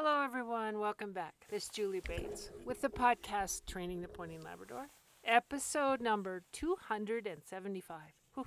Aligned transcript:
Hello, 0.00 0.22
everyone. 0.22 0.78
Welcome 0.78 1.12
back. 1.12 1.34
This 1.50 1.64
is 1.64 1.70
Julie 1.70 2.02
Bates 2.06 2.50
with 2.64 2.82
the 2.82 2.88
podcast 2.88 3.66
Training 3.66 4.00
the 4.00 4.06
Pointing 4.06 4.42
Labrador, 4.42 4.90
episode 5.24 6.00
number 6.00 6.44
275. 6.52 7.98
Whew, 8.34 8.44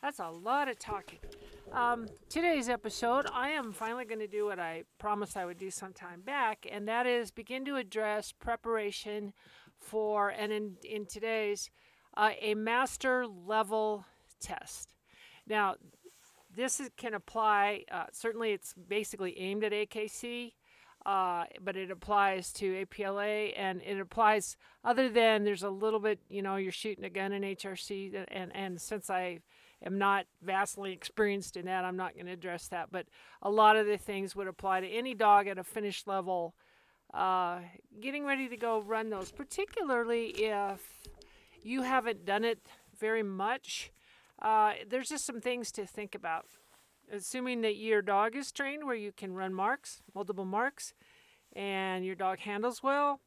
that's 0.00 0.20
a 0.20 0.30
lot 0.30 0.70
of 0.70 0.78
talking. 0.78 1.18
Um, 1.70 2.06
today's 2.30 2.70
episode, 2.70 3.26
I 3.30 3.50
am 3.50 3.74
finally 3.74 4.06
going 4.06 4.20
to 4.20 4.26
do 4.26 4.46
what 4.46 4.58
I 4.58 4.84
promised 4.98 5.36
I 5.36 5.44
would 5.44 5.58
do 5.58 5.70
some 5.70 5.92
time 5.92 6.22
back, 6.22 6.66
and 6.72 6.88
that 6.88 7.06
is 7.06 7.30
begin 7.30 7.66
to 7.66 7.76
address 7.76 8.32
preparation 8.32 9.34
for, 9.78 10.30
and 10.30 10.50
in, 10.50 10.76
in 10.82 11.04
today's, 11.04 11.68
uh, 12.16 12.30
a 12.40 12.54
master 12.54 13.26
level 13.26 14.06
test. 14.40 14.94
Now, 15.46 15.74
this 16.56 16.80
is, 16.80 16.88
can 16.96 17.12
apply, 17.12 17.84
uh, 17.92 18.04
certainly 18.12 18.52
it's 18.52 18.72
basically 18.72 19.38
aimed 19.38 19.62
at 19.62 19.72
AKC, 19.72 20.52
uh, 21.06 21.44
but 21.62 21.76
it 21.76 21.90
applies 21.90 22.52
to 22.52 22.84
APLA 22.84 23.52
and 23.56 23.80
it 23.82 23.98
applies 23.98 24.56
other 24.84 25.08
than 25.08 25.44
there's 25.44 25.62
a 25.62 25.70
little 25.70 26.00
bit, 26.00 26.18
you 26.28 26.42
know, 26.42 26.56
you're 26.56 26.72
shooting 26.72 27.04
a 27.04 27.10
gun 27.10 27.32
in 27.32 27.42
HRC. 27.42 28.26
And, 28.28 28.54
and 28.54 28.80
since 28.80 29.08
I 29.08 29.40
am 29.84 29.98
not 29.98 30.26
vastly 30.42 30.92
experienced 30.92 31.56
in 31.56 31.64
that, 31.66 31.84
I'm 31.84 31.96
not 31.96 32.14
going 32.14 32.26
to 32.26 32.32
address 32.32 32.68
that. 32.68 32.88
But 32.92 33.06
a 33.40 33.50
lot 33.50 33.76
of 33.76 33.86
the 33.86 33.96
things 33.96 34.36
would 34.36 34.46
apply 34.46 34.80
to 34.80 34.88
any 34.88 35.14
dog 35.14 35.46
at 35.46 35.58
a 35.58 35.64
finished 35.64 36.06
level. 36.06 36.54
Uh, 37.14 37.60
getting 38.00 38.24
ready 38.24 38.48
to 38.48 38.56
go 38.56 38.80
run 38.80 39.10
those, 39.10 39.32
particularly 39.32 40.26
if 40.28 41.00
you 41.62 41.82
haven't 41.82 42.24
done 42.24 42.44
it 42.44 42.60
very 42.98 43.22
much. 43.22 43.90
Uh, 44.40 44.74
there's 44.88 45.08
just 45.08 45.24
some 45.24 45.40
things 45.40 45.72
to 45.72 45.86
think 45.86 46.14
about 46.14 46.46
assuming 47.12 47.60
that 47.62 47.76
your 47.76 48.02
dog 48.02 48.36
is 48.36 48.52
trained 48.52 48.84
where 48.84 48.96
you 48.96 49.12
can 49.12 49.34
run 49.34 49.54
marks, 49.54 50.02
multiple 50.14 50.44
marks, 50.44 50.94
and 51.54 52.04
your 52.04 52.14
dog 52.14 52.38
handles 52.40 52.82
well 52.82 53.20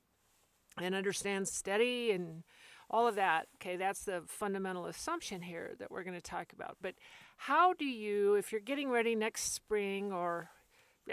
and 0.82 0.96
understands 0.96 1.52
steady 1.52 2.12
and 2.12 2.44
all 2.90 3.08
of 3.08 3.16
that. 3.16 3.48
Okay, 3.56 3.76
that's 3.76 4.06
the 4.06 4.24
fundamental 4.28 4.86
assumption 4.86 5.42
here 5.42 5.74
that 5.80 5.92
we're 5.92 6.04
going 6.04 6.16
to 6.16 6.22
talk 6.22 6.54
about. 6.54 6.78
But 6.82 6.96
how 7.38 7.74
do 7.74 7.86
you, 7.86 8.36
if 8.36 8.52
you're 8.52 8.62
getting 8.62 8.90
ready 8.90 9.16
next 9.16 9.54
spring 9.54 10.12
or 10.12 10.50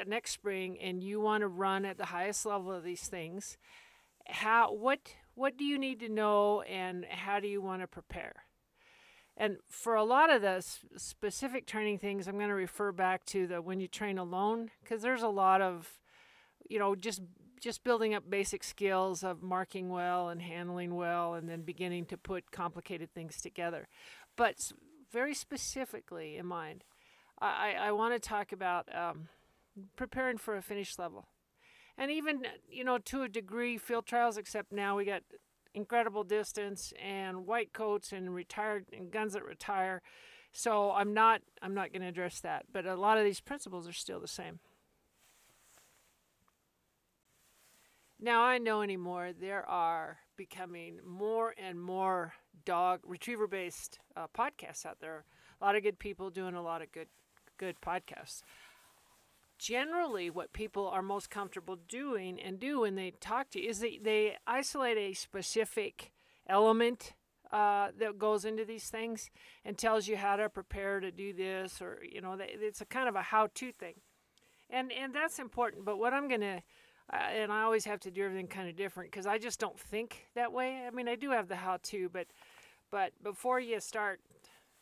next 0.06 0.32
spring 0.32 0.78
and 0.80 1.02
you 1.02 1.20
want 1.20 1.40
to 1.42 1.48
run 1.48 1.84
at 1.84 1.98
the 1.98 2.06
highest 2.06 2.46
level 2.46 2.72
of 2.72 2.84
these 2.84 3.08
things, 3.08 3.56
how 4.28 4.72
what 4.72 5.00
what 5.34 5.56
do 5.56 5.64
you 5.64 5.78
need 5.78 6.00
to 6.00 6.08
know 6.08 6.60
and 6.62 7.04
how 7.06 7.40
do 7.40 7.48
you 7.48 7.62
want 7.62 7.82
to 7.82 7.88
prepare? 7.88 8.44
And 9.40 9.56
for 9.70 9.94
a 9.94 10.04
lot 10.04 10.30
of 10.30 10.42
the 10.42 10.62
specific 10.98 11.66
training 11.66 11.96
things, 11.96 12.28
I'm 12.28 12.36
going 12.36 12.50
to 12.50 12.54
refer 12.54 12.92
back 12.92 13.24
to 13.26 13.46
the 13.46 13.62
when 13.62 13.80
you 13.80 13.88
train 13.88 14.18
alone 14.18 14.70
because 14.82 15.00
there's 15.00 15.22
a 15.22 15.28
lot 15.28 15.62
of, 15.62 15.98
you 16.68 16.78
know, 16.78 16.94
just 16.94 17.22
just 17.58 17.82
building 17.82 18.12
up 18.12 18.28
basic 18.28 18.62
skills 18.62 19.24
of 19.24 19.42
marking 19.42 19.88
well 19.88 20.28
and 20.28 20.42
handling 20.42 20.94
well, 20.94 21.32
and 21.32 21.48
then 21.48 21.62
beginning 21.62 22.04
to 22.06 22.18
put 22.18 22.50
complicated 22.50 23.14
things 23.14 23.40
together. 23.40 23.88
But 24.36 24.72
very 25.10 25.34
specifically 25.34 26.36
in 26.36 26.44
mind, 26.44 26.84
I, 27.40 27.76
I 27.80 27.92
want 27.92 28.12
to 28.12 28.20
talk 28.20 28.52
about 28.52 28.94
um, 28.94 29.28
preparing 29.96 30.36
for 30.36 30.54
a 30.54 30.62
finish 30.62 30.98
level. 30.98 31.28
And 31.96 32.10
even, 32.10 32.42
you 32.68 32.84
know, 32.84 32.98
to 32.98 33.22
a 33.22 33.28
degree, 33.28 33.78
field 33.78 34.04
trials, 34.04 34.36
except 34.36 34.70
now 34.70 34.96
we 34.96 35.06
got 35.06 35.22
incredible 35.74 36.24
distance 36.24 36.92
and 37.02 37.46
white 37.46 37.72
coats 37.72 38.12
and 38.12 38.34
retired 38.34 38.86
and 38.92 39.10
guns 39.10 39.34
that 39.34 39.44
retire. 39.44 40.02
So 40.52 40.92
I'm 40.92 41.14
not 41.14 41.42
I'm 41.62 41.74
not 41.74 41.92
going 41.92 42.02
to 42.02 42.08
address 42.08 42.40
that, 42.40 42.66
but 42.72 42.86
a 42.86 42.96
lot 42.96 43.18
of 43.18 43.24
these 43.24 43.40
principles 43.40 43.88
are 43.88 43.92
still 43.92 44.20
the 44.20 44.28
same. 44.28 44.58
Now 48.18 48.42
I 48.42 48.58
know 48.58 48.82
anymore 48.82 49.30
there 49.38 49.66
are 49.68 50.18
becoming 50.36 50.98
more 51.06 51.54
and 51.56 51.80
more 51.80 52.34
dog 52.64 53.00
retriever 53.06 53.46
based 53.46 53.98
uh, 54.16 54.26
podcasts 54.36 54.84
out 54.84 54.98
there. 55.00 55.24
A 55.60 55.64
lot 55.64 55.76
of 55.76 55.82
good 55.82 55.98
people 55.98 56.30
doing 56.30 56.54
a 56.54 56.62
lot 56.62 56.82
of 56.82 56.92
good 56.92 57.08
good 57.56 57.76
podcasts 57.80 58.42
generally 59.60 60.30
what 60.30 60.54
people 60.54 60.88
are 60.88 61.02
most 61.02 61.28
comfortable 61.28 61.76
doing 61.86 62.40
and 62.40 62.58
do 62.58 62.80
when 62.80 62.94
they 62.94 63.12
talk 63.20 63.50
to 63.50 63.60
you 63.60 63.68
is 63.68 63.80
they, 63.80 64.00
they 64.02 64.34
isolate 64.46 64.96
a 64.96 65.12
specific 65.12 66.12
element 66.48 67.12
uh, 67.52 67.88
that 67.98 68.18
goes 68.18 68.46
into 68.46 68.64
these 68.64 68.88
things 68.88 69.28
and 69.64 69.76
tells 69.76 70.08
you 70.08 70.16
how 70.16 70.36
to 70.36 70.48
prepare 70.48 70.98
to 70.98 71.10
do 71.10 71.34
this 71.34 71.82
or 71.82 71.98
you 72.10 72.22
know 72.22 72.38
it's 72.40 72.80
a 72.80 72.86
kind 72.86 73.08
of 73.08 73.14
a 73.16 73.22
how-to 73.22 73.70
thing. 73.72 73.94
And 74.70 74.90
and 74.92 75.14
that's 75.14 75.38
important 75.38 75.84
but 75.84 75.98
what 75.98 76.14
i'm 76.14 76.28
to 76.30 76.62
uh, 77.12 77.16
and 77.16 77.52
i 77.52 77.62
always 77.62 77.84
have 77.84 78.00
to 78.00 78.10
do 78.10 78.24
everything 78.24 78.46
kind 78.46 78.68
of 78.68 78.76
different 78.76 79.10
because 79.10 79.26
i 79.26 79.36
just 79.36 79.60
don't 79.60 79.78
think 79.78 80.28
that 80.34 80.52
way. 80.52 80.84
I 80.86 80.90
mean 80.90 81.08
i 81.08 81.16
do 81.16 81.32
have 81.32 81.48
the 81.48 81.56
how-to 81.56 82.08
but 82.08 82.28
but 82.90 83.12
before 83.22 83.60
you 83.60 83.78
start 83.80 84.20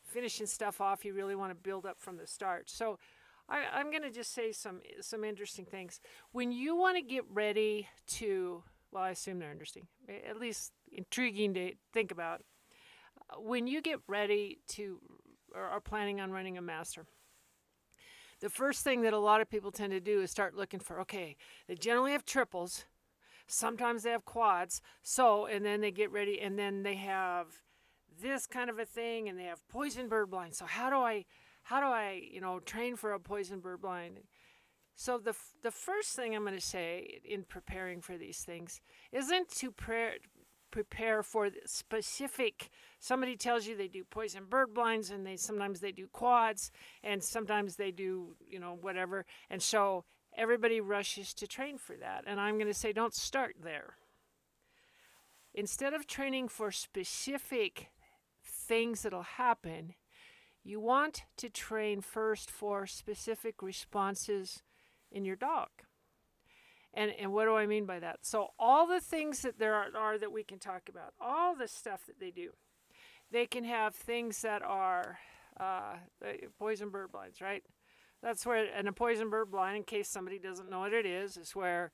finishing 0.04 0.46
stuff 0.46 0.80
off 0.80 1.04
you 1.04 1.14
really 1.14 1.34
want 1.34 1.50
to 1.50 1.56
build 1.56 1.84
up 1.84 1.98
from 1.98 2.16
the 2.16 2.28
start. 2.28 2.70
So 2.70 2.98
I, 3.48 3.80
am 3.80 3.90
going 3.90 4.02
to 4.02 4.10
just 4.10 4.34
say 4.34 4.52
some 4.52 4.80
some 5.00 5.24
interesting 5.24 5.64
things. 5.64 6.00
When 6.32 6.52
you 6.52 6.76
want 6.76 6.96
to 6.96 7.02
get 7.02 7.24
ready 7.32 7.88
to, 8.08 8.62
well, 8.92 9.04
I 9.04 9.10
assume 9.10 9.38
they're 9.38 9.52
interesting, 9.52 9.86
at 10.28 10.38
least 10.38 10.72
intriguing 10.92 11.54
to 11.54 11.72
think 11.92 12.10
about. 12.10 12.42
When 13.38 13.66
you 13.66 13.82
get 13.82 14.00
ready 14.06 14.58
to, 14.68 15.00
or 15.54 15.62
are 15.62 15.80
planning 15.80 16.20
on 16.20 16.30
running 16.30 16.56
a 16.56 16.62
master, 16.62 17.06
the 18.40 18.50
first 18.50 18.84
thing 18.84 19.02
that 19.02 19.12
a 19.12 19.18
lot 19.18 19.40
of 19.40 19.50
people 19.50 19.72
tend 19.72 19.92
to 19.92 20.00
do 20.00 20.20
is 20.22 20.30
start 20.30 20.54
looking 20.54 20.80
for, 20.80 21.00
okay, 21.00 21.36
they 21.66 21.74
generally 21.74 22.12
have 22.12 22.24
triples, 22.24 22.84
sometimes 23.46 24.02
they 24.02 24.10
have 24.10 24.24
quads, 24.24 24.80
so, 25.02 25.46
and 25.46 25.64
then 25.64 25.80
they 25.80 25.90
get 25.90 26.12
ready, 26.12 26.40
and 26.40 26.58
then 26.58 26.84
they 26.84 26.94
have 26.94 27.46
this 28.20 28.46
kind 28.46 28.70
of 28.70 28.78
a 28.78 28.84
thing, 28.84 29.28
and 29.28 29.38
they 29.38 29.44
have 29.44 29.66
poison 29.68 30.08
bird 30.08 30.30
blind. 30.30 30.54
So, 30.54 30.66
how 30.66 30.88
do 30.88 30.96
I, 30.96 31.24
how 31.68 31.80
do 31.80 31.86
I, 31.86 32.22
you 32.32 32.40
know, 32.40 32.60
train 32.60 32.96
for 32.96 33.12
a 33.12 33.20
poison 33.20 33.60
bird 33.60 33.82
blind? 33.82 34.20
So 34.96 35.18
the 35.18 35.34
the 35.62 35.70
first 35.70 36.16
thing 36.16 36.34
I'm 36.34 36.42
going 36.42 36.54
to 36.54 36.60
say 36.60 37.20
in 37.22 37.42
preparing 37.42 38.00
for 38.00 38.16
these 38.16 38.40
things 38.40 38.80
isn't 39.12 39.50
to 39.56 39.70
pre- 39.70 40.18
prepare 40.70 41.22
for 41.22 41.50
specific. 41.66 42.70
Somebody 43.00 43.36
tells 43.36 43.66
you 43.66 43.76
they 43.76 43.86
do 43.86 44.02
poison 44.02 44.44
bird 44.48 44.72
blinds, 44.72 45.10
and 45.10 45.26
they 45.26 45.36
sometimes 45.36 45.80
they 45.80 45.92
do 45.92 46.08
quads, 46.10 46.70
and 47.04 47.22
sometimes 47.22 47.76
they 47.76 47.90
do 47.90 48.34
you 48.48 48.58
know 48.58 48.78
whatever, 48.80 49.26
and 49.50 49.62
so 49.62 50.04
everybody 50.34 50.80
rushes 50.80 51.34
to 51.34 51.46
train 51.46 51.76
for 51.76 51.96
that. 51.96 52.24
And 52.26 52.40
I'm 52.40 52.54
going 52.54 52.66
to 52.68 52.72
say 52.72 52.94
don't 52.94 53.14
start 53.14 53.56
there. 53.62 53.96
Instead 55.54 55.92
of 55.92 56.06
training 56.06 56.48
for 56.48 56.70
specific 56.70 57.90
things 58.42 59.02
that'll 59.02 59.22
happen, 59.22 59.94
you 60.68 60.80
want 60.80 61.22
to 61.38 61.48
train 61.48 62.02
first 62.02 62.50
for 62.50 62.86
specific 62.86 63.62
responses 63.62 64.62
in 65.10 65.24
your 65.24 65.34
dog. 65.34 65.68
And, 66.92 67.10
and 67.18 67.32
what 67.32 67.46
do 67.46 67.56
I 67.56 67.66
mean 67.66 67.86
by 67.86 67.98
that? 68.00 68.18
So, 68.20 68.48
all 68.58 68.86
the 68.86 69.00
things 69.00 69.40
that 69.40 69.58
there 69.58 69.74
are, 69.74 69.86
are 69.96 70.18
that 70.18 70.30
we 70.30 70.44
can 70.44 70.58
talk 70.58 70.90
about, 70.90 71.14
all 71.18 71.54
the 71.54 71.68
stuff 71.68 72.04
that 72.06 72.20
they 72.20 72.30
do, 72.30 72.50
they 73.30 73.46
can 73.46 73.64
have 73.64 73.94
things 73.94 74.42
that 74.42 74.62
are 74.62 75.18
uh, 75.58 75.96
poison 76.58 76.90
bird 76.90 77.12
blinds, 77.12 77.40
right? 77.40 77.62
That's 78.22 78.44
where, 78.44 78.68
and 78.76 78.88
a 78.88 78.92
poison 78.92 79.30
bird 79.30 79.50
blind, 79.50 79.76
in 79.78 79.82
case 79.84 80.10
somebody 80.10 80.38
doesn't 80.38 80.68
know 80.68 80.80
what 80.80 80.92
it 80.92 81.06
is, 81.06 81.38
is 81.38 81.56
where 81.56 81.92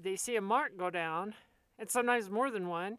they 0.00 0.14
see 0.14 0.36
a 0.36 0.40
mark 0.40 0.76
go 0.76 0.88
down, 0.88 1.34
and 1.80 1.90
sometimes 1.90 2.30
more 2.30 2.50
than 2.50 2.68
one, 2.68 2.98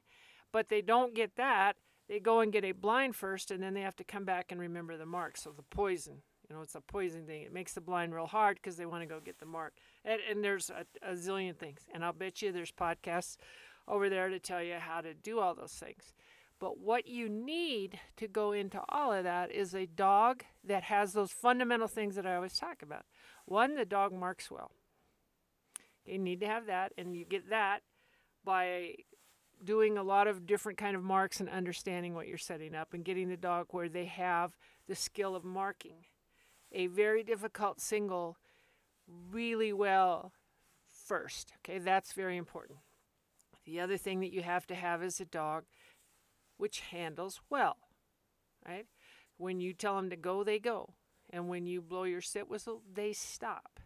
but 0.51 0.67
they 0.67 0.81
don't 0.81 1.15
get 1.15 1.37
that 1.37 1.77
they 2.13 2.19
go 2.19 2.41
and 2.41 2.53
get 2.53 2.63
a 2.63 2.73
blind 2.73 3.15
first 3.15 3.49
and 3.49 3.63
then 3.63 3.73
they 3.73 3.81
have 3.81 3.95
to 3.95 4.03
come 4.03 4.23
back 4.23 4.51
and 4.51 4.61
remember 4.61 4.97
the 4.97 5.05
mark. 5.05 5.35
So 5.35 5.49
the 5.49 5.63
poison, 5.63 6.21
you 6.47 6.55
know, 6.55 6.61
it's 6.61 6.75
a 6.75 6.81
poison 6.81 7.25
thing. 7.25 7.41
It 7.41 7.51
makes 7.51 7.73
the 7.73 7.81
blind 7.81 8.13
real 8.13 8.27
hard 8.27 8.57
because 8.57 8.77
they 8.77 8.85
want 8.85 9.01
to 9.01 9.07
go 9.07 9.19
get 9.19 9.39
the 9.39 9.47
mark. 9.47 9.73
And, 10.05 10.19
and 10.29 10.43
there's 10.43 10.69
a, 10.69 10.85
a 11.01 11.13
zillion 11.15 11.57
things. 11.57 11.87
And 11.91 12.05
I'll 12.05 12.13
bet 12.13 12.39
you 12.39 12.51
there's 12.51 12.71
podcasts 12.71 13.37
over 13.87 14.09
there 14.09 14.29
to 14.29 14.37
tell 14.37 14.61
you 14.61 14.75
how 14.75 15.01
to 15.01 15.15
do 15.15 15.39
all 15.39 15.55
those 15.55 15.71
things. 15.71 16.13
But 16.59 16.77
what 16.77 17.07
you 17.07 17.27
need 17.29 17.99
to 18.17 18.27
go 18.27 18.51
into 18.51 18.79
all 18.89 19.11
of 19.11 19.23
that 19.23 19.51
is 19.51 19.73
a 19.73 19.87
dog 19.87 20.43
that 20.63 20.83
has 20.83 21.13
those 21.13 21.31
fundamental 21.31 21.87
things 21.87 22.13
that 22.13 22.27
I 22.27 22.35
always 22.35 22.59
talk 22.59 22.83
about. 22.83 23.05
One, 23.45 23.73
the 23.73 23.85
dog 23.85 24.13
marks 24.13 24.51
well. 24.51 24.69
You 26.05 26.19
need 26.19 26.41
to 26.41 26.47
have 26.47 26.67
that, 26.67 26.91
and 26.95 27.15
you 27.15 27.25
get 27.25 27.49
that 27.49 27.79
by 28.45 28.97
doing 29.63 29.97
a 29.97 30.03
lot 30.03 30.27
of 30.27 30.45
different 30.45 30.77
kind 30.77 30.95
of 30.95 31.03
marks 31.03 31.39
and 31.39 31.49
understanding 31.49 32.13
what 32.13 32.27
you're 32.27 32.37
setting 32.37 32.75
up 32.75 32.93
and 32.93 33.05
getting 33.05 33.29
the 33.29 33.37
dog 33.37 33.67
where 33.71 33.89
they 33.89 34.05
have 34.05 34.55
the 34.87 34.95
skill 34.95 35.35
of 35.35 35.43
marking 35.43 36.05
a 36.71 36.87
very 36.87 37.23
difficult 37.23 37.79
single 37.79 38.37
really 39.31 39.71
well 39.71 40.31
first. 40.87 41.53
Okay, 41.59 41.77
that's 41.79 42.13
very 42.13 42.37
important. 42.37 42.79
The 43.65 43.79
other 43.79 43.97
thing 43.97 44.19
that 44.21 44.33
you 44.33 44.41
have 44.41 44.65
to 44.67 44.75
have 44.75 45.03
is 45.03 45.19
a 45.21 45.25
dog 45.25 45.65
which 46.57 46.81
handles 46.91 47.41
well, 47.49 47.77
right? 48.65 48.87
When 49.37 49.59
you 49.59 49.73
tell 49.73 49.95
them 49.95 50.09
to 50.09 50.15
go, 50.15 50.43
they 50.43 50.59
go. 50.59 50.93
And 51.29 51.47
when 51.47 51.65
you 51.65 51.81
blow 51.81 52.03
your 52.03 52.21
sit 52.21 52.49
whistle, 52.49 52.81
they 52.93 53.13
stop. 53.13 53.79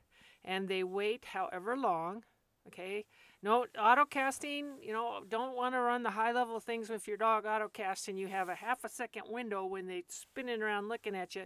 and 0.44 0.68
they 0.68 0.84
wait 0.84 1.26
however 1.34 1.76
long. 1.78 2.24
Okay, 2.68 3.06
no 3.44 3.66
auto 3.80 4.06
casting. 4.06 4.78
You 4.82 4.94
know, 4.94 5.20
don't 5.28 5.56
want 5.56 5.76
to 5.76 5.80
run 5.80 6.04
the 6.04 6.12
high 6.12 6.32
level 6.32 6.60
things 6.60 6.90
with 6.90 7.08
your 7.08 7.18
dog 7.18 7.46
auto 7.46 7.68
casting. 7.68 8.18
You 8.18 8.28
have 8.28 8.50
a 8.50 8.56
half 8.56 8.84
a 8.84 8.90
second 8.90 9.24
window 9.30 9.66
when 9.66 9.88
they're 9.88 10.02
spinning 10.10 10.62
around 10.62 10.90
looking 10.90 11.16
at 11.16 11.36
you 11.36 11.46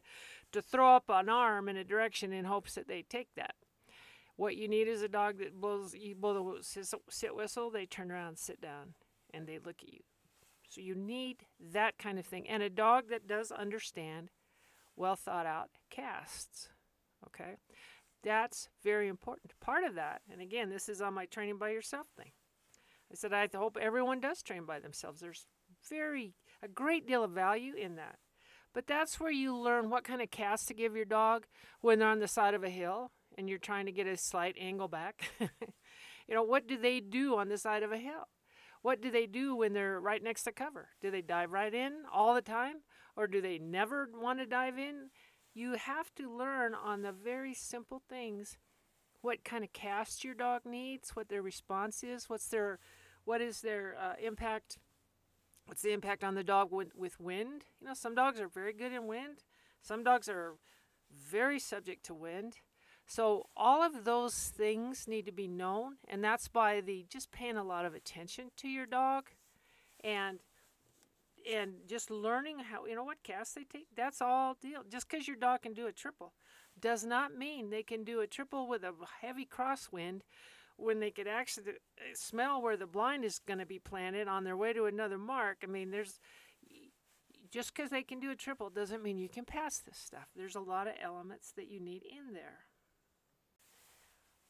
to 0.52 0.62
throw 0.62 0.96
up 0.96 1.06
an 1.10 1.30
arm 1.30 1.68
in 1.68 1.78
a 1.78 1.84
direction 1.84 2.32
in 2.32 2.46
hopes 2.46 2.76
that 2.76 2.88
they 2.88 3.04
take 3.04 3.30
that. 3.36 3.56
What 4.36 4.56
you 4.56 4.68
need 4.68 4.88
is 4.88 5.02
a 5.02 5.08
dog 5.08 5.38
that 5.40 5.60
blows 5.60 5.94
you 5.94 6.16
blow 6.16 6.56
the 6.56 6.94
sit 7.10 7.36
whistle. 7.36 7.70
They 7.70 7.86
turn 7.86 8.12
around, 8.12 8.40
sit 8.40 8.62
down, 8.62 8.94
and 9.34 9.46
they 9.46 9.60
look 9.60 9.84
at 9.84 9.94
you. 9.94 10.00
So 10.70 10.82
you 10.82 10.96
need 10.96 11.46
that 11.60 11.98
kind 11.98 12.18
of 12.18 12.26
thing, 12.26 12.48
and 12.48 12.64
a 12.64 12.70
dog 12.70 13.10
that 13.10 13.28
does 13.28 13.52
understand 13.52 14.32
well 14.96 15.18
thought 15.18 15.46
out 15.46 15.70
casts. 15.90 16.70
Okay, 17.28 17.58
that's 18.23 18.69
very 18.83 19.07
important. 19.07 19.53
Part 19.59 19.83
of 19.83 19.95
that, 19.95 20.21
and 20.31 20.41
again, 20.41 20.69
this 20.69 20.88
is 20.88 21.01
on 21.01 21.13
my 21.13 21.25
training 21.25 21.57
by 21.57 21.69
yourself 21.69 22.07
thing. 22.18 22.31
I 23.12 23.15
said 23.15 23.33
I 23.33 23.47
hope 23.53 23.77
everyone 23.79 24.19
does 24.19 24.41
train 24.41 24.65
by 24.65 24.79
themselves. 24.79 25.19
There's 25.19 25.45
very 25.89 26.35
a 26.63 26.68
great 26.68 27.07
deal 27.07 27.23
of 27.23 27.31
value 27.31 27.73
in 27.75 27.95
that. 27.95 28.18
But 28.73 28.88
that's 28.88 29.19
where 29.19 29.31
you 29.31 29.57
learn 29.57 29.89
what 29.89 30.03
kind 30.03 30.21
of 30.21 30.31
cast 30.31 30.68
to 30.68 30.73
give 30.73 30.95
your 30.95 31.06
dog 31.06 31.45
when 31.81 32.00
they're 32.00 32.07
on 32.07 32.19
the 32.19 32.27
side 32.27 32.53
of 32.53 32.63
a 32.63 32.69
hill 32.69 33.12
and 33.38 33.50
you're 33.50 33.57
trying 33.57 33.85
to 33.85 33.91
get 33.91 34.07
a 34.07 34.15
slight 34.15 34.56
angle 34.59 34.88
back. 34.88 35.29
you 35.39 36.35
know, 36.35 36.44
what 36.44 36.68
do 36.68 36.77
they 36.77 37.00
do 37.00 37.38
on 37.38 37.50
the 37.50 37.57
side 37.57 37.83
of 37.83 37.91
a 37.91 37.97
hill? 37.97 38.29
What 38.81 39.01
do 39.01 39.12
they 39.12 39.27
do 39.27 39.56
when 39.56 39.73
they're 39.73 40.00
right 40.00 40.23
next 40.23 40.44
to 40.44 40.51
cover? 40.51 40.89
Do 41.01 41.12
they 41.12 41.21
dive 41.21 41.51
right 41.51 41.73
in 41.73 42.03
all 42.12 42.33
the 42.33 42.41
time 42.41 42.77
or 43.15 43.27
do 43.27 43.41
they 43.41 43.59
never 43.59 44.09
want 44.13 44.39
to 44.39 44.45
dive 44.45 44.77
in? 44.77 45.09
You 45.53 45.75
have 45.75 46.13
to 46.15 46.31
learn 46.31 46.74
on 46.74 47.01
the 47.01 47.12
very 47.12 47.53
simple 47.53 48.01
things 48.07 48.57
what 49.21 49.44
kind 49.44 49.63
of 49.63 49.74
cast 49.74 50.24
your 50.24 50.33
dog 50.33 50.62
needs, 50.65 51.15
what 51.15 51.30
their 51.30 51.42
response 51.42 52.03
is, 52.03 52.30
what's 52.30 52.48
their 52.48 52.80
what 53.24 53.42
is 53.42 53.62
their 53.62 53.95
uh, 54.00 54.13
impact 54.21 54.80
what's 55.65 55.83
the 55.83 55.94
impact 55.94 56.24
on 56.24 56.36
the 56.36 56.44
dog 56.44 56.71
with, 56.71 56.95
with 56.95 57.19
wind? 57.19 57.65
You 57.80 57.88
know, 57.88 57.94
some 57.94 58.15
dogs 58.15 58.39
are 58.39 58.48
very 58.48 58.74
good 58.74 58.92
in 58.92 59.07
wind. 59.07 59.44
Some 59.81 60.03
dogs 60.03 60.27
are 60.27 60.56
very 61.12 61.59
subject 61.59 62.06
to 62.06 62.13
wind. 62.13 62.57
So 63.06 63.47
all 63.56 63.83
of 63.83 64.06
those 64.06 64.36
things 64.36 65.07
need 65.07 65.25
to 65.25 65.31
be 65.31 65.47
known, 65.47 65.97
and 66.07 66.24
that's 66.24 66.47
by 66.47 66.81
the 66.81 67.06
just 67.09 67.31
paying 67.31 67.57
a 67.57 67.63
lot 67.63 67.86
of 67.86 67.94
attention 67.94 68.51
to 68.57 68.68
your 68.68 68.86
dog, 68.86 69.25
and 70.04 70.39
and 71.50 71.74
just 71.88 72.12
learning 72.12 72.60
how 72.60 72.86
you 72.86 72.96
know 72.96 73.04
what 73.04 73.24
cast 73.24 73.56
they 73.56 73.64
take. 73.64 73.88
That's 73.96 74.22
all 74.22 74.56
deal. 74.62 74.84
Just 74.90 75.10
because 75.10 75.28
your 75.28 75.38
dog 75.38 75.64
can 75.64 75.74
do 75.74 75.88
a 75.88 75.92
triple, 75.92 76.34
does 76.80 77.04
not 77.04 77.36
mean 77.36 77.70
they 77.70 77.84
can 77.84 78.04
do 78.04 78.22
a 78.22 78.28
triple 78.28 78.68
with 78.68 78.84
a 78.84 78.94
heavy 79.22 79.46
crosswind 79.46 80.22
when 80.78 81.00
they 81.00 81.12
could 81.12 81.28
actually 81.28 81.70
uh, 81.70 82.04
smell 82.14 82.62
where 82.62 82.78
the 82.78 82.88
blind 82.88 83.24
is 83.24 83.40
going 83.40 83.60
to 83.60 83.66
be 83.66 83.80
planted 83.80 84.28
on 84.28 84.44
their 84.44 84.58
way 84.58 84.74
to 84.74 84.86
another 84.86 85.18
mark. 85.18 85.58
I 85.64 85.68
mean, 85.68 85.92
there's 85.92 86.20
just 87.52 87.76
because 87.76 87.92
they 87.92 88.04
can 88.04 88.20
do 88.20 88.32
a 88.32 88.36
triple 88.36 88.70
doesn't 88.70 89.04
mean 89.04 89.18
you 89.18 89.30
can 89.30 89.46
pass 89.46 89.80
this 89.80 89.98
stuff. 89.98 90.28
There's 90.36 90.56
a 90.56 90.62
lot 90.62 90.88
of 90.88 90.94
elements 91.02 91.52
that 91.56 91.70
you 91.70 91.80
need 91.80 92.04
in 92.04 92.34
there. 92.34 92.66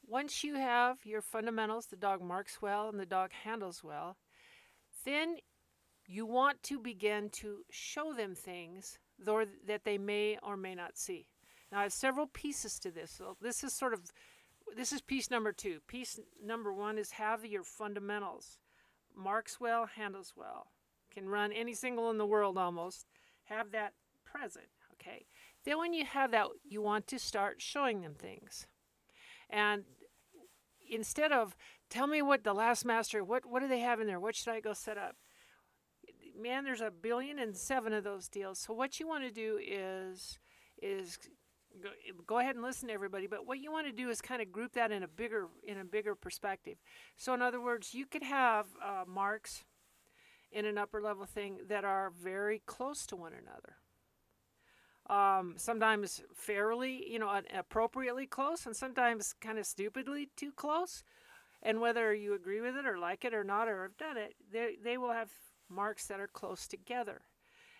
Once 0.08 0.44
you 0.44 0.56
have 0.56 0.98
your 1.04 1.22
fundamentals, 1.22 1.88
the 1.88 1.96
dog 1.96 2.22
marks 2.22 2.62
well 2.62 2.90
and 2.90 3.00
the 3.00 3.06
dog 3.06 3.32
handles 3.44 3.84
well, 3.84 4.18
then 5.06 5.38
you 6.12 6.26
want 6.26 6.62
to 6.64 6.78
begin 6.78 7.30
to 7.30 7.60
show 7.70 8.14
them 8.14 8.36
things 8.36 9.00
though 9.18 9.46
that 9.66 9.86
they 9.86 9.98
may 9.98 10.38
or 10.44 10.58
may 10.58 10.76
not 10.76 10.98
see. 10.98 11.28
Now, 11.72 11.80
I 11.80 11.84
have 11.84 11.94
several 11.94 12.28
pieces 12.28 12.80
to 12.80 12.92
this. 12.92 13.12
So 13.12 13.38
this 13.40 13.64
is 13.64 13.72
sort 13.72 13.94
of 13.94 14.12
this 14.76 14.92
is 14.92 15.02
piece 15.02 15.32
number 15.32 15.54
two. 15.54 15.80
Piece 15.88 16.20
number 16.44 16.74
one 16.74 16.98
is 16.98 17.12
have 17.12 17.46
your 17.46 17.64
fundamentals. 17.64 18.58
Marks 19.16 19.60
well, 19.60 19.86
handles 19.86 20.34
well. 20.36 20.68
Can 21.14 21.30
run 21.30 21.52
any 21.52 21.74
single 21.74 22.10
in 22.10 22.18
the 22.18 22.26
world 22.26 22.58
almost. 22.58 23.06
Have 23.46 23.72
that 23.72 23.94
present. 24.26 24.68
Okay. 24.94 25.26
Then 25.64 25.78
when 25.78 25.94
you 25.94 26.06
have 26.06 26.32
that, 26.32 26.48
you 26.64 26.82
want 26.82 27.08
to 27.08 27.20
start 27.20 27.62
showing 27.62 28.02
them 28.02 28.16
things. 28.16 28.68
And 29.50 29.84
instead 30.90 31.32
of 31.32 31.56
tell 31.90 32.08
me 32.08 32.22
what 32.22 32.44
the 32.44 32.54
last 32.54 32.84
master, 32.84 33.24
what 33.24 33.46
what 33.46 33.62
do 33.62 33.70
they 33.70 33.80
have 33.80 34.02
in 34.02 34.08
there? 34.08 34.20
What 34.20 34.36
should 34.36 34.54
I 34.54 34.60
go 34.60 34.74
set 34.74 34.98
up? 34.98 35.16
Man, 36.40 36.64
there's 36.64 36.82
a 36.82 36.92
billion 36.92 37.40
and 37.40 37.56
seven 37.56 37.94
of 37.94 38.04
those 38.04 38.28
deals. 38.28 38.60
So 38.60 38.74
what 38.74 39.00
you 39.00 39.08
want 39.08 39.24
to 39.24 39.32
do 39.32 39.60
is 39.62 40.40
is 40.82 41.18
go, 41.82 41.90
go 42.26 42.40
ahead 42.40 42.56
and 42.56 42.64
listen 42.64 42.88
to 42.88 42.94
everybody. 42.94 43.28
But 43.28 43.46
what 43.46 43.60
you 43.60 43.72
want 43.72 43.88
to 43.88 43.94
do 43.94 44.10
is 44.10 44.22
kind 44.22 44.42
of 44.42 44.52
group 44.52 44.74
that 44.74 44.92
in 44.92 45.04
a 45.04 45.08
bigger 45.08 45.48
in 45.64 45.78
a 45.78 45.86
bigger 45.86 46.16
perspective. 46.16 46.78
So 47.18 47.34
in 47.34 47.42
other 47.42 47.62
words, 47.62 47.94
you 47.94 48.06
could 48.06 48.24
have 48.24 48.68
uh, 48.84 49.04
marks 49.08 49.64
in 50.52 50.66
an 50.66 50.78
upper 50.78 51.02
level 51.02 51.26
thing 51.26 51.60
that 51.70 51.86
are 51.86 52.12
very 52.22 52.62
close 52.66 53.06
to 53.08 53.16
one 53.16 53.34
another 53.34 53.78
um, 55.12 55.56
sometimes 55.58 56.22
fairly, 56.34 57.06
you 57.10 57.20
know, 57.20 57.42
appropriately 57.54 58.26
close, 58.26 58.66
and 58.66 58.76
sometimes 58.76 59.34
kind 59.42 59.60
of 59.60 59.66
stupidly 59.66 60.30
too 60.38 60.52
close. 60.52 61.04
And 61.62 61.82
whether 61.82 62.14
you 62.14 62.34
agree 62.34 62.62
with 62.62 62.76
it 62.76 62.86
or 62.86 62.98
like 62.98 63.24
it 63.26 63.34
or 63.34 63.44
not 63.44 63.68
or 63.68 63.84
have 63.84 63.98
done 63.98 64.18
it, 64.18 64.36
they, 64.52 64.78
they 64.84 64.98
will 64.98 65.12
have 65.12 65.30
marks 65.72 66.08
that 66.08 66.20
are 66.20 66.28
close 66.28 66.68
together. 66.68 67.22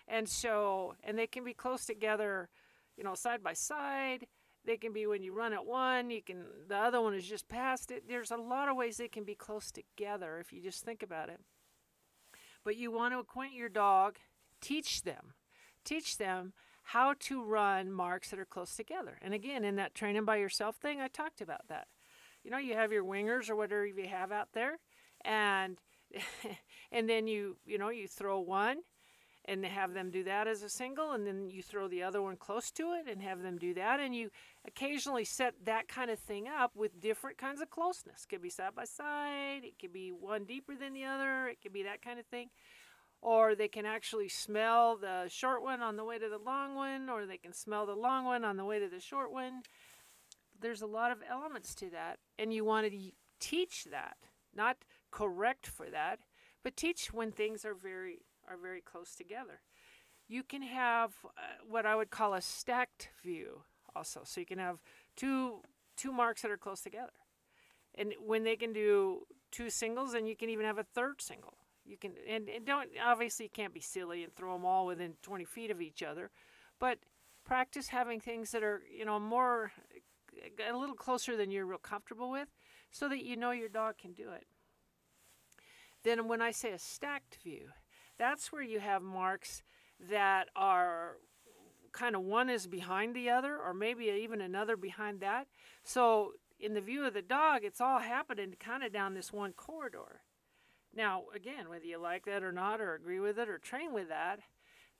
And 0.08 0.28
so, 0.28 0.94
and 1.04 1.18
they 1.18 1.26
can 1.26 1.44
be 1.44 1.54
close 1.54 1.84
together, 1.84 2.48
you 2.96 3.04
know, 3.04 3.14
side 3.14 3.42
by 3.42 3.52
side. 3.52 4.26
They 4.64 4.76
can 4.76 4.92
be 4.92 5.06
when 5.06 5.22
you 5.22 5.34
run 5.34 5.52
at 5.52 5.66
one, 5.66 6.10
you 6.10 6.22
can, 6.22 6.44
the 6.68 6.76
other 6.76 7.00
one 7.00 7.14
is 7.14 7.26
just 7.26 7.48
past 7.48 7.90
it. 7.90 8.04
There's 8.08 8.30
a 8.30 8.36
lot 8.36 8.68
of 8.68 8.76
ways 8.76 8.96
they 8.96 9.08
can 9.08 9.24
be 9.24 9.34
close 9.34 9.72
together 9.72 10.38
if 10.38 10.52
you 10.52 10.60
just 10.62 10.84
think 10.84 11.02
about 11.02 11.28
it. 11.28 11.40
But 12.64 12.76
you 12.76 12.92
want 12.92 13.12
to 13.12 13.18
acquaint 13.18 13.54
your 13.54 13.68
dog, 13.68 14.18
teach 14.60 15.02
them, 15.02 15.34
teach 15.84 16.16
them 16.16 16.52
how 16.84 17.14
to 17.20 17.42
run 17.42 17.90
marks 17.92 18.30
that 18.30 18.38
are 18.38 18.44
close 18.44 18.76
together. 18.76 19.18
And 19.20 19.34
again, 19.34 19.64
in 19.64 19.76
that 19.76 19.94
training 19.94 20.24
by 20.24 20.36
yourself 20.36 20.76
thing, 20.76 21.00
I 21.00 21.08
talked 21.08 21.40
about 21.40 21.68
that. 21.68 21.88
You 22.44 22.50
know, 22.50 22.58
you 22.58 22.74
have 22.74 22.92
your 22.92 23.04
wingers 23.04 23.50
or 23.50 23.56
whatever 23.56 23.86
you 23.86 24.08
have 24.08 24.32
out 24.32 24.48
there, 24.52 24.78
and 25.24 25.78
and 26.92 27.08
then 27.08 27.26
you 27.26 27.56
you 27.66 27.78
know 27.78 27.88
you 27.88 28.06
throw 28.06 28.38
one 28.38 28.78
and 29.44 29.64
have 29.64 29.92
them 29.92 30.08
do 30.08 30.22
that 30.22 30.46
as 30.46 30.62
a 30.62 30.68
single 30.68 31.10
and 31.10 31.26
then 31.26 31.50
you 31.50 31.64
throw 31.64 31.88
the 31.88 32.02
other 32.02 32.22
one 32.22 32.36
close 32.36 32.70
to 32.70 32.92
it 32.92 33.10
and 33.10 33.20
have 33.20 33.42
them 33.42 33.58
do 33.58 33.74
that 33.74 33.98
and 33.98 34.14
you 34.14 34.30
occasionally 34.64 35.24
set 35.24 35.54
that 35.64 35.88
kind 35.88 36.12
of 36.12 36.18
thing 36.18 36.46
up 36.46 36.76
with 36.76 37.00
different 37.00 37.36
kinds 37.36 37.60
of 37.60 37.68
closeness 37.68 38.22
it 38.22 38.28
could 38.28 38.42
be 38.42 38.48
side 38.50 38.74
by 38.76 38.84
side 38.84 39.62
it 39.64 39.74
could 39.80 39.92
be 39.92 40.10
one 40.10 40.44
deeper 40.44 40.76
than 40.76 40.92
the 40.92 41.04
other 41.04 41.48
it 41.48 41.58
could 41.60 41.72
be 41.72 41.82
that 41.82 42.00
kind 42.00 42.20
of 42.20 42.26
thing 42.26 42.48
or 43.22 43.54
they 43.54 43.68
can 43.68 43.86
actually 43.86 44.28
smell 44.28 44.96
the 44.96 45.28
short 45.28 45.62
one 45.62 45.80
on 45.80 45.96
the 45.96 46.04
way 46.04 46.18
to 46.18 46.28
the 46.28 46.38
long 46.38 46.74
one, 46.74 47.08
or 47.08 47.24
they 47.24 47.38
can 47.38 47.52
smell 47.52 47.86
the 47.86 47.94
long 47.94 48.24
one 48.24 48.44
on 48.44 48.56
the 48.56 48.64
way 48.64 48.80
to 48.80 48.88
the 48.88 49.00
short 49.00 49.32
one. 49.32 49.62
There's 50.60 50.82
a 50.82 50.86
lot 50.86 51.12
of 51.12 51.18
elements 51.30 51.74
to 51.76 51.90
that, 51.90 52.18
and 52.36 52.52
you 52.52 52.64
want 52.64 52.90
to 52.90 53.12
teach 53.38 53.86
that, 53.90 54.16
not 54.54 54.78
correct 55.12 55.68
for 55.68 55.88
that, 55.88 56.18
but 56.62 56.76
teach 56.76 57.12
when 57.12 57.32
things 57.32 57.64
are 57.64 57.74
very 57.74 58.20
are 58.48 58.56
very 58.56 58.80
close 58.80 59.14
together. 59.14 59.60
You 60.28 60.42
can 60.42 60.62
have 60.62 61.12
uh, 61.24 61.30
what 61.68 61.86
I 61.86 61.94
would 61.94 62.10
call 62.10 62.34
a 62.34 62.40
stacked 62.40 63.10
view 63.22 63.62
also. 63.94 64.22
So 64.24 64.40
you 64.40 64.46
can 64.46 64.58
have 64.58 64.78
two 65.16 65.62
two 65.96 66.12
marks 66.12 66.42
that 66.42 66.50
are 66.50 66.56
close 66.56 66.80
together. 66.80 67.12
And 67.94 68.14
when 68.24 68.44
they 68.44 68.56
can 68.56 68.72
do 68.72 69.26
two 69.50 69.68
singles, 69.68 70.14
and 70.14 70.26
you 70.26 70.34
can 70.34 70.48
even 70.48 70.64
have 70.64 70.78
a 70.78 70.84
third 70.84 71.20
single 71.20 71.58
you 71.84 71.96
can 71.96 72.12
and, 72.28 72.48
and 72.48 72.64
don't 72.64 72.88
obviously 73.04 73.46
you 73.46 73.50
can't 73.50 73.74
be 73.74 73.80
silly 73.80 74.22
and 74.22 74.34
throw 74.34 74.52
them 74.52 74.64
all 74.64 74.86
within 74.86 75.14
20 75.22 75.44
feet 75.44 75.70
of 75.70 75.80
each 75.80 76.02
other, 76.02 76.30
but 76.78 76.98
practice 77.44 77.88
having 77.88 78.20
things 78.20 78.50
that 78.52 78.62
are 78.62 78.82
you 78.90 79.04
know 79.04 79.18
more 79.18 79.72
a 80.68 80.76
little 80.76 80.94
closer 80.94 81.36
than 81.36 81.50
you're 81.50 81.66
real 81.66 81.78
comfortable 81.78 82.30
with, 82.30 82.48
so 82.90 83.08
that 83.08 83.24
you 83.24 83.36
know 83.36 83.50
your 83.50 83.68
dog 83.68 83.98
can 83.98 84.12
do 84.12 84.30
it. 84.30 84.46
Then 86.04 86.28
when 86.28 86.42
I 86.42 86.50
say 86.50 86.72
a 86.72 86.78
stacked 86.78 87.38
view, 87.42 87.68
that's 88.18 88.52
where 88.52 88.62
you 88.62 88.80
have 88.80 89.02
marks 89.02 89.62
that 90.10 90.48
are 90.56 91.16
kind 91.92 92.16
of 92.16 92.22
one 92.22 92.48
is 92.48 92.66
behind 92.66 93.14
the 93.14 93.30
other, 93.30 93.56
or 93.56 93.74
maybe 93.74 94.04
even 94.06 94.40
another 94.40 94.76
behind 94.76 95.20
that. 95.20 95.46
So 95.84 96.32
in 96.58 96.74
the 96.74 96.80
view 96.80 97.04
of 97.04 97.14
the 97.14 97.22
dog, 97.22 97.62
it's 97.64 97.80
all 97.80 97.98
happening 97.98 98.54
kind 98.58 98.82
of 98.82 98.92
down 98.92 99.14
this 99.14 99.32
one 99.32 99.52
corridor. 99.52 100.22
Now, 100.94 101.24
again, 101.34 101.68
whether 101.68 101.84
you 101.84 101.98
like 101.98 102.24
that 102.26 102.42
or 102.42 102.52
not, 102.52 102.80
or 102.80 102.94
agree 102.94 103.20
with 103.20 103.38
it, 103.38 103.48
or 103.48 103.58
train 103.58 103.92
with 103.92 104.08
that, 104.08 104.40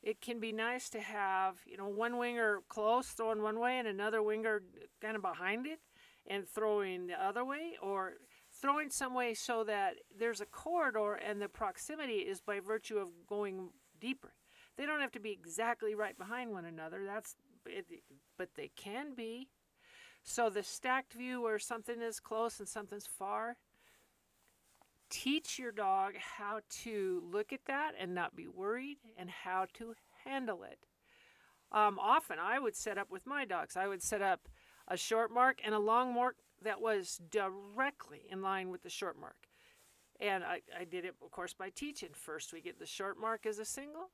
it 0.03 0.21
can 0.21 0.41
be 0.41 0.53
nice 0.53 0.89
to 0.91 1.01
have, 1.01 1.57
you 1.67 1.77
know, 1.77 1.89
one 1.89 2.19
winger 2.19 2.61
close, 2.69 3.09
throwing 3.09 3.43
one 3.43 3.59
way, 3.59 3.79
and 3.79 3.87
another 3.87 4.23
winger 4.23 4.63
kind 5.01 5.17
of 5.17 5.23
behind 5.23 5.67
it, 5.67 5.81
and 6.27 6.49
throwing 6.49 7.07
the 7.07 7.25
other 7.25 7.45
way, 7.45 7.77
or 7.81 8.15
throwing 8.63 8.89
some 8.89 9.13
way 9.13 9.35
so 9.35 9.65
that 9.65 9.97
there's 10.17 10.41
a 10.41 10.47
corridor 10.47 11.15
and 11.15 11.43
the 11.43 11.49
proximity 11.49 12.19
is 12.19 12.41
by 12.41 12.61
virtue 12.61 12.97
of 12.97 13.09
going 13.29 13.71
deeper. 14.01 14.33
They 14.79 14.87
don't 14.87 15.01
have 15.01 15.13
to 15.13 15.21
be 15.21 15.33
exactly 15.33 15.95
right 15.95 16.17
behind 16.17 16.53
one 16.53 16.65
another. 16.65 17.05
That's, 17.05 17.35
but 18.39 18.51
they 18.57 18.71
can 18.77 19.15
be. 19.15 19.49
So 20.23 20.49
the 20.49 20.63
stacked 20.63 21.13
view 21.13 21.43
where 21.43 21.59
something 21.59 22.01
is 22.01 22.21
close 22.21 22.61
and 22.61 22.69
something's 22.69 23.07
far, 23.07 23.57
teach 25.11 25.59
your 25.59 25.73
dog 25.73 26.15
how 26.17 26.61
to 26.85 27.23
look 27.31 27.53
at 27.53 27.65
that 27.67 27.93
and 27.99 28.15
not 28.15 28.37
be 28.37 28.47
worried 28.47 28.99
and 29.19 29.29
how 29.29 29.67
to 29.75 29.95
handle 30.25 30.63
it. 30.63 30.79
Um, 31.73 31.99
often 31.99 32.39
I 32.41 32.61
would 32.61 32.77
set 32.77 32.97
up 32.97 33.11
with 33.11 33.27
my 33.27 33.45
dogs, 33.45 33.77
I 33.77 33.89
would 33.89 34.03
set 34.03 34.23
up 34.23 34.49
a 34.87 34.97
short 34.97 35.33
mark 35.33 35.59
and 35.65 35.75
a 35.75 35.79
long 35.79 36.15
mark 36.15 36.37
that 36.63 36.81
was 36.81 37.21
directly 37.31 38.23
in 38.31 38.43
line 38.43 38.71
with 38.71 38.83
the 38.83 38.91
short 38.91 39.19
mark. 39.19 39.49
And 40.21 40.45
I, 40.45 40.61
I 40.79 40.85
did 40.85 41.05
it, 41.05 41.15
of 41.23 41.31
course, 41.31 41.55
by 41.55 41.71
teaching. 41.71 42.11
First, 42.13 42.53
we 42.53 42.61
get 42.61 42.79
the 42.79 42.87
short 42.87 43.19
mark 43.21 43.47
as 43.47 43.59
a 43.59 43.65
single, 43.65 44.11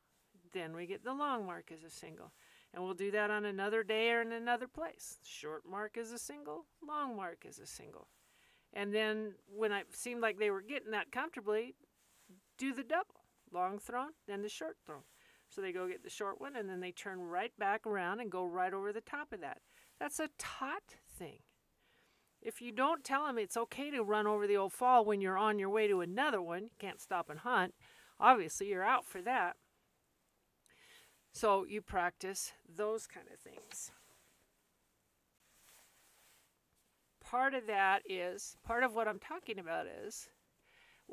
then 0.53 0.75
we 0.75 0.87
get 0.87 1.05
the 1.05 1.13
long 1.13 1.47
mark 1.47 1.71
as 1.73 1.85
a 1.85 1.91
single. 1.91 2.33
And 2.73 2.83
we'll 2.83 2.95
do 2.95 3.11
that 3.11 3.31
on 3.31 3.45
another 3.45 3.83
day 3.83 4.11
or 4.11 4.21
in 4.21 4.33
another 4.33 4.67
place. 4.69 5.19
Short 5.23 5.63
mark 5.69 5.97
is 5.97 6.13
a 6.13 6.19
single, 6.19 6.67
long 6.87 7.17
mark 7.17 7.45
is 7.49 7.59
a 7.59 7.67
single. 7.67 8.09
And 8.73 8.95
then 8.95 9.35
when 9.55 9.73
it 9.73 9.87
seemed 9.95 10.21
like 10.21 10.39
they 10.39 10.51
were 10.51 10.61
getting 10.61 10.91
that 10.91 11.11
comfortably, 11.11 11.75
do 12.59 12.75
the 12.75 12.83
double. 12.83 13.15
Long 13.51 13.79
thrown, 13.79 14.11
then 14.27 14.43
the 14.43 14.49
short 14.49 14.77
thrown. 14.85 15.05
So 15.49 15.63
they 15.63 15.73
go 15.73 15.89
get 15.89 16.05
the 16.05 16.11
short 16.11 16.41
one 16.41 16.57
and 16.57 16.69
then 16.69 16.81
they 16.81 16.93
turn 16.93 17.21
right 17.21 17.53
back 17.59 17.87
around 17.87 18.21
and 18.21 18.31
go 18.31 18.45
right 18.45 18.75
over 18.75 18.93
the 18.93 19.01
top 19.01 19.33
of 19.33 19.41
that. 19.41 19.59
That's 19.99 20.21
a 20.21 20.29
taught 20.39 20.97
thing. 21.19 21.39
If 22.41 22.63
you 22.63 22.73
don't 22.73 23.05
tell 23.05 23.27
them 23.27 23.39
it's 23.39 23.57
okay 23.57 23.91
to 23.91 24.03
run 24.03 24.27
over 24.27 24.47
the 24.47 24.57
old 24.57 24.73
fall 24.73 25.05
when 25.05 25.21
you're 25.21 25.39
on 25.39 25.59
your 25.59 25.71
way 25.71 25.89
to 25.89 26.01
another 26.01 26.41
one, 26.41 26.65
you 26.65 26.71
can't 26.79 27.01
stop 27.01 27.29
and 27.29 27.41
hunt. 27.41 27.75
Obviously, 28.21 28.69
you're 28.69 28.85
out 28.85 29.05
for 29.05 29.21
that. 29.23 29.57
So 31.33 31.65
you 31.65 31.83
practice 31.83 32.53
those 32.69 33.07
kind 33.07 33.27
of 33.33 33.39
things. 33.39 33.91
Part 37.21 37.55
of 37.55 37.67
that 37.67 38.03
is, 38.09 38.57
part 38.65 38.83
of 38.83 38.95
what 38.95 39.07
I'm 39.07 39.19
talking 39.19 39.59
about 39.59 39.87
is, 39.87 40.29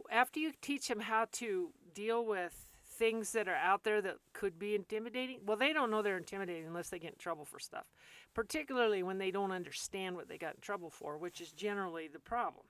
after 0.10 0.39
you 0.39 0.53
teach 0.62 0.88
them 0.88 1.01
how 1.01 1.27
to 1.34 1.72
deal 1.94 2.25
with 2.25 2.75
things 2.98 3.32
that 3.34 3.48
are 3.48 3.56
out 3.56 3.84
there 3.84 4.02
that 4.02 4.16
could 4.34 4.58
be 4.58 4.75
intimidating, 4.75 5.40
well, 5.46 5.58
they 5.58 5.74
don't 5.74 5.92
know 5.92 6.02
they're 6.02 6.18
intimidating 6.18 6.68
unless 6.68 6.90
they 6.90 7.00
get 7.00 7.14
in 7.14 7.18
trouble 7.18 7.46
for 7.46 7.60
stuff, 7.60 7.86
particularly 8.34 9.04
when 9.04 9.18
they 9.18 9.32
don't 9.32 9.52
understand 9.52 10.16
what 10.16 10.28
they 10.28 10.38
got 10.38 10.56
in 10.56 10.62
trouble 10.62 10.90
for, 10.90 11.18
which 11.18 11.42
is 11.42 11.52
generally 11.52 12.08
the 12.08 12.20
problem. 12.20 12.66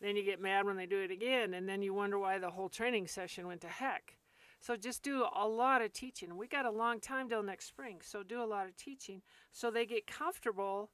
Then 0.00 0.16
you 0.16 0.24
get 0.24 0.40
mad 0.40 0.66
when 0.66 0.76
they 0.76 0.86
do 0.86 1.00
it 1.00 1.10
again, 1.10 1.54
and 1.54 1.68
then 1.68 1.80
you 1.82 1.94
wonder 1.94 2.18
why 2.18 2.38
the 2.38 2.50
whole 2.50 2.68
training 2.68 3.06
session 3.06 3.46
went 3.46 3.60
to 3.60 3.68
heck. 3.68 4.16
So 4.58 4.76
just 4.76 5.02
do 5.02 5.26
a 5.34 5.46
lot 5.46 5.82
of 5.82 5.92
teaching. 5.92 6.36
We 6.36 6.46
got 6.46 6.66
a 6.66 6.70
long 6.70 7.00
time 7.00 7.28
till 7.28 7.42
next 7.42 7.66
spring, 7.66 7.98
so 8.02 8.22
do 8.22 8.42
a 8.42 8.46
lot 8.46 8.66
of 8.66 8.76
teaching 8.76 9.22
so 9.50 9.70
they 9.70 9.86
get 9.86 10.06
comfortable 10.06 10.90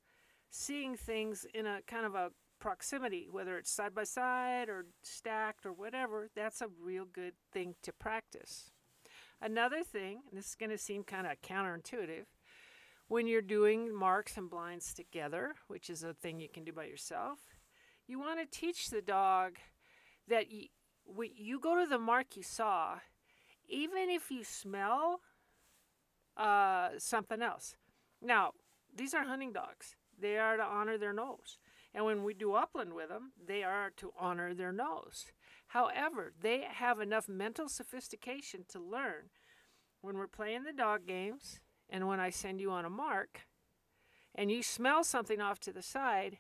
seeing 0.51 0.97
things 0.97 1.47
in 1.55 1.67
a 1.67 1.81
kind 1.87 2.07
of 2.07 2.15
a 2.15 2.31
proximity, 2.59 3.29
whether 3.31 3.57
it's 3.59 3.71
side 3.71 3.95
by 3.95 4.05
side 4.05 4.69
or 4.69 4.87
stacked 5.03 5.65
or 5.65 5.73
whatever, 5.73 6.29
that's 6.35 6.61
a 6.61 6.69
real 6.81 7.05
good 7.05 7.35
thing 7.53 7.75
to 7.83 7.93
practice. 7.93 8.71
Another 9.41 9.83
thing, 9.83 10.21
and 10.29 10.39
this 10.39 10.49
is 10.49 10.55
going 10.55 10.71
to 10.71 10.79
seem 10.79 11.05
kind 11.05 11.27
of 11.27 11.41
counterintuitive, 11.43 12.27
when 13.07 13.27
you're 13.27 13.41
doing 13.41 13.95
marks 13.95 14.37
and 14.37 14.51
blinds 14.51 14.93
together, 14.93 15.55
which 15.69 15.89
is 15.89 16.03
a 16.03 16.13
thing 16.13 16.41
you 16.41 16.49
can 16.49 16.65
do 16.65 16.73
by 16.73 16.85
yourself, 16.85 17.39
you 18.07 18.19
want 18.19 18.41
to 18.41 18.59
teach 18.59 18.91
the 18.91 19.01
dog 19.01 19.57
that 20.29 20.51
you, 20.51 20.67
you 21.35 21.59
go 21.59 21.79
to 21.79 21.89
the 21.89 21.99
mark 21.99 22.37
you 22.37 22.43
saw, 22.43 22.97
even 23.69 24.11
if 24.11 24.31
you 24.31 24.45
smell 24.45 25.21
uh, 26.37 26.91
something 26.99 27.41
else. 27.41 27.77
Now, 28.21 28.53
these 28.95 29.15
are 29.15 29.25
hunting 29.25 29.53
dogs. 29.53 29.97
They 30.21 30.37
are 30.37 30.57
to 30.57 30.63
honor 30.63 30.99
their 30.99 31.13
nose. 31.13 31.59
And 31.99 32.07
when 32.07 32.23
we 32.23 32.33
do 32.33 32.53
upland 32.53 32.95
with 32.95 33.09
them, 33.09 33.33
they 33.45 33.65
are 33.65 33.91
to 33.97 34.13
honor 34.17 34.55
their 34.55 34.71
nose. 34.71 35.33
However, 35.67 36.33
they 36.41 36.65
have 36.71 37.01
enough 37.01 37.29
mental 37.29 37.69
sophistication 37.69 38.65
to 38.69 38.79
learn 38.79 39.31
when 40.01 40.17
we're 40.17 40.29
playing 40.29 40.63
the 40.63 40.73
dog 40.73 41.09
games 41.09 41.59
and 41.91 42.07
when 42.07 42.21
I 42.21 42.31
send 42.31 42.61
you 42.61 42.71
on 42.71 42.85
a 42.85 42.89
mark 42.89 43.49
and 44.33 44.49
you 44.49 44.63
smell 44.63 45.03
something 45.03 45.41
off 45.41 45.59
to 45.59 45.73
the 45.73 45.83
side, 45.83 46.39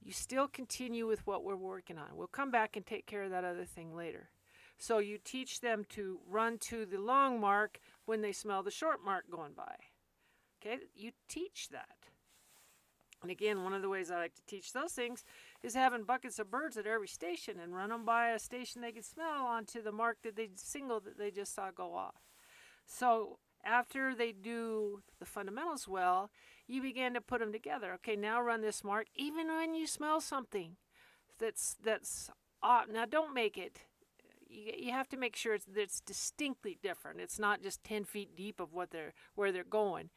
you 0.00 0.12
still 0.12 0.46
continue 0.46 1.08
with 1.08 1.26
what 1.26 1.42
we're 1.42 1.56
working 1.56 1.98
on. 1.98 2.14
We'll 2.14 2.28
come 2.28 2.52
back 2.52 2.76
and 2.76 2.86
take 2.86 3.04
care 3.04 3.24
of 3.24 3.32
that 3.32 3.42
other 3.42 3.64
thing 3.64 3.96
later. 3.96 4.30
So 4.78 4.98
you 4.98 5.18
teach 5.18 5.60
them 5.60 5.86
to 5.88 6.20
run 6.30 6.56
to 6.68 6.86
the 6.86 7.00
long 7.00 7.40
mark 7.40 7.80
when 8.04 8.20
they 8.20 8.30
smell 8.30 8.62
the 8.62 8.70
short 8.70 9.04
mark 9.04 9.24
going 9.28 9.54
by. 9.54 9.74
Okay, 10.62 10.84
you 10.94 11.10
teach 11.28 11.70
that. 11.70 11.97
And 13.22 13.30
again, 13.30 13.64
one 13.64 13.74
of 13.74 13.82
the 13.82 13.88
ways 13.88 14.10
I 14.10 14.16
like 14.16 14.34
to 14.36 14.46
teach 14.46 14.72
those 14.72 14.92
things 14.92 15.24
is 15.62 15.74
having 15.74 16.04
buckets 16.04 16.38
of 16.38 16.50
birds 16.50 16.76
at 16.76 16.86
every 16.86 17.08
station 17.08 17.58
and 17.58 17.74
run 17.74 17.90
them 17.90 18.04
by 18.04 18.30
a 18.30 18.38
station 18.38 18.80
they 18.80 18.92
can 18.92 19.02
smell 19.02 19.44
onto 19.44 19.82
the 19.82 19.92
mark 19.92 20.18
that 20.22 20.36
they 20.36 20.50
single 20.54 21.00
that 21.00 21.18
they 21.18 21.30
just 21.30 21.54
saw 21.54 21.70
go 21.70 21.94
off. 21.94 22.22
So 22.86 23.38
after 23.64 24.14
they 24.14 24.32
do 24.32 25.02
the 25.18 25.26
fundamentals 25.26 25.88
well, 25.88 26.30
you 26.66 26.80
begin 26.80 27.14
to 27.14 27.20
put 27.20 27.40
them 27.40 27.52
together. 27.52 27.92
Okay, 27.94 28.14
now 28.14 28.40
run 28.40 28.60
this 28.60 28.84
mark 28.84 29.06
even 29.16 29.48
when 29.48 29.74
you 29.74 29.86
smell 29.86 30.20
something 30.20 30.76
that's 31.38 31.76
that's 31.82 32.30
off. 32.62 32.86
Now 32.92 33.04
don't 33.04 33.34
make 33.34 33.58
it. 33.58 33.80
You, 34.48 34.72
you 34.76 34.92
have 34.92 35.08
to 35.08 35.16
make 35.16 35.34
sure 35.34 35.54
it's, 35.54 35.66
it's 35.74 36.00
distinctly 36.00 36.78
different. 36.82 37.20
It's 37.20 37.38
not 37.38 37.62
just 37.62 37.82
ten 37.82 38.04
feet 38.04 38.36
deep 38.36 38.60
of 38.60 38.72
what 38.72 38.90
they're 38.90 39.12
where 39.34 39.50
they're 39.50 39.64
going 39.64 40.10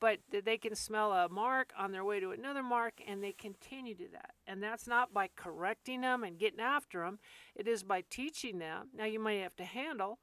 but 0.00 0.18
they 0.44 0.56
can 0.56 0.74
smell 0.74 1.12
a 1.12 1.28
mark 1.28 1.72
on 1.78 1.92
their 1.92 2.04
way 2.04 2.20
to 2.20 2.30
another 2.30 2.62
mark 2.62 2.94
and 3.06 3.22
they 3.22 3.32
continue 3.32 3.94
to 3.94 4.08
that. 4.12 4.34
And 4.46 4.62
that's 4.62 4.86
not 4.86 5.12
by 5.12 5.28
correcting 5.34 6.02
them 6.02 6.22
and 6.24 6.38
getting 6.38 6.60
after 6.60 7.00
them 7.00 7.18
it 7.54 7.66
is 7.66 7.82
by 7.82 8.02
teaching 8.08 8.58
them. 8.58 8.88
Now 8.94 9.04
you 9.04 9.18
might 9.18 9.42
have 9.42 9.56
to 9.56 9.64
handle 9.64 10.18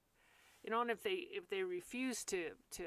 you 0.64 0.72
know 0.72 0.82
and 0.82 0.92
if 0.92 1.04
they 1.04 1.28
if 1.32 1.50
they 1.50 1.64
refuse 1.64 2.24
to 2.26 2.52
to 2.72 2.84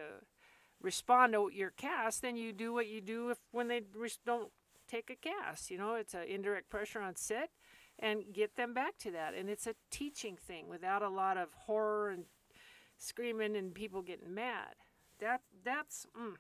respond 0.81 1.33
to 1.33 1.51
your 1.53 1.71
cast 1.71 2.23
then 2.23 2.37
you 2.37 2.53
do 2.53 2.73
what 2.73 2.87
you 2.87 3.01
do 3.01 3.31
if 3.31 3.39
when 3.51 3.69
they 3.69 3.83
don't 4.25 4.51
take 4.89 5.11
a 5.11 5.17
cast 5.17 5.71
you 5.71 5.79
know? 5.79 5.95
It's 5.95 6.15
an 6.15 6.25
indirect 6.29 6.71
pressure 6.71 7.01
on 7.01 7.17
sit 7.17 7.51
and 7.99 8.33
get 8.33 8.57
them 8.57 8.75
back 8.75 8.97
to 8.99 9.11
that. 9.11 9.35
And 9.35 9.51
it's 9.51 9.67
a 9.67 9.75
teaching 9.91 10.37
thing 10.37 10.69
without 10.69 11.03
a 11.03 11.09
lot 11.09 11.37
of 11.37 11.49
horror 11.67 12.11
and 12.11 12.25
screaming 12.97 13.57
and 13.57 13.75
people 13.75 14.03
getting 14.03 14.35
mad. 14.35 14.75
That 15.21 15.41
that's 15.65 16.07
mm, 16.17 16.35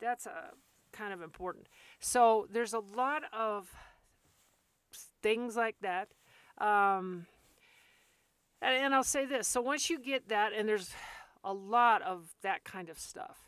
that's 0.00 0.26
a 0.26 0.30
uh, 0.30 0.50
kind 0.92 1.12
of 1.12 1.22
important. 1.22 1.68
So 2.00 2.46
there's 2.50 2.72
a 2.72 2.80
lot 2.80 3.22
of 3.32 3.70
things 5.22 5.56
like 5.56 5.76
that. 5.82 6.08
Um, 6.58 7.26
and, 8.60 8.84
and 8.84 8.94
I'll 8.94 9.04
say 9.04 9.26
this. 9.26 9.46
So 9.46 9.60
once 9.60 9.90
you 9.90 9.98
get 9.98 10.28
that, 10.28 10.52
and 10.52 10.68
there's 10.68 10.90
a 11.44 11.52
lot 11.52 12.02
of 12.02 12.34
that 12.42 12.64
kind 12.64 12.88
of 12.88 12.98
stuff, 12.98 13.38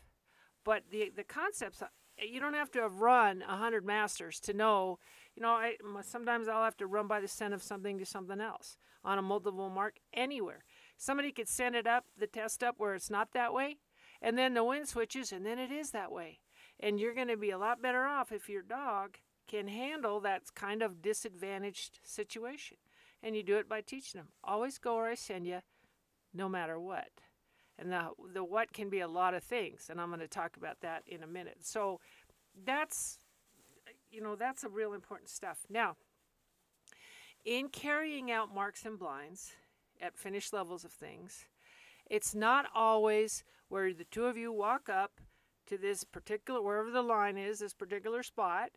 but 0.63 0.83
the 0.91 1.11
the 1.15 1.23
concepts 1.23 1.83
you 2.17 2.39
don't 2.39 2.53
have 2.53 2.71
to 2.71 2.81
have 2.81 3.01
run 3.01 3.43
a 3.47 3.57
hundred 3.57 3.85
masters 3.85 4.39
to 4.41 4.53
know. 4.53 4.99
You 5.35 5.41
know, 5.41 5.49
I 5.49 5.75
sometimes 6.03 6.47
I'll 6.47 6.63
have 6.63 6.77
to 6.77 6.87
run 6.87 7.07
by 7.07 7.19
the 7.19 7.27
scent 7.27 7.53
of 7.53 7.63
something 7.63 7.97
to 7.97 8.05
something 8.05 8.39
else 8.39 8.77
on 9.03 9.17
a 9.17 9.21
multiple 9.21 9.69
mark 9.69 9.95
anywhere. 10.13 10.63
Somebody 10.97 11.31
could 11.31 11.47
send 11.47 11.75
it 11.75 11.87
up 11.87 12.05
the 12.17 12.27
test 12.27 12.63
up 12.63 12.75
where 12.77 12.93
it's 12.93 13.09
not 13.09 13.33
that 13.33 13.53
way, 13.53 13.77
and 14.21 14.37
then 14.37 14.53
the 14.53 14.63
wind 14.63 14.87
switches, 14.87 15.31
and 15.31 15.45
then 15.45 15.57
it 15.57 15.71
is 15.71 15.91
that 15.91 16.11
way. 16.11 16.39
And 16.79 16.99
you're 16.99 17.13
going 17.13 17.27
to 17.27 17.37
be 17.37 17.51
a 17.51 17.57
lot 17.57 17.81
better 17.81 18.05
off 18.05 18.31
if 18.31 18.49
your 18.49 18.61
dog 18.61 19.17
can 19.47 19.67
handle 19.67 20.19
that 20.21 20.43
kind 20.55 20.81
of 20.81 21.01
disadvantaged 21.01 21.99
situation. 22.03 22.77
And 23.23 23.35
you 23.35 23.43
do 23.43 23.57
it 23.57 23.69
by 23.69 23.81
teaching 23.81 24.19
them. 24.19 24.29
Always 24.43 24.77
go 24.79 24.95
where 24.95 25.07
I 25.07 25.15
send 25.15 25.45
you, 25.45 25.59
no 26.33 26.49
matter 26.49 26.79
what. 26.79 27.09
And 27.77 27.91
the, 27.91 28.09
the 28.33 28.43
what 28.43 28.73
can 28.73 28.89
be 28.89 28.99
a 28.99 29.07
lot 29.07 29.33
of 29.33 29.43
things. 29.43 29.87
And 29.89 29.99
I'm 29.99 30.09
going 30.09 30.19
to 30.21 30.27
talk 30.27 30.57
about 30.57 30.81
that 30.81 31.03
in 31.05 31.21
a 31.23 31.27
minute. 31.27 31.59
So 31.61 31.99
that's, 32.65 33.19
you 34.11 34.21
know, 34.21 34.35
that's 34.35 34.63
a 34.63 34.69
real 34.69 34.93
important 34.93 35.29
stuff. 35.29 35.59
Now, 35.69 35.97
in 37.45 37.69
carrying 37.69 38.31
out 38.31 38.53
marks 38.53 38.85
and 38.85 38.97
blinds 38.97 39.51
at 40.01 40.17
finished 40.17 40.53
levels 40.53 40.83
of 40.83 40.91
things, 40.91 41.45
it's 42.09 42.35
not 42.35 42.65
always 42.73 43.43
where 43.71 43.93
the 43.93 44.03
two 44.03 44.25
of 44.25 44.35
you 44.35 44.51
walk 44.51 44.89
up 44.89 45.21
to 45.65 45.77
this 45.77 46.03
particular, 46.03 46.61
wherever 46.61 46.91
the 46.91 47.01
line 47.01 47.37
is, 47.37 47.59
this 47.59 47.73
particular 47.73 48.21
spot, 48.21 48.69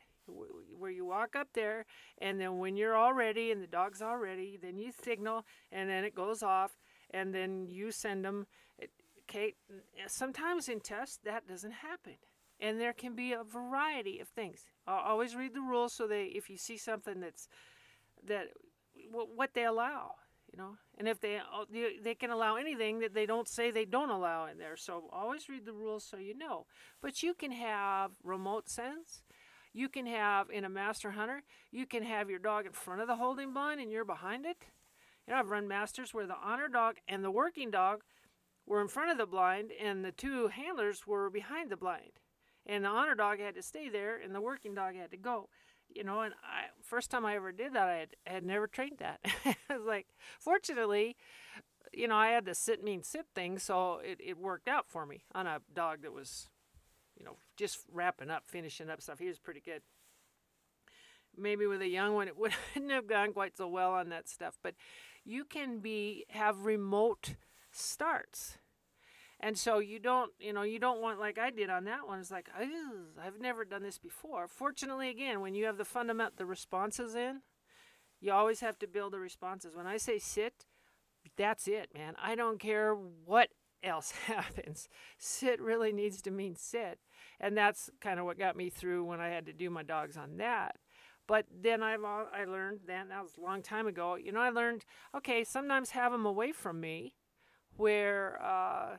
where 0.79 0.93
you 0.93 1.05
walk 1.05 1.35
up 1.35 1.49
there, 1.53 1.85
and 2.19 2.41
then 2.41 2.59
when 2.59 2.77
you're 2.77 2.95
all 2.95 3.13
ready 3.13 3.51
and 3.51 3.61
the 3.61 3.67
dog's 3.67 4.01
all 4.01 4.17
ready, 4.17 4.57
then 4.57 4.79
you 4.79 4.93
signal, 4.93 5.45
and 5.73 5.91
then 5.91 6.05
it 6.05 6.15
goes 6.15 6.45
off, 6.45 6.79
and 7.11 7.35
then 7.35 7.67
you 7.67 7.91
send 7.91 8.25
them. 8.25 8.47
Eh, 8.81 8.87
okay, 9.29 9.55
eh, 9.69 10.05
sometimes 10.07 10.69
in 10.69 10.79
tests 10.79 11.19
that 11.25 11.49
doesn't 11.49 11.73
happen, 11.73 12.15
and 12.61 12.81
there 12.81 12.93
can 12.93 13.17
be 13.17 13.33
a 13.33 13.43
variety 13.43 14.21
of 14.21 14.29
things. 14.29 14.65
I'll 14.87 15.05
always 15.05 15.35
read 15.35 15.55
the 15.55 15.61
rules 15.61 15.93
so 15.93 16.07
they, 16.07 16.27
if 16.27 16.49
you 16.49 16.57
see 16.57 16.77
something 16.77 17.19
that's 17.19 17.49
that 18.25 18.51
what 19.11 19.55
they 19.55 19.65
allow, 19.65 20.13
you 20.55 20.63
know 20.63 20.77
and 20.99 21.09
if 21.09 21.21
they 21.21 21.37
uh, 21.37 21.65
they 22.03 22.15
can 22.15 22.31
allow 22.31 22.57
anything 22.57 23.01
that 23.01 23.15
they 23.15 23.27
don't 23.27 23.49
say 23.49 23.71
they 23.71 23.85
don't 23.85 24.11
allow 24.11 24.47
in 24.47 24.59
there 24.59 24.77
so 24.77 25.09
always 25.13 25.49
read 25.49 25.65
the 25.67 25.73
rules 25.73 26.05
so 26.05 26.17
you 26.17 26.37
know 26.37 26.67
but 27.03 27.23
you 27.23 27.35
can 27.35 27.51
have 27.51 28.13
remote 28.23 28.69
sense 28.69 29.23
You 29.73 29.89
can 29.89 30.07
have 30.07 30.51
in 30.51 30.65
a 30.65 30.69
master 30.69 31.11
hunter, 31.13 31.43
you 31.71 31.87
can 31.87 32.05
have 32.05 32.31
your 32.31 32.39
dog 32.39 32.67
in 32.67 32.73
front 32.73 33.01
of 33.03 33.09
the 33.09 33.17
holding 33.17 33.53
blind 33.53 33.81
and 33.81 33.91
you're 33.93 34.05
behind 34.05 34.47
it. 34.47 34.57
You 35.27 35.33
know, 35.35 35.41
I've 35.41 35.51
run 35.51 35.69
masters 35.69 36.15
where 36.15 36.27
the 36.29 36.37
honor 36.51 36.69
dog 36.69 36.97
and 37.09 37.25
the 37.25 37.31
working 37.31 37.71
dog 37.71 38.03
were 38.67 38.81
in 38.81 38.89
front 38.89 39.11
of 39.11 39.19
the 39.19 39.27
blind 39.27 39.73
and 39.73 40.05
the 40.05 40.13
two 40.13 40.49
handlers 40.49 41.07
were 41.07 41.31
behind 41.31 41.71
the 41.71 41.77
blind. 41.77 42.21
And 42.67 42.85
the 42.85 42.89
honor 42.89 43.17
dog 43.17 43.41
had 43.41 43.57
to 43.57 43.63
stay 43.63 43.89
there 43.89 44.17
and 44.23 44.35
the 44.35 44.41
working 44.41 44.75
dog 44.75 44.95
had 44.97 45.11
to 45.11 45.17
go. 45.19 45.49
You 45.89 46.05
know, 46.05 46.23
and 46.23 46.35
I 46.43 46.67
first 46.83 47.11
time 47.11 47.25
I 47.25 47.37
ever 47.37 47.53
did 47.53 47.75
that, 47.75 47.89
I 47.89 47.97
had, 47.97 48.09
had 48.27 48.45
never 48.45 48.67
trained 48.67 48.99
that. 48.99 49.21
I 49.45 49.77
was 49.77 49.87
like, 49.87 50.07
fortunately, 50.41 51.17
you 51.93 52.09
know, 52.09 52.17
I 52.17 52.29
had 52.29 52.45
the 52.45 52.55
sit 52.55 52.83
mean 52.83 53.03
sit 53.03 53.27
thing, 53.35 53.59
so 53.59 54.01
it, 54.05 54.19
it 54.25 54.39
worked 54.39 54.69
out 54.69 54.89
for 54.89 55.07
me 55.07 55.25
on 55.35 55.47
a 55.47 55.61
dog 55.73 56.03
that 56.03 56.13
was, 56.13 56.49
you 57.17 57.25
know, 57.25 57.37
just 57.57 57.79
wrapping 57.93 58.31
up, 58.31 58.45
finishing 58.47 58.91
up 58.91 59.01
stuff. 59.01 59.19
He 59.19 59.29
was 59.29 59.39
pretty 59.39 59.61
good. 59.61 59.83
Maybe 61.37 61.67
with 61.67 61.83
a 61.83 61.89
young 61.89 62.15
one, 62.15 62.29
it 62.29 62.37
wouldn't 62.39 62.91
have 62.91 63.07
gone 63.07 63.33
quite 63.33 63.57
so 63.57 63.69
well 63.69 63.93
on 63.93 64.09
that 64.09 64.29
stuff. 64.29 64.59
But 64.63 64.75
you 65.25 65.45
can 65.45 65.79
be 65.79 66.27
have 66.31 66.65
remote 66.65 67.35
starts. 67.71 68.59
And 69.45 69.59
so 69.59 69.79
you 69.79 69.99
don't, 69.99 70.33
you 70.41 70.55
know, 70.55 70.63
you 70.63 70.79
don't 70.79 71.03
want 71.03 71.21
like 71.21 71.39
I 71.39 71.51
did 71.51 71.69
on 71.69 71.85
that 71.85 72.09
one. 72.09 72.19
It's 72.19 72.31
like 72.31 72.49
I've 72.59 73.39
never 73.39 73.67
done 73.67 73.83
this 73.83 73.99
before. 73.99 74.49
Fortunately, 74.49 75.11
again, 75.11 75.43
when 75.43 75.55
you 75.55 75.67
have 75.67 75.77
the 75.77 75.85
fundament, 75.85 76.39
the 76.39 76.47
responses 76.47 77.15
in, 77.15 77.43
you 78.23 78.33
always 78.33 78.61
have 78.61 78.79
to 78.79 78.87
build 78.87 79.13
the 79.13 79.19
responses. 79.19 79.77
When 79.77 79.87
I 79.87 79.99
say 79.99 80.19
sit, 80.19 80.65
that's 81.37 81.69
it, 81.69 81.91
man. 81.93 82.15
I 82.23 82.37
don't 82.37 82.59
care 82.59 82.95
what 82.95 83.51
else 83.83 84.13
happens. 84.27 84.89
Sit 85.19 85.61
really 85.61 85.93
needs 85.93 86.23
to 86.23 86.31
mean 86.31 86.57
sit. 86.57 86.99
And 87.39 87.55
that's 87.55 87.91
kind 88.01 88.19
of 88.19 88.25
what 88.25 88.39
got 88.39 88.57
me 88.57 88.71
through 88.71 89.05
when 89.05 89.21
I 89.21 89.29
had 89.29 89.45
to 89.45 89.53
do 89.53 89.69
my 89.69 89.83
dogs 89.83 90.17
on 90.17 90.39
that. 90.39 90.77
But 91.27 91.45
then 91.55 91.83
I've, 91.83 92.03
I 92.03 92.47
learned, 92.47 92.81
then 92.87 93.11
that 93.11 93.23
was 93.23 93.37
a 93.37 93.43
long 93.43 93.61
time 93.61 93.87
ago, 93.87 94.15
you 94.15 94.33
know, 94.33 94.41
I 94.41 94.49
learned, 94.49 94.87
okay, 95.15 95.45
sometimes 95.45 95.91
have 95.91 96.13
them 96.13 96.25
away 96.25 96.53
from 96.53 96.81
me 96.81 97.15
where 97.77 98.43
uh, 98.43 98.97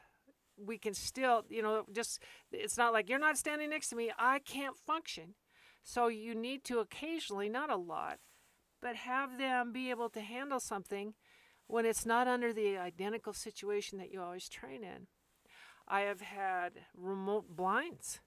we 0.57 0.77
can 0.77 0.93
still, 0.93 1.43
you 1.49 1.61
know, 1.61 1.85
just, 1.93 2.19
it's 2.51 2.77
not 2.77 2.93
like 2.93 3.09
you're 3.09 3.19
not 3.19 3.37
standing 3.37 3.69
next 3.69 3.89
to 3.89 3.95
me, 3.95 4.11
I 4.17 4.39
can't 4.39 4.77
function. 4.77 5.35
So 5.83 6.07
you 6.07 6.33
need 6.33 6.63
to 6.65 6.79
occasionally, 6.79 7.49
not 7.49 7.69
a 7.69 7.75
lot, 7.75 8.19
but 8.81 8.95
have 8.95 9.37
them 9.37 9.71
be 9.71 9.89
able 9.89 10.09
to 10.09 10.21
handle 10.21 10.59
something 10.59 11.13
when 11.67 11.85
it's 11.85 12.05
not 12.05 12.27
under 12.27 12.53
the 12.53 12.77
identical 12.77 13.33
situation 13.33 13.97
that 13.99 14.11
you 14.11 14.21
always 14.21 14.49
train 14.49 14.83
in. 14.83 15.07
I 15.87 16.01
have 16.01 16.21
had 16.21 16.73
remote 16.95 17.55
blinds. 17.55 18.19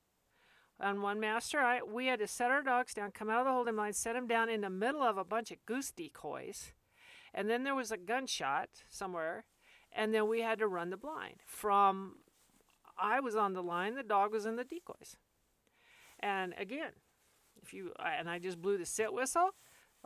On 0.80 1.02
one 1.02 1.18
master, 1.18 1.58
I, 1.58 1.82
we 1.82 2.06
had 2.06 2.20
to 2.20 2.28
set 2.28 2.52
our 2.52 2.62
dogs 2.62 2.94
down, 2.94 3.10
come 3.10 3.28
out 3.28 3.40
of 3.40 3.46
the 3.46 3.52
holding 3.52 3.74
blind, 3.74 3.96
set 3.96 4.12
them 4.12 4.28
down 4.28 4.48
in 4.48 4.60
the 4.60 4.70
middle 4.70 5.02
of 5.02 5.18
a 5.18 5.24
bunch 5.24 5.50
of 5.50 5.64
goose 5.66 5.90
decoys. 5.90 6.72
And 7.34 7.50
then 7.50 7.64
there 7.64 7.74
was 7.74 7.90
a 7.90 7.96
gunshot 7.96 8.68
somewhere, 8.88 9.44
and 9.98 10.14
then 10.14 10.28
we 10.28 10.40
had 10.40 10.60
to 10.60 10.68
run 10.68 10.90
the 10.90 10.96
blind. 10.96 11.42
From 11.44 12.14
I 12.96 13.18
was 13.18 13.34
on 13.34 13.52
the 13.52 13.62
line, 13.62 13.96
the 13.96 14.04
dog 14.04 14.32
was 14.32 14.46
in 14.46 14.54
the 14.54 14.64
decoys. 14.64 15.16
And 16.20 16.54
again, 16.56 16.92
if 17.62 17.74
you 17.74 17.92
and 18.02 18.30
I 18.30 18.38
just 18.38 18.62
blew 18.62 18.78
the 18.78 18.86
sit 18.86 19.12
whistle, 19.12 19.50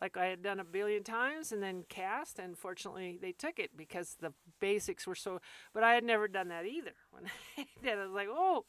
like 0.01 0.17
I 0.17 0.27
had 0.27 0.43
done 0.43 0.59
a 0.59 0.65
billion 0.65 1.05
times 1.05 1.53
and 1.53 1.63
then 1.63 1.85
cast. 1.91 2.39
And 2.39 2.57
fortunately, 2.57 3.19
they 3.21 3.33
took 3.33 3.59
it 3.59 3.77
because 3.77 4.17
the 4.19 4.33
basics 4.61 5.07
were 5.07 5.15
so. 5.15 5.41
But 5.75 5.85
I 5.85 5.93
had 5.93 6.05
never 6.05 6.27
done 6.27 6.49
that 6.49 6.67
either. 6.67 6.95
When 7.11 7.27
I 7.59 7.67
did, 7.83 7.99
I 7.99 8.05
was 8.05 8.15
like, 8.15 8.29
oh, 8.31 8.65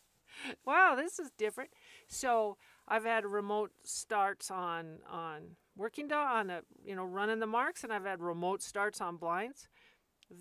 wow, 0.66 0.96
this 0.98 1.20
is 1.20 1.32
different. 1.38 1.70
So 2.08 2.58
I've 2.86 3.06
had 3.06 3.26
remote 3.26 3.72
starts 3.86 4.52
on 4.52 5.00
on 5.10 5.56
working 5.78 6.10
dog 6.10 6.28
on 6.32 6.50
a 6.50 6.62
you 6.84 6.98
know 6.98 7.06
running 7.06 7.40
the 7.40 7.48
marks, 7.48 7.86
and 7.86 7.94
I've 7.94 8.06
had 8.06 8.22
remote 8.22 8.62
starts 8.62 9.00
on 9.00 9.16
blinds. 9.16 9.70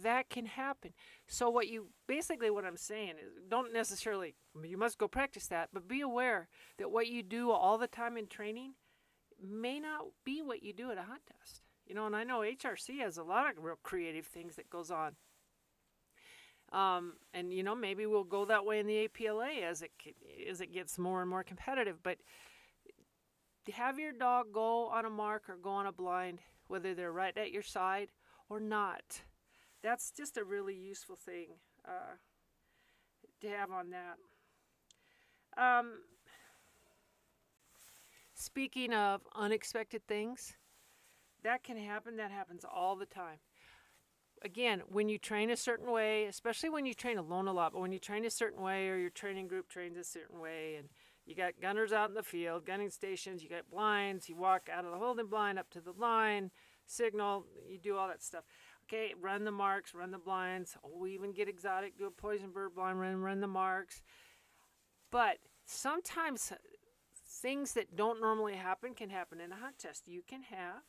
That 0.03 0.31
can 0.31 0.47
happen. 0.47 0.93
So 1.27 1.51
what 1.51 1.69
you 1.69 1.89
basically 2.07 2.51
what 2.51 2.65
I'm 2.65 2.77
saying 2.77 3.15
is 3.23 3.33
don't 3.49 3.73
necessarily 3.73 4.35
you 4.63 4.77
must 4.77 4.99
go 4.99 5.09
practice 5.09 5.47
that, 5.49 5.71
but 5.73 5.89
be 5.89 6.01
aware 6.01 6.49
that 6.79 6.91
what 6.91 7.09
you 7.09 7.23
do 7.23 7.51
all 7.51 7.79
the 7.79 7.87
time 7.87 8.17
in 8.17 8.27
training 8.27 8.75
may 9.43 9.81
not 9.81 10.07
be 10.25 10.41
what 10.41 10.63
you 10.63 10.73
do 10.73 10.91
at 10.91 10.99
a 10.99 11.03
hunt 11.03 11.23
test. 11.27 11.63
You 11.87 11.95
know, 11.95 12.07
and 12.07 12.17
I 12.17 12.25
know 12.25 12.41
HRC 12.41 13.01
has 13.01 13.19
a 13.19 13.25
lot 13.25 13.51
of 13.51 13.63
real 13.63 13.79
creative 13.83 14.27
things 14.27 14.57
that 14.57 14.71
goes 14.71 14.91
on. 14.91 15.17
Um, 16.73 17.15
and 17.35 17.53
you 17.53 17.63
know, 17.63 17.75
maybe 17.75 18.07
we'll 18.07 18.25
go 18.25 18.45
that 18.47 18.65
way 18.65 18.79
in 18.79 18.87
the 18.87 19.09
APLA 19.09 19.63
as 19.63 19.83
it 19.83 19.91
as 20.49 20.61
it 20.61 20.73
gets 20.73 20.99
more 20.99 21.21
and 21.21 21.29
more 21.29 21.45
competitive. 21.45 22.03
But 22.03 22.19
have 23.71 23.99
your 23.99 24.13
dog 24.13 24.53
go 24.53 24.89
on 24.89 25.05
a 25.05 25.11
mark 25.11 25.49
or 25.49 25.57
go 25.57 25.71
on 25.71 25.87
a 25.87 25.93
blind, 25.93 26.41
whether 26.69 26.95
they're 26.95 27.13
right 27.13 27.37
at 27.37 27.53
your 27.53 27.63
side 27.63 28.09
or 28.49 28.59
not. 28.59 29.23
That's 29.83 30.11
just 30.11 30.37
a 30.37 30.45
really 30.45 30.75
useful 30.75 31.17
thing 31.17 31.49
uh, 31.85 32.17
to 33.41 33.49
have 33.49 33.71
on 33.71 33.91
that. 33.91 34.19
Um, 35.57 35.93
Speaking 38.43 38.93
of 38.93 39.21
unexpected 39.37 40.05
things, 40.09 40.55
that 41.45 41.63
can 41.63 41.77
happen. 41.77 42.17
That 42.17 42.33
happens 42.33 42.65
all 42.65 42.97
the 42.97 43.07
time. 43.07 43.39
Again, 44.45 44.83
when 44.89 45.09
you 45.09 45.17
train 45.17 45.51
a 45.51 45.57
certain 45.57 45.93
way, 45.93 46.25
especially 46.25 46.69
when 46.69 46.85
you 46.85 46.93
train 46.93 47.19
alone 47.19 47.47
a 47.47 47.53
lot, 47.53 47.73
but 47.73 47.81
when 47.81 47.93
you 47.93 48.01
train 48.01 48.25
a 48.25 48.31
certain 48.31 48.61
way 48.61 48.89
or 48.89 48.97
your 48.97 49.11
training 49.11 49.47
group 49.47 49.69
trains 49.69 49.97
a 49.97 50.03
certain 50.03 50.41
way, 50.41 50.75
and 50.77 50.89
you 51.25 51.37
got 51.37 51.61
gunners 51.63 51.93
out 51.93 52.09
in 52.09 52.17
the 52.17 52.23
field, 52.25 52.67
gunning 52.67 52.91
stations, 52.91 53.45
you 53.45 53.49
got 53.49 53.71
blinds, 53.71 54.29
you 54.29 54.35
walk 54.35 54.69
out 54.73 54.85
of 54.85 54.91
the 54.91 54.99
holding 54.99 55.29
blind 55.29 55.57
up 55.57 55.71
to 55.71 55.81
the 55.81 55.93
line, 55.93 56.51
signal, 56.85 57.47
you 57.71 57.79
do 57.79 57.97
all 57.97 58.09
that 58.09 58.25
stuff. 58.25 58.43
Okay, 58.93 59.15
run 59.19 59.45
the 59.45 59.51
marks, 59.51 59.95
run 59.95 60.11
the 60.11 60.19
blinds. 60.19 60.77
Oh, 60.85 60.99
we 60.99 61.15
even 61.15 61.33
get 61.33 61.49
exotic, 61.49 61.97
do 61.97 62.05
a 62.05 62.11
poison 62.11 62.51
bird 62.51 62.75
blind 62.75 63.01
run, 63.01 63.23
run 63.23 63.41
the 63.41 63.47
marks. 63.47 64.03
But 65.11 65.39
sometimes 65.65 66.53
things 67.27 67.73
that 67.73 67.97
don't 67.97 68.21
normally 68.21 68.55
happen 68.55 68.93
can 68.93 69.09
happen 69.09 69.41
in 69.41 69.51
a 69.51 69.57
hunt 69.57 69.79
test. 69.79 70.09
You 70.09 70.21
can 70.27 70.43
have 70.43 70.83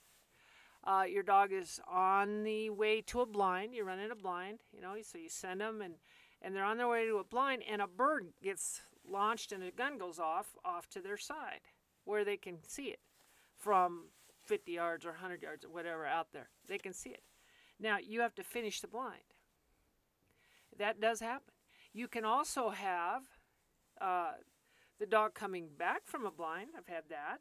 uh, 0.85 1.03
your 1.03 1.23
dog 1.23 1.53
is 1.53 1.79
on 1.89 2.43
the 2.43 2.69
way 2.71 2.99
to 3.03 3.21
a 3.21 3.25
blind. 3.25 3.73
You're 3.73 3.85
running 3.85 4.11
a 4.11 4.15
blind, 4.15 4.59
you 4.73 4.81
know, 4.81 4.95
so 5.01 5.17
you 5.17 5.29
send 5.29 5.61
them 5.61 5.81
and 5.81 5.95
and 6.41 6.53
they're 6.53 6.65
on 6.65 6.75
their 6.75 6.89
way 6.89 7.05
to 7.05 7.19
a 7.19 7.23
blind, 7.23 7.63
and 7.71 7.81
a 7.81 7.87
bird 7.87 8.33
gets 8.43 8.81
launched 9.09 9.53
and 9.53 9.63
a 9.63 9.71
gun 9.71 9.97
goes 9.97 10.19
off 10.19 10.57
off 10.65 10.89
to 10.89 10.99
their 10.99 11.15
side 11.15 11.61
where 12.03 12.25
they 12.25 12.35
can 12.35 12.57
see 12.67 12.87
it 12.87 12.99
from 13.57 14.07
50 14.43 14.73
yards 14.73 15.05
or 15.05 15.11
100 15.11 15.41
yards 15.41 15.63
or 15.63 15.69
whatever 15.69 16.05
out 16.05 16.33
there. 16.33 16.49
They 16.67 16.77
can 16.77 16.91
see 16.91 17.11
it. 17.11 17.23
Now 17.79 17.97
you 17.97 18.21
have 18.21 18.35
to 18.35 18.43
finish 18.43 18.81
the 18.81 18.87
blind. 18.87 19.21
That 20.77 20.99
does 20.99 21.19
happen. 21.19 21.53
You 21.93 22.07
can 22.07 22.25
also 22.25 22.69
have 22.69 23.23
uh, 24.01 24.31
the 24.99 25.05
dog 25.05 25.33
coming 25.33 25.69
back 25.77 26.01
from 26.05 26.25
a 26.25 26.31
blind, 26.31 26.69
I've 26.77 26.87
had 26.87 27.03
that, 27.09 27.39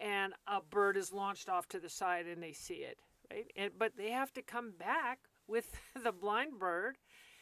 and 0.00 0.34
a 0.46 0.60
bird 0.60 0.96
is 0.96 1.12
launched 1.12 1.48
off 1.48 1.68
to 1.68 1.80
the 1.80 1.88
side 1.88 2.26
and 2.26 2.42
they 2.42 2.52
see 2.52 2.74
it, 2.76 2.98
right? 3.30 3.46
And, 3.56 3.72
but 3.78 3.96
they 3.96 4.10
have 4.10 4.32
to 4.34 4.42
come 4.42 4.72
back 4.78 5.20
with 5.46 5.72
the 6.02 6.12
blind 6.12 6.58
bird 6.58 6.98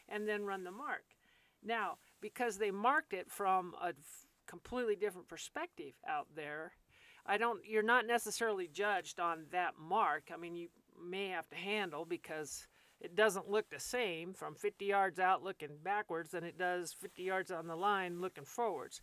and 0.08 0.28
then 0.28 0.44
run 0.44 0.64
the 0.64 0.70
mark. 0.70 1.04
Now, 1.62 1.98
because 2.20 2.58
they 2.58 2.70
marked 2.70 3.12
it 3.12 3.30
from 3.30 3.74
a 3.82 3.92
completely 4.46 4.96
different 4.96 5.28
perspective 5.28 5.94
out 6.08 6.28
there, 6.34 6.72
I 7.26 7.36
don't 7.36 7.60
you're 7.66 7.82
not 7.82 8.06
necessarily 8.06 8.66
judged 8.66 9.20
on 9.20 9.44
that 9.52 9.74
mark. 9.78 10.30
I 10.32 10.38
mean, 10.38 10.56
you 10.56 10.68
may 11.02 11.28
have 11.28 11.48
to 11.50 11.56
handle 11.56 12.04
because 12.04 12.66
it 13.00 13.14
doesn't 13.14 13.50
look 13.50 13.70
the 13.70 13.80
same 13.80 14.34
from 14.34 14.54
50 14.54 14.84
yards 14.84 15.18
out 15.18 15.42
looking 15.42 15.78
backwards 15.82 16.30
than 16.32 16.44
it 16.44 16.58
does 16.58 16.92
50 16.92 17.22
yards 17.22 17.50
on 17.50 17.66
the 17.66 17.76
line 17.76 18.20
looking 18.20 18.44
forwards. 18.44 19.00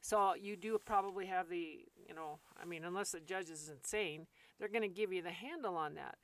So 0.00 0.34
you 0.34 0.56
do 0.56 0.78
probably 0.84 1.26
have 1.26 1.48
the, 1.48 1.80
you 2.08 2.14
know, 2.14 2.38
I 2.60 2.64
mean, 2.64 2.84
unless 2.84 3.10
the 3.10 3.20
judge 3.20 3.50
is 3.50 3.68
insane, 3.68 4.26
they're 4.58 4.68
going 4.68 4.82
to 4.82 4.88
give 4.88 5.12
you 5.12 5.22
the 5.22 5.30
handle 5.30 5.76
on 5.76 5.94
that. 5.94 6.16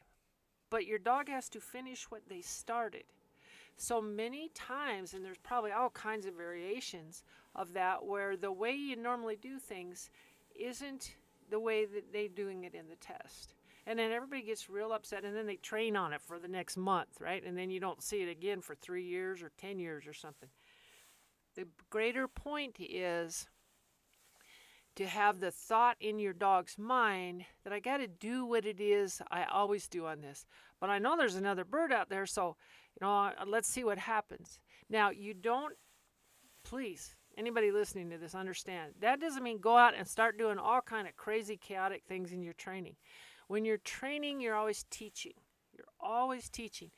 But 0.70 0.86
your 0.86 0.98
dog 0.98 1.28
has 1.28 1.48
to 1.50 1.60
finish 1.60 2.10
what 2.10 2.28
they 2.28 2.40
started. 2.40 3.04
So 3.76 4.00
many 4.00 4.50
times, 4.54 5.14
and 5.14 5.24
there's 5.24 5.38
probably 5.38 5.72
all 5.72 5.90
kinds 5.90 6.26
of 6.26 6.34
variations 6.34 7.24
of 7.56 7.72
that, 7.72 8.04
where 8.04 8.36
the 8.36 8.52
way 8.52 8.72
you 8.72 8.94
normally 8.94 9.36
do 9.36 9.58
things 9.58 10.10
isn't 10.54 11.16
the 11.50 11.58
way 11.58 11.84
that 11.84 12.12
they're 12.12 12.28
doing 12.28 12.64
it 12.64 12.74
in 12.74 12.88
the 12.88 12.96
test. 12.96 13.54
And 13.86 13.98
then 13.98 14.12
everybody 14.12 14.42
gets 14.42 14.70
real 14.70 14.92
upset, 14.92 15.24
and 15.24 15.36
then 15.36 15.46
they 15.46 15.56
train 15.56 15.94
on 15.96 16.12
it 16.12 16.22
for 16.22 16.38
the 16.38 16.48
next 16.48 16.76
month, 16.76 17.20
right? 17.20 17.44
And 17.44 17.56
then 17.56 17.70
you 17.70 17.80
don't 17.80 18.02
see 18.02 18.22
it 18.22 18.30
again 18.30 18.60
for 18.60 18.74
three 18.74 19.04
years 19.04 19.42
or 19.42 19.50
10 19.58 19.78
years 19.78 20.06
or 20.06 20.14
something. 20.14 20.48
The 21.54 21.66
greater 21.90 22.26
point 22.26 22.76
is 22.80 23.46
to 24.96 25.06
have 25.06 25.40
the 25.40 25.50
thought 25.50 25.96
in 26.00 26.18
your 26.18 26.32
dog's 26.32 26.78
mind 26.78 27.44
that 27.64 27.72
I 27.72 27.80
got 27.80 27.98
to 27.98 28.06
do 28.06 28.46
what 28.46 28.64
it 28.64 28.80
is 28.80 29.20
I 29.30 29.44
always 29.44 29.88
do 29.88 30.06
on 30.06 30.20
this. 30.20 30.46
But 30.80 30.90
I 30.90 30.98
know 30.98 31.16
there's 31.16 31.34
another 31.34 31.64
bird 31.64 31.92
out 31.92 32.08
there, 32.08 32.26
so 32.26 32.56
you 33.00 33.06
know, 33.06 33.32
let's 33.46 33.68
see 33.68 33.84
what 33.84 33.98
happens. 33.98 34.60
Now, 34.88 35.10
you 35.10 35.34
don't 35.34 35.74
please 36.64 37.16
anybody 37.36 37.70
listening 37.70 38.08
to 38.10 38.16
this 38.16 38.34
understand 38.34 38.92
that 39.00 39.20
doesn't 39.20 39.42
mean 39.42 39.58
go 39.58 39.76
out 39.76 39.94
and 39.96 40.06
start 40.06 40.38
doing 40.38 40.56
all 40.56 40.80
kind 40.80 41.08
of 41.08 41.16
crazy 41.16 41.56
chaotic 41.56 42.02
things 42.06 42.32
in 42.32 42.42
your 42.42 42.52
training 42.54 42.94
when 43.48 43.64
you're 43.64 43.78
training 43.78 44.40
you're 44.40 44.54
always 44.54 44.84
teaching. 44.90 45.34
You're 45.76 45.86
always 46.00 46.48
teaching. 46.48 46.90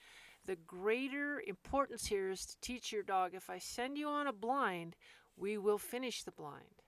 The 0.44 0.56
greater 0.56 1.42
importance 1.46 2.06
here 2.06 2.30
is 2.30 2.46
to 2.46 2.56
teach 2.60 2.92
your 2.92 3.02
dog 3.02 3.32
if 3.34 3.50
i 3.50 3.58
send 3.58 3.98
you 3.98 4.08
on 4.08 4.26
a 4.26 4.32
blind 4.32 4.96
we 5.36 5.58
will 5.58 5.78
finish 5.78 6.22
the 6.22 6.30
blind. 6.30 6.82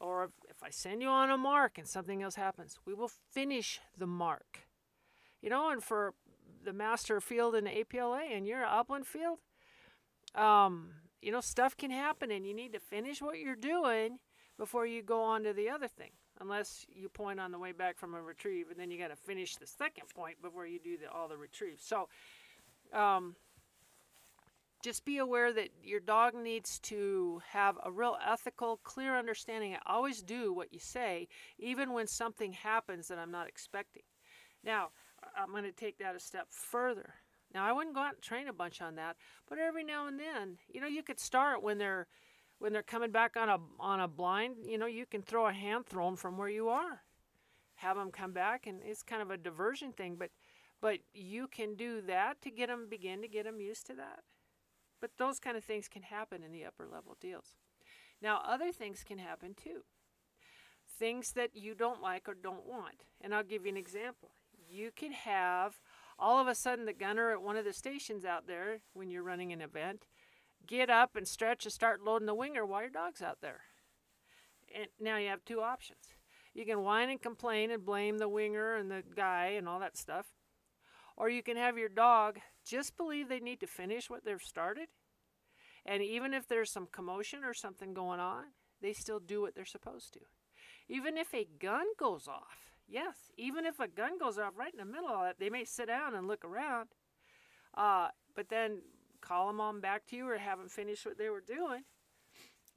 Or 0.00 0.30
if, 0.48 0.62
i 0.62 0.70
send 0.70 1.02
you 1.02 1.08
on 1.08 1.30
a 1.30 1.36
mark 1.36 1.78
and 1.78 1.86
something 1.86 2.22
else 2.22 2.36
happens 2.36 2.78
we 2.86 2.94
will 2.94 3.10
finish 3.32 3.80
the 3.96 4.06
mark. 4.06 4.66
You 5.42 5.50
know 5.50 5.70
and 5.70 5.82
for 5.82 6.14
the 6.64 6.72
master 6.72 7.20
field 7.20 7.54
in 7.54 7.64
the 7.64 7.70
apla 7.70 8.22
and 8.32 8.46
you're 8.46 8.64
upland 8.64 9.06
field 9.06 9.38
um, 10.36 10.90
you 11.22 11.32
know, 11.32 11.40
stuff 11.40 11.76
can 11.76 11.90
happen 11.90 12.30
and 12.30 12.46
you 12.46 12.54
need 12.54 12.72
to 12.72 12.78
finish 12.78 13.20
what 13.20 13.38
you're 13.38 13.56
doing 13.56 14.18
before 14.58 14.86
you 14.86 15.02
go 15.02 15.22
on 15.22 15.42
to 15.42 15.52
the 15.52 15.68
other 15.68 15.88
thing. 15.88 16.10
Unless 16.40 16.86
you 16.94 17.08
point 17.08 17.40
on 17.40 17.50
the 17.50 17.58
way 17.58 17.72
back 17.72 17.98
from 17.98 18.14
a 18.14 18.20
retrieve, 18.20 18.70
and 18.70 18.78
then 18.78 18.90
you 18.90 18.98
got 18.98 19.08
to 19.08 19.16
finish 19.16 19.56
the 19.56 19.66
second 19.66 20.08
point 20.14 20.40
before 20.42 20.66
you 20.66 20.78
do 20.78 20.98
the, 20.98 21.10
all 21.10 21.28
the 21.28 21.36
retrieves. 21.36 21.82
So, 21.84 22.08
um, 22.92 23.36
just 24.82 25.04
be 25.04 25.18
aware 25.18 25.52
that 25.52 25.70
your 25.82 26.00
dog 26.00 26.34
needs 26.34 26.78
to 26.80 27.40
have 27.50 27.76
a 27.82 27.90
real 27.90 28.16
ethical, 28.24 28.78
clear 28.84 29.18
understanding. 29.18 29.74
I 29.74 29.78
always 29.92 30.22
do 30.22 30.52
what 30.52 30.72
you 30.72 30.78
say, 30.78 31.28
even 31.58 31.92
when 31.92 32.06
something 32.06 32.52
happens 32.52 33.08
that 33.08 33.18
I'm 33.18 33.32
not 33.32 33.48
expecting. 33.48 34.02
Now, 34.62 34.90
I'm 35.36 35.50
going 35.50 35.64
to 35.64 35.72
take 35.72 35.98
that 35.98 36.14
a 36.14 36.20
step 36.20 36.48
further. 36.50 37.14
Now 37.54 37.64
I 37.64 37.72
wouldn't 37.72 37.94
go 37.94 38.02
out 38.02 38.14
and 38.14 38.22
train 38.22 38.48
a 38.48 38.52
bunch 38.52 38.82
on 38.82 38.96
that, 38.96 39.16
but 39.48 39.58
every 39.58 39.84
now 39.84 40.06
and 40.06 40.20
then, 40.20 40.58
you 40.68 40.80
know, 40.80 40.86
you 40.86 41.02
could 41.02 41.18
start 41.18 41.62
when 41.62 41.78
they're 41.78 42.06
when 42.58 42.72
they're 42.72 42.82
coming 42.82 43.10
back 43.10 43.36
on 43.36 43.48
a 43.48 43.58
on 43.78 44.00
a 44.00 44.08
blind. 44.08 44.56
You 44.64 44.78
know, 44.78 44.86
you 44.86 45.06
can 45.06 45.22
throw 45.22 45.46
a 45.46 45.52
hand 45.52 45.86
throw 45.86 46.06
them 46.06 46.16
from 46.16 46.36
where 46.36 46.48
you 46.48 46.68
are, 46.68 47.02
have 47.76 47.96
them 47.96 48.10
come 48.10 48.32
back, 48.32 48.66
and 48.66 48.80
it's 48.84 49.02
kind 49.02 49.22
of 49.22 49.30
a 49.30 49.36
diversion 49.36 49.92
thing. 49.92 50.16
But 50.18 50.30
but 50.80 50.98
you 51.14 51.48
can 51.48 51.74
do 51.74 52.00
that 52.02 52.40
to 52.42 52.50
get 52.50 52.68
them 52.68 52.88
begin 52.88 53.22
to 53.22 53.28
get 53.28 53.44
them 53.44 53.60
used 53.60 53.86
to 53.86 53.94
that. 53.94 54.20
But 55.00 55.10
those 55.18 55.38
kind 55.38 55.56
of 55.56 55.64
things 55.64 55.88
can 55.88 56.02
happen 56.02 56.42
in 56.42 56.52
the 56.52 56.64
upper 56.64 56.86
level 56.86 57.16
deals. 57.20 57.56
Now 58.22 58.40
other 58.44 58.72
things 58.72 59.04
can 59.04 59.18
happen 59.18 59.54
too. 59.54 59.82
Things 60.98 61.32
that 61.32 61.50
you 61.54 61.74
don't 61.74 62.00
like 62.00 62.28
or 62.28 62.34
don't 62.34 62.66
want. 62.66 63.04
And 63.20 63.34
I'll 63.34 63.44
give 63.44 63.66
you 63.66 63.72
an 63.72 63.76
example. 63.76 64.30
You 64.68 64.90
could 64.96 65.12
have 65.12 65.80
all 66.18 66.40
of 66.40 66.48
a 66.48 66.54
sudden 66.54 66.86
the 66.86 66.94
gunner 66.94 67.30
at 67.30 67.42
one 67.42 67.56
of 67.56 67.64
the 67.64 67.74
stations 67.74 68.24
out 68.24 68.46
there 68.46 68.80
when 68.94 69.10
you're 69.10 69.22
running 69.22 69.52
an 69.52 69.60
event 69.60 70.06
get 70.66 70.90
up 70.90 71.16
and 71.16 71.26
stretch 71.26 71.64
and 71.64 71.72
start 71.72 72.02
loading 72.02 72.26
the 72.26 72.34
winger 72.34 72.64
while 72.64 72.82
your 72.82 72.90
dog's 72.90 73.22
out 73.22 73.38
there 73.40 73.60
and 74.74 74.86
now 75.00 75.16
you 75.16 75.28
have 75.28 75.44
two 75.44 75.60
options 75.60 76.14
you 76.54 76.64
can 76.64 76.82
whine 76.82 77.10
and 77.10 77.22
complain 77.22 77.70
and 77.70 77.84
blame 77.84 78.18
the 78.18 78.28
winger 78.28 78.76
and 78.76 78.90
the 78.90 79.02
guy 79.14 79.54
and 79.56 79.68
all 79.68 79.80
that 79.80 79.96
stuff 79.96 80.26
or 81.16 81.28
you 81.28 81.42
can 81.42 81.56
have 81.56 81.78
your 81.78 81.88
dog 81.88 82.38
just 82.64 82.96
believe 82.96 83.28
they 83.28 83.40
need 83.40 83.60
to 83.60 83.66
finish 83.66 84.10
what 84.10 84.24
they've 84.24 84.42
started 84.42 84.88
and 85.84 86.02
even 86.02 86.34
if 86.34 86.48
there's 86.48 86.72
some 86.72 86.88
commotion 86.90 87.44
or 87.44 87.54
something 87.54 87.94
going 87.94 88.20
on 88.20 88.44
they 88.82 88.92
still 88.92 89.20
do 89.20 89.40
what 89.40 89.54
they're 89.54 89.64
supposed 89.64 90.12
to 90.12 90.20
even 90.88 91.16
if 91.16 91.32
a 91.34 91.46
gun 91.58 91.86
goes 91.98 92.28
off 92.28 92.66
Yes, 92.88 93.32
even 93.36 93.66
if 93.66 93.80
a 93.80 93.88
gun 93.88 94.18
goes 94.18 94.38
off 94.38 94.52
right 94.56 94.72
in 94.72 94.78
the 94.78 94.84
middle 94.84 95.08
of 95.08 95.26
it, 95.26 95.36
they 95.40 95.50
may 95.50 95.64
sit 95.64 95.86
down 95.88 96.14
and 96.14 96.28
look 96.28 96.44
around. 96.44 96.88
Uh, 97.76 98.08
but 98.34 98.48
then 98.48 98.82
call 99.26 99.46
them 99.46 99.60
on 99.60 99.80
back 99.80 100.06
to 100.06 100.16
you 100.16 100.28
or 100.28 100.38
have 100.38 100.58
them 100.58 100.68
finish 100.68 101.04
what 101.04 101.18
they 101.18 101.28
were 101.28 101.40
doing 101.40 101.82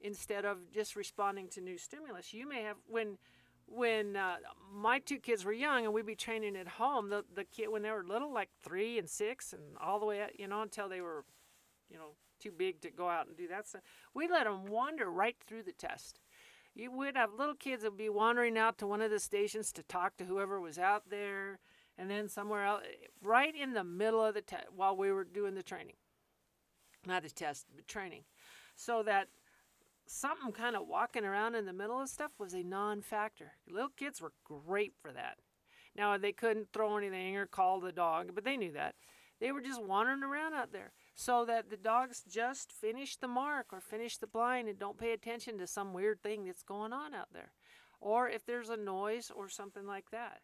instead 0.00 0.44
of 0.44 0.72
just 0.72 0.96
responding 0.96 1.48
to 1.48 1.60
new 1.60 1.78
stimulus. 1.78 2.32
You 2.32 2.48
may 2.48 2.62
have 2.62 2.76
when 2.86 3.18
when 3.66 4.16
uh, 4.16 4.36
my 4.72 4.98
two 4.98 5.18
kids 5.18 5.44
were 5.44 5.52
young 5.52 5.84
and 5.84 5.94
we'd 5.94 6.06
be 6.06 6.16
training 6.16 6.56
at 6.56 6.66
home. 6.66 7.10
The 7.10 7.24
the 7.34 7.44
kid 7.44 7.68
when 7.68 7.82
they 7.82 7.90
were 7.90 8.04
little, 8.04 8.32
like 8.32 8.50
three 8.62 8.98
and 8.98 9.08
six, 9.08 9.52
and 9.52 9.62
all 9.80 10.00
the 10.00 10.06
way 10.06 10.22
up, 10.22 10.30
you 10.38 10.48
know 10.48 10.62
until 10.62 10.88
they 10.88 11.00
were, 11.00 11.24
you 11.88 11.96
know, 11.96 12.14
too 12.40 12.50
big 12.50 12.80
to 12.80 12.90
go 12.90 13.08
out 13.08 13.26
and 13.26 13.36
do 13.36 13.48
that 13.48 13.68
stuff. 13.68 13.82
We 14.14 14.28
let 14.28 14.44
them 14.44 14.66
wander 14.66 15.10
right 15.10 15.36
through 15.46 15.64
the 15.64 15.72
test 15.72 16.20
you 16.74 16.90
would 16.92 17.16
have 17.16 17.34
little 17.36 17.54
kids 17.54 17.82
that 17.82 17.90
would 17.90 17.98
be 17.98 18.08
wandering 18.08 18.56
out 18.56 18.78
to 18.78 18.86
one 18.86 19.02
of 19.02 19.10
the 19.10 19.18
stations 19.18 19.72
to 19.72 19.82
talk 19.82 20.16
to 20.16 20.24
whoever 20.24 20.60
was 20.60 20.78
out 20.78 21.10
there, 21.10 21.58
and 21.98 22.10
then 22.10 22.28
somewhere 22.28 22.64
else, 22.64 22.84
right 23.22 23.54
in 23.54 23.72
the 23.72 23.84
middle 23.84 24.24
of 24.24 24.34
the 24.34 24.40
test 24.40 24.66
while 24.74 24.96
we 24.96 25.10
were 25.12 25.24
doing 25.24 25.54
the 25.54 25.62
training, 25.62 25.96
not 27.06 27.22
the 27.22 27.30
test, 27.30 27.66
but 27.74 27.86
training, 27.86 28.24
so 28.74 29.02
that 29.02 29.28
something 30.06 30.52
kind 30.52 30.74
of 30.76 30.88
walking 30.88 31.24
around 31.24 31.54
in 31.54 31.66
the 31.66 31.72
middle 31.72 32.00
of 32.00 32.08
stuff 32.08 32.32
was 32.38 32.52
a 32.52 32.62
non-factor. 32.62 33.52
Little 33.68 33.90
kids 33.90 34.20
were 34.20 34.32
great 34.44 34.92
for 35.00 35.12
that. 35.12 35.38
Now 35.96 36.16
they 36.18 36.32
couldn't 36.32 36.72
throw 36.72 36.96
anything 36.96 37.36
or 37.36 37.46
call 37.46 37.80
the 37.80 37.92
dog, 37.92 38.32
but 38.34 38.44
they 38.44 38.56
knew 38.56 38.72
that. 38.72 38.94
They 39.40 39.52
were 39.52 39.62
just 39.62 39.82
wandering 39.82 40.22
around 40.22 40.54
out 40.54 40.72
there 40.72 40.92
so 41.14 41.44
that 41.46 41.70
the 41.70 41.76
dogs 41.76 42.22
just 42.28 42.72
finish 42.72 43.16
the 43.16 43.28
mark 43.28 43.66
or 43.72 43.80
finish 43.80 44.18
the 44.18 44.26
blind 44.26 44.68
and 44.68 44.78
don't 44.78 44.98
pay 44.98 45.12
attention 45.12 45.58
to 45.58 45.66
some 45.66 45.94
weird 45.94 46.22
thing 46.22 46.44
that's 46.44 46.62
going 46.62 46.92
on 46.92 47.14
out 47.14 47.32
there. 47.32 47.52
Or 48.00 48.28
if 48.28 48.44
there's 48.44 48.68
a 48.68 48.76
noise 48.76 49.30
or 49.34 49.48
something 49.48 49.86
like 49.86 50.10
that. 50.10 50.40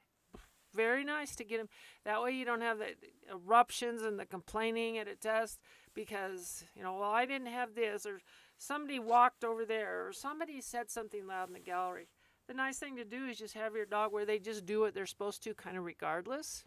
Very 0.75 1.05
nice 1.05 1.35
to 1.37 1.45
get 1.45 1.59
them. 1.59 1.69
That 2.05 2.23
way 2.23 2.33
you 2.33 2.45
don't 2.45 2.61
have 2.61 2.79
the 2.79 2.95
eruptions 3.31 4.03
and 4.03 4.19
the 4.19 4.27
complaining 4.27 4.99
at 4.99 5.09
a 5.09 5.17
test 5.17 5.59
because, 5.97 6.63
you 6.77 6.83
know, 6.85 6.99
well, 6.99 7.11
I 7.11 7.27
didn't 7.27 7.49
have 7.49 7.75
this 7.75 8.07
or 8.07 8.21
somebody 8.59 9.01
walked 9.01 9.43
over 9.43 9.65
there 9.65 10.07
or 10.07 10.13
somebody 10.13 10.61
said 10.61 10.91
something 10.91 11.27
loud 11.27 11.49
in 11.49 11.55
the 11.55 11.59
gallery. 11.61 12.07
The 12.47 12.55
nice 12.55 12.79
thing 12.79 12.95
to 12.97 13.05
do 13.05 13.27
is 13.27 13.39
just 13.39 13.55
have 13.55 13.75
your 13.75 13.87
dog 13.87 14.13
where 14.13 14.27
they 14.27 14.39
just 14.39 14.65
do 14.65 14.81
what 14.81 14.95
they're 14.95 15.07
supposed 15.07 15.43
to, 15.43 15.55
kind 15.55 15.77
of 15.77 15.85
regardless. 15.85 16.65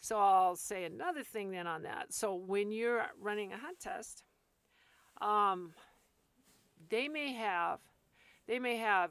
So 0.00 0.18
I'll 0.18 0.56
say 0.56 0.84
another 0.84 1.22
thing 1.22 1.52
then 1.52 1.66
on 1.66 1.84
that. 1.84 2.12
So 2.12 2.34
when 2.34 2.70
you're 2.70 3.06
running 3.18 3.52
a 3.52 3.56
hunt 3.56 3.80
test, 3.80 4.24
um, 5.22 5.72
they 6.90 7.08
may 7.08 7.32
have 7.32 7.80
they 8.46 8.58
may 8.58 8.76
have 8.76 9.10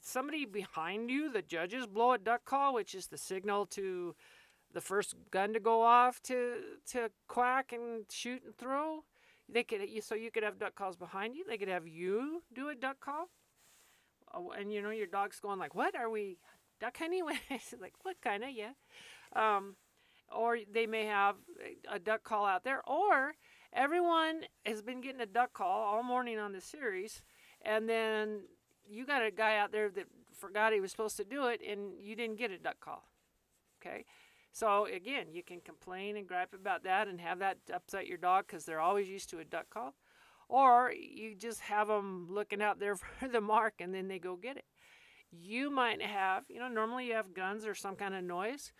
somebody 0.00 0.44
behind 0.44 1.10
you. 1.10 1.30
The 1.32 1.42
judges 1.42 1.86
blow 1.86 2.12
a 2.12 2.18
duck 2.18 2.44
call, 2.44 2.74
which 2.74 2.94
is 2.94 3.06
the 3.06 3.18
signal 3.18 3.66
to 3.66 4.14
the 4.72 4.80
first 4.80 5.14
gun 5.30 5.52
to 5.52 5.60
go 5.60 5.82
off 5.82 6.22
to 6.24 6.56
to 6.92 7.10
quack 7.26 7.72
and 7.72 8.04
shoot 8.10 8.42
and 8.44 8.56
throw. 8.56 9.04
They 9.48 9.62
could 9.62 9.80
so 10.02 10.14
you 10.14 10.30
could 10.30 10.42
have 10.42 10.58
duck 10.58 10.74
calls 10.74 10.96
behind 10.96 11.34
you. 11.34 11.44
They 11.48 11.56
could 11.56 11.68
have 11.68 11.86
you 11.86 12.42
do 12.54 12.68
a 12.68 12.74
duck 12.74 13.00
call, 13.00 13.30
oh, 14.34 14.50
and 14.50 14.72
you 14.72 14.82
know 14.82 14.90
your 14.90 15.06
dog's 15.06 15.40
going 15.40 15.58
like, 15.58 15.74
"What 15.74 15.94
are 15.96 16.10
we 16.10 16.38
duck 16.80 16.98
hunting?" 16.98 17.24
like, 17.80 17.94
"What 18.02 18.20
kind 18.22 18.44
of 18.44 18.50
yeah." 18.50 18.72
Um, 19.34 19.76
or 20.30 20.58
they 20.70 20.86
may 20.86 21.06
have 21.06 21.36
a 21.90 21.98
duck 21.98 22.22
call 22.24 22.44
out 22.44 22.64
there, 22.64 22.82
or 22.86 23.34
everyone 23.72 24.42
has 24.66 24.82
been 24.82 25.00
getting 25.00 25.20
a 25.22 25.26
duck 25.26 25.54
call 25.54 25.82
all 25.82 26.02
morning 26.02 26.38
on 26.38 26.52
the 26.52 26.60
series, 26.60 27.22
and 27.62 27.88
then 27.88 28.40
you 28.86 29.06
got 29.06 29.24
a 29.24 29.30
guy 29.30 29.56
out 29.56 29.72
there 29.72 29.88
that 29.90 30.04
forgot 30.34 30.72
he 30.72 30.80
was 30.80 30.90
supposed 30.90 31.16
to 31.16 31.24
do 31.24 31.46
it, 31.46 31.60
and 31.66 31.98
you 32.00 32.14
didn't 32.14 32.36
get 32.36 32.50
a 32.50 32.58
duck 32.58 32.80
call. 32.80 33.04
Okay, 33.80 34.04
so 34.58 34.86
again, 34.86 35.26
you 35.30 35.44
can 35.44 35.60
complain 35.60 36.16
and 36.16 36.26
gripe 36.26 36.52
about 36.52 36.82
that 36.82 37.06
and 37.06 37.20
have 37.20 37.38
that 37.38 37.58
upset 37.72 38.08
your 38.08 38.18
dog 38.18 38.46
because 38.48 38.64
they're 38.64 38.80
always 38.80 39.08
used 39.08 39.30
to 39.30 39.38
a 39.38 39.44
duck 39.44 39.70
call, 39.70 39.94
or 40.48 40.92
you 40.92 41.36
just 41.36 41.60
have 41.60 41.86
them 41.86 42.26
looking 42.28 42.60
out 42.60 42.80
there 42.80 42.96
for 43.20 43.28
the 43.28 43.40
mark 43.40 43.74
and 43.78 43.94
then 43.94 44.08
they 44.08 44.18
go 44.18 44.34
get 44.34 44.56
it. 44.56 44.64
You 45.30 45.70
might 45.70 46.02
have, 46.02 46.42
you 46.48 46.58
know, 46.58 46.66
normally 46.66 47.06
you 47.06 47.14
have 47.14 47.34
guns 47.34 47.64
or 47.64 47.74
some 47.76 47.94
kind 47.94 48.16
of 48.16 48.24
noise 48.24 48.72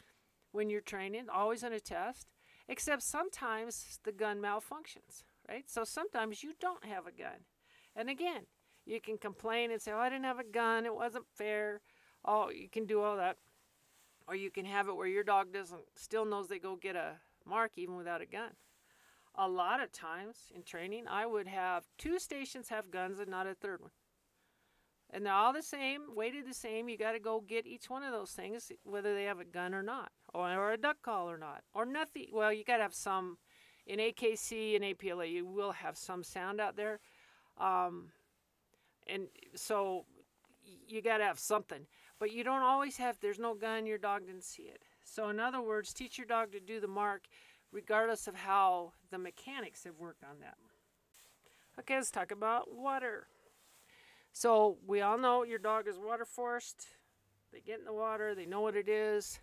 when 0.50 0.68
you're 0.68 0.80
training, 0.80 1.26
always 1.32 1.62
on 1.62 1.72
a 1.72 1.78
test, 1.78 2.26
except 2.68 3.04
sometimes 3.04 4.00
the 4.04 4.10
gun 4.10 4.40
malfunctions, 4.40 5.22
right? 5.48 5.70
So 5.70 5.84
sometimes 5.84 6.42
you 6.42 6.54
don't 6.58 6.86
have 6.86 7.06
a 7.06 7.12
gun. 7.12 7.44
And 7.94 8.10
again, 8.10 8.46
you 8.84 9.00
can 9.00 9.16
complain 9.16 9.70
and 9.70 9.80
say, 9.80 9.92
oh, 9.92 9.98
I 9.98 10.08
didn't 10.08 10.24
have 10.24 10.40
a 10.40 10.44
gun, 10.44 10.86
it 10.86 10.94
wasn't 10.94 11.26
fair. 11.36 11.82
Oh, 12.24 12.50
you 12.50 12.68
can 12.68 12.84
do 12.84 13.00
all 13.00 13.16
that. 13.16 13.36
Or 14.28 14.34
you 14.34 14.50
can 14.50 14.66
have 14.66 14.88
it 14.88 14.96
where 14.96 15.06
your 15.06 15.24
dog 15.24 15.52
doesn't 15.52 15.80
still 15.96 16.24
knows 16.24 16.48
they 16.48 16.58
go 16.58 16.76
get 16.76 16.96
a 16.96 17.14
mark 17.46 17.72
even 17.76 17.96
without 17.96 18.20
a 18.20 18.26
gun. 18.26 18.50
A 19.34 19.48
lot 19.48 19.82
of 19.82 19.90
times 19.90 20.36
in 20.54 20.62
training, 20.62 21.04
I 21.08 21.24
would 21.24 21.46
have 21.46 21.84
two 21.96 22.18
stations 22.18 22.68
have 22.68 22.90
guns 22.90 23.20
and 23.20 23.28
not 23.28 23.46
a 23.46 23.54
third 23.54 23.80
one. 23.80 23.92
And 25.10 25.24
they're 25.24 25.32
all 25.32 25.54
the 25.54 25.62
same, 25.62 26.14
weighted 26.14 26.46
the 26.46 26.52
same. 26.52 26.88
You 26.88 26.98
got 26.98 27.12
to 27.12 27.18
go 27.18 27.40
get 27.40 27.66
each 27.66 27.88
one 27.88 28.02
of 28.02 28.12
those 28.12 28.32
things, 28.32 28.70
whether 28.84 29.14
they 29.14 29.24
have 29.24 29.40
a 29.40 29.44
gun 29.44 29.74
or 29.74 29.82
not 29.82 30.10
or, 30.34 30.52
or 30.52 30.72
a 30.72 30.76
duck 30.76 30.98
call 31.02 31.30
or 31.30 31.38
not, 31.38 31.62
or 31.74 31.84
nothing. 31.84 32.26
Well, 32.32 32.52
you 32.52 32.64
got 32.64 32.76
to 32.78 32.82
have 32.82 32.94
some. 32.94 33.38
In 33.86 34.00
AKC 34.00 34.76
and 34.76 34.84
APLA, 34.84 35.32
you 35.32 35.46
will 35.46 35.72
have 35.72 35.96
some 35.96 36.22
sound 36.22 36.60
out 36.60 36.76
there, 36.76 37.00
um, 37.56 38.08
and 39.06 39.28
so 39.54 40.04
you 40.86 41.00
got 41.00 41.18
to 41.18 41.24
have 41.24 41.38
something. 41.38 41.86
But 42.18 42.32
you 42.32 42.42
don't 42.44 42.62
always 42.62 42.96
have. 42.96 43.18
There's 43.20 43.38
no 43.38 43.54
gun. 43.54 43.86
Your 43.86 43.98
dog 43.98 44.26
didn't 44.26 44.44
see 44.44 44.64
it. 44.64 44.82
So 45.04 45.28
in 45.28 45.40
other 45.40 45.60
words, 45.60 45.92
teach 45.92 46.18
your 46.18 46.26
dog 46.26 46.52
to 46.52 46.60
do 46.60 46.80
the 46.80 46.88
mark, 46.88 47.26
regardless 47.72 48.26
of 48.26 48.34
how 48.34 48.92
the 49.10 49.18
mechanics 49.18 49.84
have 49.84 49.98
worked 49.98 50.24
on 50.24 50.40
that. 50.40 50.56
Okay, 51.78 51.94
let's 51.94 52.10
talk 52.10 52.32
about 52.32 52.74
water. 52.74 53.28
So 54.32 54.78
we 54.86 55.00
all 55.00 55.18
know 55.18 55.44
your 55.44 55.58
dog 55.58 55.88
is 55.88 55.96
water 55.98 56.24
forced. 56.24 56.86
They 57.52 57.60
get 57.60 57.78
in 57.78 57.84
the 57.84 57.92
water, 57.92 58.34
they 58.34 58.46
know 58.46 58.60
what 58.60 58.76
it 58.76 58.88
is. 58.88 59.40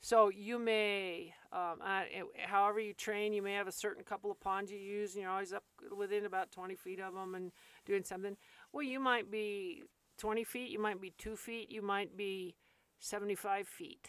So 0.00 0.28
you 0.28 0.58
may, 0.58 1.32
um, 1.50 1.80
uh, 1.82 2.02
however 2.46 2.78
you 2.78 2.92
train, 2.92 3.32
you 3.32 3.40
may 3.40 3.54
have 3.54 3.68
a 3.68 3.72
certain 3.72 4.04
couple 4.04 4.30
of 4.30 4.38
ponds 4.38 4.70
you 4.70 4.78
use, 4.78 5.14
and 5.14 5.22
you're 5.22 5.30
always 5.30 5.52
up 5.52 5.64
within 5.96 6.26
about 6.26 6.52
20 6.52 6.74
feet 6.74 7.00
of 7.00 7.14
them 7.14 7.34
and 7.34 7.52
doing 7.86 8.04
something. 8.04 8.36
Well, 8.70 8.82
you 8.82 9.00
might 9.00 9.30
be 9.30 9.82
20 10.18 10.44
feet, 10.44 10.70
you 10.70 10.80
might 10.80 11.00
be 11.00 11.12
two 11.16 11.36
feet, 11.36 11.70
you 11.70 11.82
might 11.82 12.16
be 12.16 12.54
75 12.98 13.68
feet. 13.68 14.08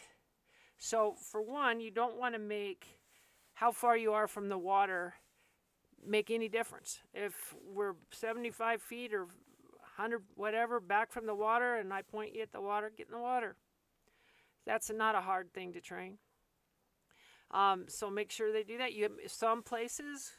So 0.78 1.14
for 1.30 1.42
one, 1.42 1.80
you 1.80 1.90
don't 1.90 2.18
want 2.18 2.34
to 2.34 2.38
make 2.38 2.98
how 3.54 3.72
far 3.72 3.96
you 3.96 4.12
are 4.12 4.26
from 4.28 4.48
the 4.48 4.58
water 4.58 5.14
make 6.06 6.30
any 6.30 6.48
difference. 6.48 7.00
If 7.14 7.54
we're 7.64 7.94
75 8.12 8.82
feet 8.82 9.12
or 9.14 9.24
100 9.24 10.22
whatever 10.34 10.80
back 10.80 11.10
from 11.10 11.26
the 11.26 11.34
water 11.34 11.76
and 11.76 11.92
I 11.92 12.02
point 12.02 12.34
you 12.34 12.42
at 12.42 12.52
the 12.52 12.60
water, 12.60 12.92
get 12.96 13.08
in 13.08 13.14
the 13.14 13.20
water. 13.20 13.56
That's 14.66 14.90
not 14.90 15.14
a 15.14 15.20
hard 15.20 15.52
thing 15.52 15.72
to 15.72 15.80
train. 15.80 16.18
Um, 17.50 17.84
so 17.88 18.10
make 18.10 18.30
sure 18.30 18.52
they 18.52 18.64
do 18.64 18.78
that. 18.78 18.92
You 18.92 19.10
some 19.26 19.62
places 19.62 20.32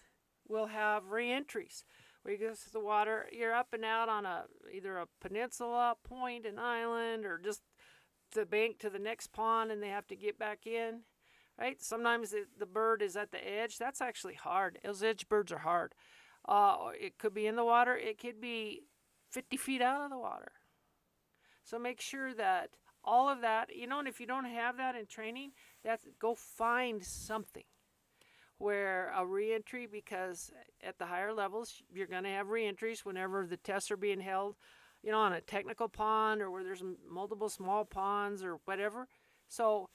will 0.47 0.67
have 0.67 1.07
reentries 1.07 1.83
where 2.27 2.35
you 2.35 2.47
go 2.49 2.53
to 2.53 2.73
the 2.73 2.79
water. 2.81 3.25
You're 3.31 3.55
up 3.55 3.69
and 3.71 3.85
out 3.85 4.09
on 4.09 4.25
a 4.25 4.43
either 4.75 4.97
a 4.97 5.07
peninsula, 5.21 5.95
point, 6.03 6.45
an 6.45 6.59
island, 6.59 7.25
or 7.25 7.39
just 7.41 7.61
the 8.33 8.45
bank 8.45 8.79
to 8.79 8.89
the 8.89 8.99
next 8.99 9.31
pond, 9.31 9.71
and 9.71 9.81
they 9.81 9.87
have 9.87 10.07
to 10.07 10.15
get 10.17 10.37
back 10.37 10.67
in. 10.67 11.03
Right? 11.57 11.81
Sometimes 11.81 12.31
the, 12.31 12.43
the 12.59 12.65
bird 12.65 13.01
is 13.01 13.15
at 13.15 13.31
the 13.31 13.37
edge. 13.37 13.77
That's 13.77 14.01
actually 14.01 14.33
hard. 14.33 14.77
Those 14.83 15.01
edge 15.01 15.29
birds 15.29 15.53
are 15.53 15.59
hard. 15.59 15.95
Uh, 16.47 16.89
it 16.99 17.17
could 17.17 17.33
be 17.33 17.47
in 17.47 17.55
the 17.55 17.63
water. 17.63 17.95
It 17.95 18.19
could 18.19 18.41
be 18.41 18.83
50 19.31 19.55
feet 19.55 19.81
out 19.81 20.03
of 20.03 20.09
the 20.09 20.19
water. 20.19 20.51
So 21.63 21.79
make 21.79 22.01
sure 22.01 22.33
that 22.33 22.71
all 23.05 23.29
of 23.29 23.39
that, 23.39 23.69
you 23.73 23.87
know, 23.87 23.99
and 23.99 24.07
if 24.07 24.19
you 24.19 24.27
don't 24.27 24.45
have 24.45 24.75
that 24.77 24.95
in 24.95 25.05
training, 25.05 25.51
that's 25.83 26.05
go 26.19 26.35
find 26.35 27.03
something 27.03 27.63
where 28.57 29.11
a 29.15 29.25
reentry 29.25 29.85
because 29.85 30.51
at 30.83 30.97
the 30.97 31.05
higher 31.05 31.33
levels 31.33 31.81
you're 31.93 32.07
going 32.07 32.23
to 32.23 32.29
have 32.29 32.49
reentries 32.49 33.05
whenever 33.05 33.45
the 33.45 33.57
tests 33.57 33.91
are 33.91 33.97
being 33.97 34.21
held, 34.21 34.55
you 35.03 35.11
know, 35.11 35.19
on 35.19 35.33
a 35.33 35.41
technical 35.41 35.87
pond 35.87 36.41
or 36.41 36.49
where 36.49 36.63
there's 36.63 36.83
multiple 37.09 37.49
small 37.49 37.85
ponds 37.85 38.43
or 38.43 38.59
whatever. 38.65 39.07
So 39.47 39.89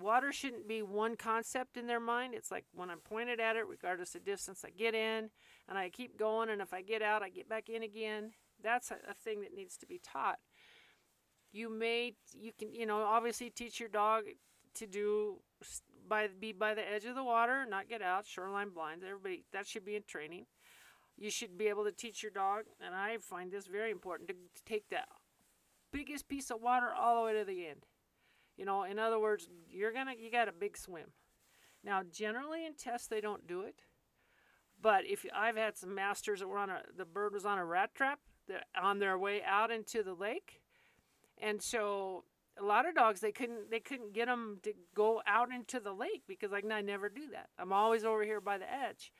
water 0.00 0.32
shouldn't 0.32 0.68
be 0.68 0.82
one 0.82 1.16
concept 1.16 1.76
in 1.76 1.86
their 1.86 2.00
mind. 2.00 2.34
It's 2.34 2.50
like 2.50 2.64
when 2.74 2.90
I'm 2.90 2.98
pointed 2.98 3.40
at 3.40 3.56
it, 3.56 3.66
regardless 3.68 4.14
of 4.14 4.24
distance, 4.24 4.64
I 4.64 4.70
get 4.70 4.94
in 4.94 5.30
and 5.68 5.78
I 5.78 5.88
keep 5.88 6.18
going, 6.18 6.50
and 6.50 6.60
if 6.60 6.72
I 6.72 6.82
get 6.82 7.02
out, 7.02 7.22
I 7.22 7.28
get 7.30 7.48
back 7.48 7.68
in 7.68 7.82
again. 7.82 8.32
That's 8.62 8.90
a, 8.90 9.14
thing 9.14 9.40
that 9.42 9.54
needs 9.54 9.76
to 9.78 9.86
be 9.86 10.00
taught. 10.02 10.38
You 11.52 11.70
may, 11.70 12.14
you 12.32 12.52
can, 12.58 12.74
you 12.74 12.86
know, 12.86 13.02
obviously 13.02 13.50
teach 13.50 13.78
your 13.78 13.88
dog 13.88 14.24
to 14.74 14.86
do 14.86 15.36
by 16.08 16.28
be 16.28 16.52
by 16.52 16.74
the 16.74 16.88
edge 16.88 17.04
of 17.04 17.14
the 17.14 17.24
water, 17.24 17.64
not 17.68 17.88
get 17.88 18.02
out, 18.02 18.26
shoreline 18.26 18.70
blinds. 18.70 19.04
Everybody 19.04 19.44
that 19.52 19.66
should 19.66 19.84
be 19.84 19.96
in 19.96 20.02
training. 20.06 20.46
You 21.16 21.30
should 21.30 21.56
be 21.56 21.68
able 21.68 21.84
to 21.84 21.92
teach 21.92 22.22
your 22.22 22.32
dog, 22.32 22.64
and 22.84 22.92
I 22.94 23.18
find 23.18 23.52
this 23.52 23.66
very 23.66 23.92
important 23.92 24.28
to, 24.28 24.34
to 24.34 24.64
take 24.66 24.88
that 24.90 25.06
biggest 25.92 26.26
piece 26.26 26.50
of 26.50 26.60
water 26.60 26.88
all 26.92 27.20
the 27.20 27.26
way 27.26 27.38
to 27.38 27.44
the 27.44 27.68
end. 27.68 27.86
You 28.56 28.64
know, 28.64 28.82
in 28.82 28.98
other 28.98 29.18
words, 29.18 29.48
you're 29.70 29.92
gonna 29.92 30.14
you 30.18 30.30
got 30.30 30.48
a 30.48 30.52
big 30.52 30.76
swim. 30.76 31.12
Now, 31.82 32.02
generally 32.02 32.66
in 32.66 32.74
tests 32.74 33.06
they 33.06 33.20
don't 33.20 33.46
do 33.46 33.62
it, 33.62 33.82
but 34.80 35.04
if 35.06 35.24
I've 35.34 35.56
had 35.56 35.76
some 35.76 35.94
masters 35.94 36.40
that 36.40 36.48
were 36.48 36.58
on 36.58 36.70
a 36.70 36.82
the 36.96 37.04
bird 37.04 37.32
was 37.32 37.46
on 37.46 37.58
a 37.58 37.64
rat 37.64 37.94
trap 37.94 38.20
on 38.80 38.98
their 38.98 39.18
way 39.18 39.42
out 39.42 39.70
into 39.70 40.02
the 40.02 40.14
lake, 40.14 40.60
and 41.38 41.62
so 41.62 42.24
a 42.58 42.64
lot 42.64 42.88
of 42.88 42.94
dogs 42.94 43.20
they 43.20 43.32
couldn't 43.32 43.70
they 43.70 43.80
couldn't 43.80 44.12
get 44.12 44.26
them 44.26 44.58
to 44.62 44.72
go 44.94 45.22
out 45.26 45.50
into 45.52 45.80
the 45.80 45.92
lake 45.92 46.22
because 46.28 46.52
like 46.52 46.64
I 46.70 46.80
never 46.80 47.08
do 47.08 47.28
that. 47.32 47.48
I'm 47.58 47.72
always 47.72 48.04
over 48.04 48.22
here 48.24 48.40
by 48.40 48.58
the 48.58 48.72
edge. 48.72 49.12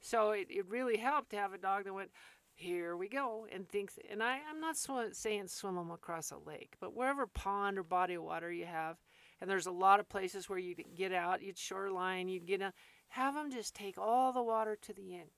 So 0.00 0.32
it, 0.32 0.48
it 0.50 0.68
really 0.68 0.96
helped 0.96 1.30
to 1.30 1.36
have 1.36 1.52
a 1.52 1.58
dog 1.58 1.84
that 1.84 1.94
went, 1.94 2.10
here 2.54 2.96
we 2.96 3.08
go, 3.08 3.46
and 3.52 3.68
thinks. 3.68 3.98
And 4.10 4.22
I, 4.22 4.40
I'm 4.50 4.60
not 4.60 4.76
sw- 4.76 5.12
saying 5.16 5.46
swim 5.46 5.76
them 5.76 5.90
across 5.90 6.32
a 6.32 6.38
lake, 6.38 6.74
but 6.80 6.94
wherever 6.94 7.26
pond 7.26 7.78
or 7.78 7.84
body 7.84 8.14
of 8.14 8.24
water 8.24 8.52
you 8.52 8.66
have, 8.66 8.96
and 9.40 9.48
there's 9.48 9.66
a 9.66 9.72
lot 9.72 10.00
of 10.00 10.08
places 10.08 10.48
where 10.48 10.58
you 10.58 10.74
get 10.74 11.12
out, 11.12 11.42
you'd 11.42 11.56
shoreline, 11.56 12.28
you'd 12.28 12.46
get 12.46 12.62
out, 12.62 12.74
have 13.08 13.34
them 13.34 13.50
just 13.50 13.74
take 13.74 13.96
all 13.96 14.32
the 14.32 14.42
water 14.42 14.76
to 14.82 14.92
the 14.92 15.14
end, 15.14 15.30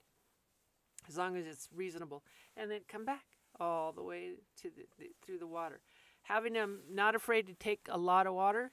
as 1.08 1.18
long 1.18 1.36
as 1.36 1.46
it's 1.46 1.68
reasonable, 1.74 2.24
and 2.56 2.70
then 2.70 2.80
come 2.88 3.04
back 3.04 3.24
all 3.60 3.92
the 3.92 4.02
way 4.02 4.32
to 4.60 4.70
the, 4.70 4.84
the 4.98 5.10
through 5.24 5.38
the 5.38 5.46
water 5.46 5.80
having 6.24 6.52
them 6.54 6.80
not 6.90 7.14
afraid 7.14 7.46
to 7.46 7.54
take 7.54 7.86
a 7.88 7.98
lot 7.98 8.26
of 8.26 8.34
water 8.34 8.72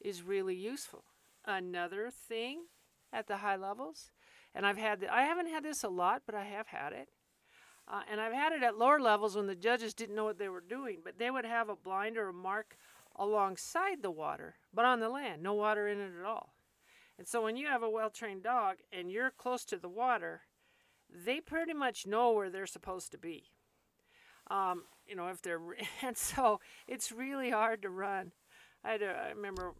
is 0.00 0.22
really 0.22 0.54
useful. 0.54 1.04
Another 1.44 2.10
thing 2.10 2.64
at 3.12 3.26
the 3.26 3.38
high 3.38 3.56
levels, 3.56 4.10
and 4.54 4.66
I've 4.66 4.76
had 4.76 5.04
I 5.04 5.22
haven't 5.22 5.48
had 5.48 5.64
this 5.64 5.82
a 5.82 5.88
lot, 5.88 6.22
but 6.26 6.34
I 6.34 6.44
have 6.44 6.68
had 6.68 6.92
it. 6.92 7.08
Uh, 7.88 8.02
and 8.10 8.20
I've 8.20 8.32
had 8.32 8.52
it 8.52 8.62
at 8.62 8.78
lower 8.78 9.00
levels 9.00 9.34
when 9.34 9.46
the 9.46 9.56
judges 9.56 9.92
didn't 9.92 10.14
know 10.14 10.24
what 10.24 10.38
they 10.38 10.48
were 10.48 10.60
doing, 10.60 10.98
but 11.04 11.18
they 11.18 11.30
would 11.30 11.44
have 11.44 11.68
a 11.68 11.76
blind 11.76 12.16
or 12.16 12.28
a 12.28 12.32
mark 12.32 12.76
alongside 13.16 14.02
the 14.02 14.10
water, 14.10 14.54
but 14.72 14.84
on 14.84 15.00
the 15.00 15.08
land, 15.08 15.42
no 15.42 15.52
water 15.52 15.88
in 15.88 15.98
it 15.98 16.12
at 16.18 16.24
all. 16.24 16.54
And 17.18 17.26
so 17.26 17.42
when 17.42 17.56
you 17.56 17.66
have 17.66 17.82
a 17.82 17.90
well 17.90 18.10
trained 18.10 18.44
dog 18.44 18.76
and 18.92 19.10
you're 19.10 19.30
close 19.30 19.64
to 19.66 19.76
the 19.76 19.88
water, 19.88 20.42
they 21.08 21.40
pretty 21.40 21.74
much 21.74 22.06
know 22.06 22.32
where 22.32 22.50
they're 22.50 22.66
supposed 22.66 23.10
to 23.12 23.18
be. 23.18 23.50
Um, 24.52 24.84
you 25.08 25.16
know, 25.16 25.28
if 25.28 25.42
they're 25.42 25.60
and 26.02 26.16
so 26.16 26.60
it's 26.86 27.10
really 27.10 27.50
hard 27.50 27.82
to 27.82 27.90
run. 27.90 28.32
I, 28.84 28.92
had 28.92 29.02
a, 29.02 29.24
I 29.26 29.28
remember 29.30 29.74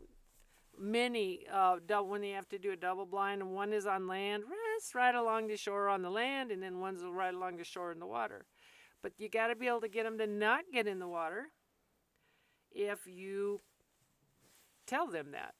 many 0.78 1.40
uh, 1.52 1.76
double, 1.86 2.08
when 2.08 2.20
they 2.20 2.30
have 2.30 2.48
to 2.50 2.58
do 2.58 2.72
a 2.72 2.76
double 2.76 3.04
blind, 3.04 3.42
and 3.42 3.52
one 3.52 3.72
is 3.72 3.86
on 3.86 4.06
land, 4.06 4.44
rest 4.44 4.94
right 4.94 5.14
along 5.14 5.48
the 5.48 5.56
shore 5.56 5.88
on 5.88 6.02
the 6.02 6.10
land, 6.10 6.50
and 6.50 6.62
then 6.62 6.80
one's 6.80 7.02
right 7.04 7.34
along 7.34 7.56
the 7.56 7.64
shore 7.64 7.92
in 7.92 7.98
the 7.98 8.06
water. 8.06 8.46
But 9.02 9.12
you 9.18 9.28
got 9.28 9.48
to 9.48 9.56
be 9.56 9.66
able 9.66 9.80
to 9.80 9.88
get 9.88 10.04
them 10.04 10.18
to 10.18 10.26
not 10.26 10.64
get 10.72 10.86
in 10.86 11.00
the 11.00 11.08
water 11.08 11.46
if 12.70 13.00
you 13.06 13.60
tell 14.86 15.06
them 15.08 15.32
that. 15.32 15.54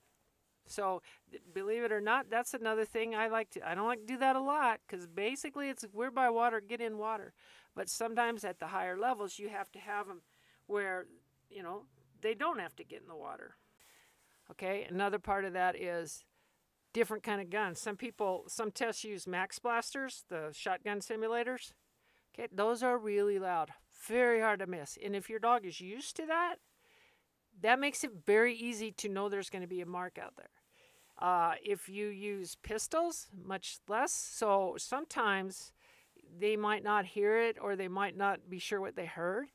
So 0.67 1.03
believe 1.53 1.83
it 1.83 1.93
or 1.93 2.01
not, 2.01 2.31
that's 2.31 2.55
another 2.55 2.85
thing 2.85 3.15
I 3.15 3.29
like 3.29 3.51
to. 3.51 3.69
I 3.69 3.75
don't 3.75 3.87
like 3.87 4.01
to 4.01 4.07
do 4.07 4.19
that 4.19 4.37
a 4.37 4.41
lot 4.41 4.81
because 4.87 5.07
basically 5.07 5.69
it's 5.69 5.85
we're 5.93 6.11
by 6.11 6.31
water, 6.31 6.61
get 6.61 6.81
in 6.81 6.99
water. 6.99 7.33
But 7.75 7.89
sometimes 7.89 8.45
at 8.45 8.59
the 8.59 8.69
higher 8.69 8.99
levels, 8.99 9.39
you 9.39 9.49
have 9.49 9.71
to 9.73 9.79
have 9.79 10.07
them 10.07 10.23
where, 10.67 11.07
you 11.51 11.63
know, 11.63 11.83
they 12.21 12.35
don't 12.35 12.61
have 12.61 12.77
to 12.77 12.85
get 12.85 13.03
in 13.03 13.09
the 13.09 13.17
water. 13.17 13.57
Okay, 14.51 14.87
another 14.89 15.19
part 15.19 15.45
of 15.45 15.53
that 15.55 15.81
is 15.81 16.25
different 16.93 17.23
kind 17.23 17.41
of 17.41 17.51
guns. 17.51 17.81
Some 17.81 17.97
people, 17.97 18.45
some 18.49 18.71
tests 18.71 19.05
use 19.05 19.27
max 19.27 19.59
blasters, 19.59 20.25
the 20.29 20.51
shotgun 20.53 21.01
simulators. 21.01 21.73
Okay, 22.35 22.49
those 22.53 22.83
are 22.83 22.99
really 22.99 23.39
loud, 23.39 23.71
very 24.07 24.41
hard 24.41 24.61
to 24.61 24.67
miss. 24.67 24.99
And 25.03 25.15
if 25.15 25.29
your 25.29 25.39
dog 25.39 25.67
is 25.67 25.81
used 25.81 26.17
to 26.17 26.27
that, 26.27 26.57
that 27.61 27.79
makes 27.79 28.05
it 28.05 28.11
very 28.27 28.55
easy 28.55 28.93
to 28.93 29.09
know 29.09 29.29
there's 29.29 29.51
going 29.51 29.63
to 29.63 29.69
be 29.69 29.81
a 29.81 29.87
mark 29.87 30.19
out 30.19 30.35
there. 30.37 30.49
Uh, 31.19 31.55
if 31.65 31.89
you 31.89 32.09
use 32.09 32.57
pistols, 32.63 33.29
much 33.45 33.79
less. 33.89 34.13
So 34.13 34.75
sometimes 34.79 35.73
they 36.39 36.57
might 36.57 36.83
not 36.83 37.05
hear 37.05 37.39
it 37.39 37.57
or 37.61 37.77
they 37.77 37.89
might 37.89 38.17
not 38.17 38.49
be 38.49 38.59
sure 38.59 38.81
what 38.81 38.97
they 38.97 39.07
heard 39.07 39.49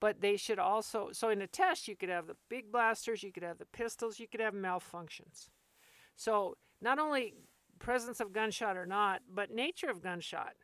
but 0.00 0.20
they 0.20 0.36
should 0.36 0.58
also 0.58 1.10
so 1.12 1.28
in 1.30 1.42
a 1.42 1.46
test 1.46 1.86
you 1.86 1.94
could 1.94 2.08
have 2.08 2.26
the 2.26 2.36
big 2.48 2.72
blasters 2.72 3.22
you 3.22 3.32
could 3.32 3.42
have 3.42 3.58
the 3.58 3.66
pistols 3.66 4.18
you 4.18 4.26
could 4.26 4.40
have 4.40 4.54
malfunctions 4.54 5.50
so 6.16 6.56
not 6.80 6.98
only 6.98 7.34
presence 7.78 8.18
of 8.20 8.32
gunshot 8.32 8.76
or 8.76 8.86
not 8.86 9.20
but 9.32 9.50
nature 9.50 9.88
of 9.88 10.02
gunshot 10.02 10.54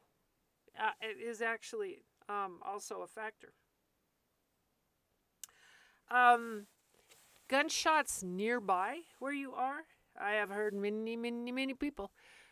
uh, 0.78 0.90
is 1.24 1.40
actually 1.40 2.02
um, 2.28 2.58
also 2.66 3.02
a 3.02 3.06
factor 3.06 3.52
um, 6.10 6.66
gunshots 7.48 8.22
nearby 8.22 8.98
where 9.18 9.32
you 9.32 9.52
are 9.52 9.84
i 10.20 10.32
have 10.32 10.50
heard 10.50 10.74
many 10.74 11.16
many 11.16 11.52
many 11.52 11.74
people 11.74 12.10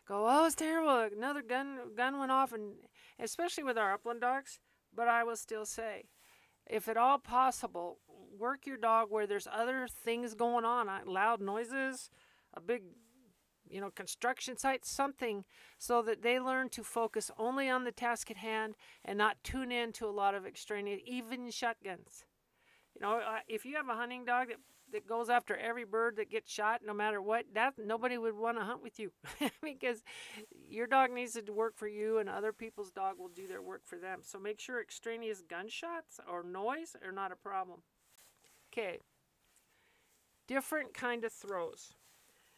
go 0.08 0.24
oh 0.26 0.46
it's 0.46 0.54
terrible 0.54 1.00
another 1.16 1.42
gun 1.42 1.78
gun 1.96 2.18
went 2.18 2.32
off 2.32 2.52
and 2.52 2.74
especially 3.18 3.64
with 3.64 3.78
our 3.78 3.94
upland 3.94 4.20
dogs. 4.20 4.60
But 4.94 5.08
I 5.08 5.24
will 5.24 5.36
still 5.36 5.66
say, 5.66 6.04
if 6.66 6.88
at 6.88 6.96
all 6.96 7.18
possible, 7.18 7.98
work 8.38 8.66
your 8.66 8.76
dog 8.76 9.08
where 9.10 9.26
there's 9.26 9.48
other 9.50 9.86
things 9.88 10.34
going 10.34 10.64
on, 10.64 10.88
uh, 10.88 11.00
loud 11.06 11.40
noises, 11.40 12.10
a 12.54 12.60
big, 12.60 12.82
you 13.68 13.80
know, 13.80 13.90
construction 13.90 14.56
site, 14.56 14.84
something, 14.84 15.44
so 15.78 16.00
that 16.02 16.22
they 16.22 16.40
learn 16.40 16.70
to 16.70 16.82
focus 16.82 17.30
only 17.38 17.68
on 17.68 17.84
the 17.84 17.92
task 17.92 18.30
at 18.30 18.38
hand 18.38 18.74
and 19.04 19.18
not 19.18 19.42
tune 19.44 19.70
in 19.70 19.92
to 19.92 20.06
a 20.06 20.10
lot 20.10 20.34
of 20.34 20.46
extraneous, 20.46 21.00
even 21.04 21.50
shotguns. 21.50 22.24
You 22.94 23.02
know, 23.02 23.16
uh, 23.18 23.40
if 23.46 23.66
you 23.66 23.76
have 23.76 23.88
a 23.90 23.94
hunting 23.94 24.24
dog 24.24 24.48
that 24.48 24.56
that 24.92 25.06
goes 25.06 25.28
after 25.28 25.56
every 25.56 25.84
bird 25.84 26.16
that 26.16 26.30
gets 26.30 26.50
shot, 26.50 26.80
no 26.84 26.94
matter 26.94 27.20
what, 27.20 27.44
that 27.54 27.74
nobody 27.78 28.18
would 28.18 28.36
want 28.36 28.58
to 28.58 28.64
hunt 28.64 28.82
with 28.82 28.98
you 28.98 29.10
because 29.62 30.02
your 30.68 30.86
dog 30.86 31.10
needs 31.10 31.32
to 31.32 31.52
work 31.52 31.76
for 31.76 31.88
you, 31.88 32.18
and 32.18 32.28
other 32.28 32.52
people's 32.52 32.90
dog 32.90 33.16
will 33.18 33.28
do 33.28 33.46
their 33.46 33.62
work 33.62 33.82
for 33.84 33.98
them. 33.98 34.20
So 34.22 34.38
make 34.38 34.60
sure 34.60 34.80
extraneous 34.80 35.42
gunshots 35.48 36.20
or 36.30 36.42
noise 36.42 36.96
are 37.04 37.12
not 37.12 37.32
a 37.32 37.36
problem. 37.36 37.80
Okay. 38.72 38.98
Different 40.46 40.94
kind 40.94 41.24
of 41.24 41.32
throws. 41.32 41.94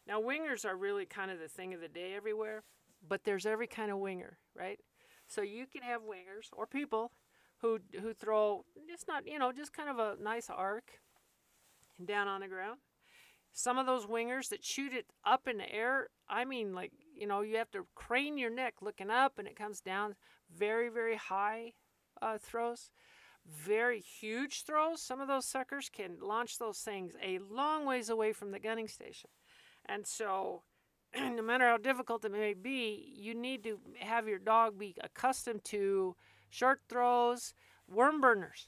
Now 0.07 0.21
wingers 0.21 0.65
are 0.65 0.75
really 0.75 1.05
kind 1.05 1.31
of 1.31 1.39
the 1.39 1.47
thing 1.47 1.73
of 1.73 1.81
the 1.81 1.87
day 1.87 2.13
everywhere, 2.15 2.63
but 3.07 3.23
there's 3.23 3.45
every 3.45 3.67
kind 3.67 3.91
of 3.91 3.99
winger, 3.99 4.37
right? 4.55 4.79
So 5.27 5.41
you 5.41 5.65
can 5.67 5.83
have 5.83 6.01
wingers 6.01 6.49
or 6.51 6.65
people 6.65 7.11
who 7.61 7.79
who 8.01 8.13
throw 8.13 8.65
just 8.87 9.07
not 9.07 9.27
you 9.27 9.37
know 9.37 9.51
just 9.51 9.73
kind 9.73 9.89
of 9.89 9.99
a 9.99 10.21
nice 10.21 10.49
arc 10.49 10.99
down 12.05 12.27
on 12.27 12.41
the 12.41 12.47
ground. 12.47 12.79
Some 13.51 13.77
of 13.77 13.85
those 13.85 14.05
wingers 14.05 14.49
that 14.49 14.63
shoot 14.63 14.93
it 14.93 15.07
up 15.25 15.47
in 15.47 15.57
the 15.57 15.71
air, 15.71 16.07
I 16.27 16.45
mean 16.45 16.73
like 16.73 16.91
you 17.15 17.27
know 17.27 17.41
you 17.41 17.57
have 17.57 17.71
to 17.71 17.87
crane 17.95 18.37
your 18.37 18.49
neck 18.49 18.75
looking 18.81 19.09
up 19.09 19.39
and 19.39 19.47
it 19.47 19.55
comes 19.55 19.81
down 19.81 20.15
very 20.55 20.89
very 20.89 21.15
high 21.15 21.73
uh, 22.21 22.37
throws 22.37 22.91
very 23.45 23.99
huge 23.99 24.63
throws 24.63 25.01
some 25.01 25.19
of 25.19 25.27
those 25.27 25.45
suckers 25.45 25.89
can 25.89 26.17
launch 26.21 26.57
those 26.57 26.79
things 26.79 27.13
a 27.23 27.39
long 27.39 27.85
ways 27.85 28.09
away 28.09 28.31
from 28.31 28.51
the 28.51 28.59
gunning 28.59 28.87
station 28.87 29.29
and 29.85 30.05
so 30.05 30.61
no 31.19 31.41
matter 31.41 31.65
how 31.65 31.77
difficult 31.77 32.23
it 32.25 32.31
may 32.31 32.53
be 32.53 33.13
you 33.17 33.33
need 33.33 33.63
to 33.63 33.79
have 33.99 34.27
your 34.27 34.39
dog 34.39 34.77
be 34.77 34.95
accustomed 35.01 35.63
to 35.63 36.15
short 36.49 36.81
throws, 36.89 37.53
worm 37.87 38.19
burners. 38.19 38.67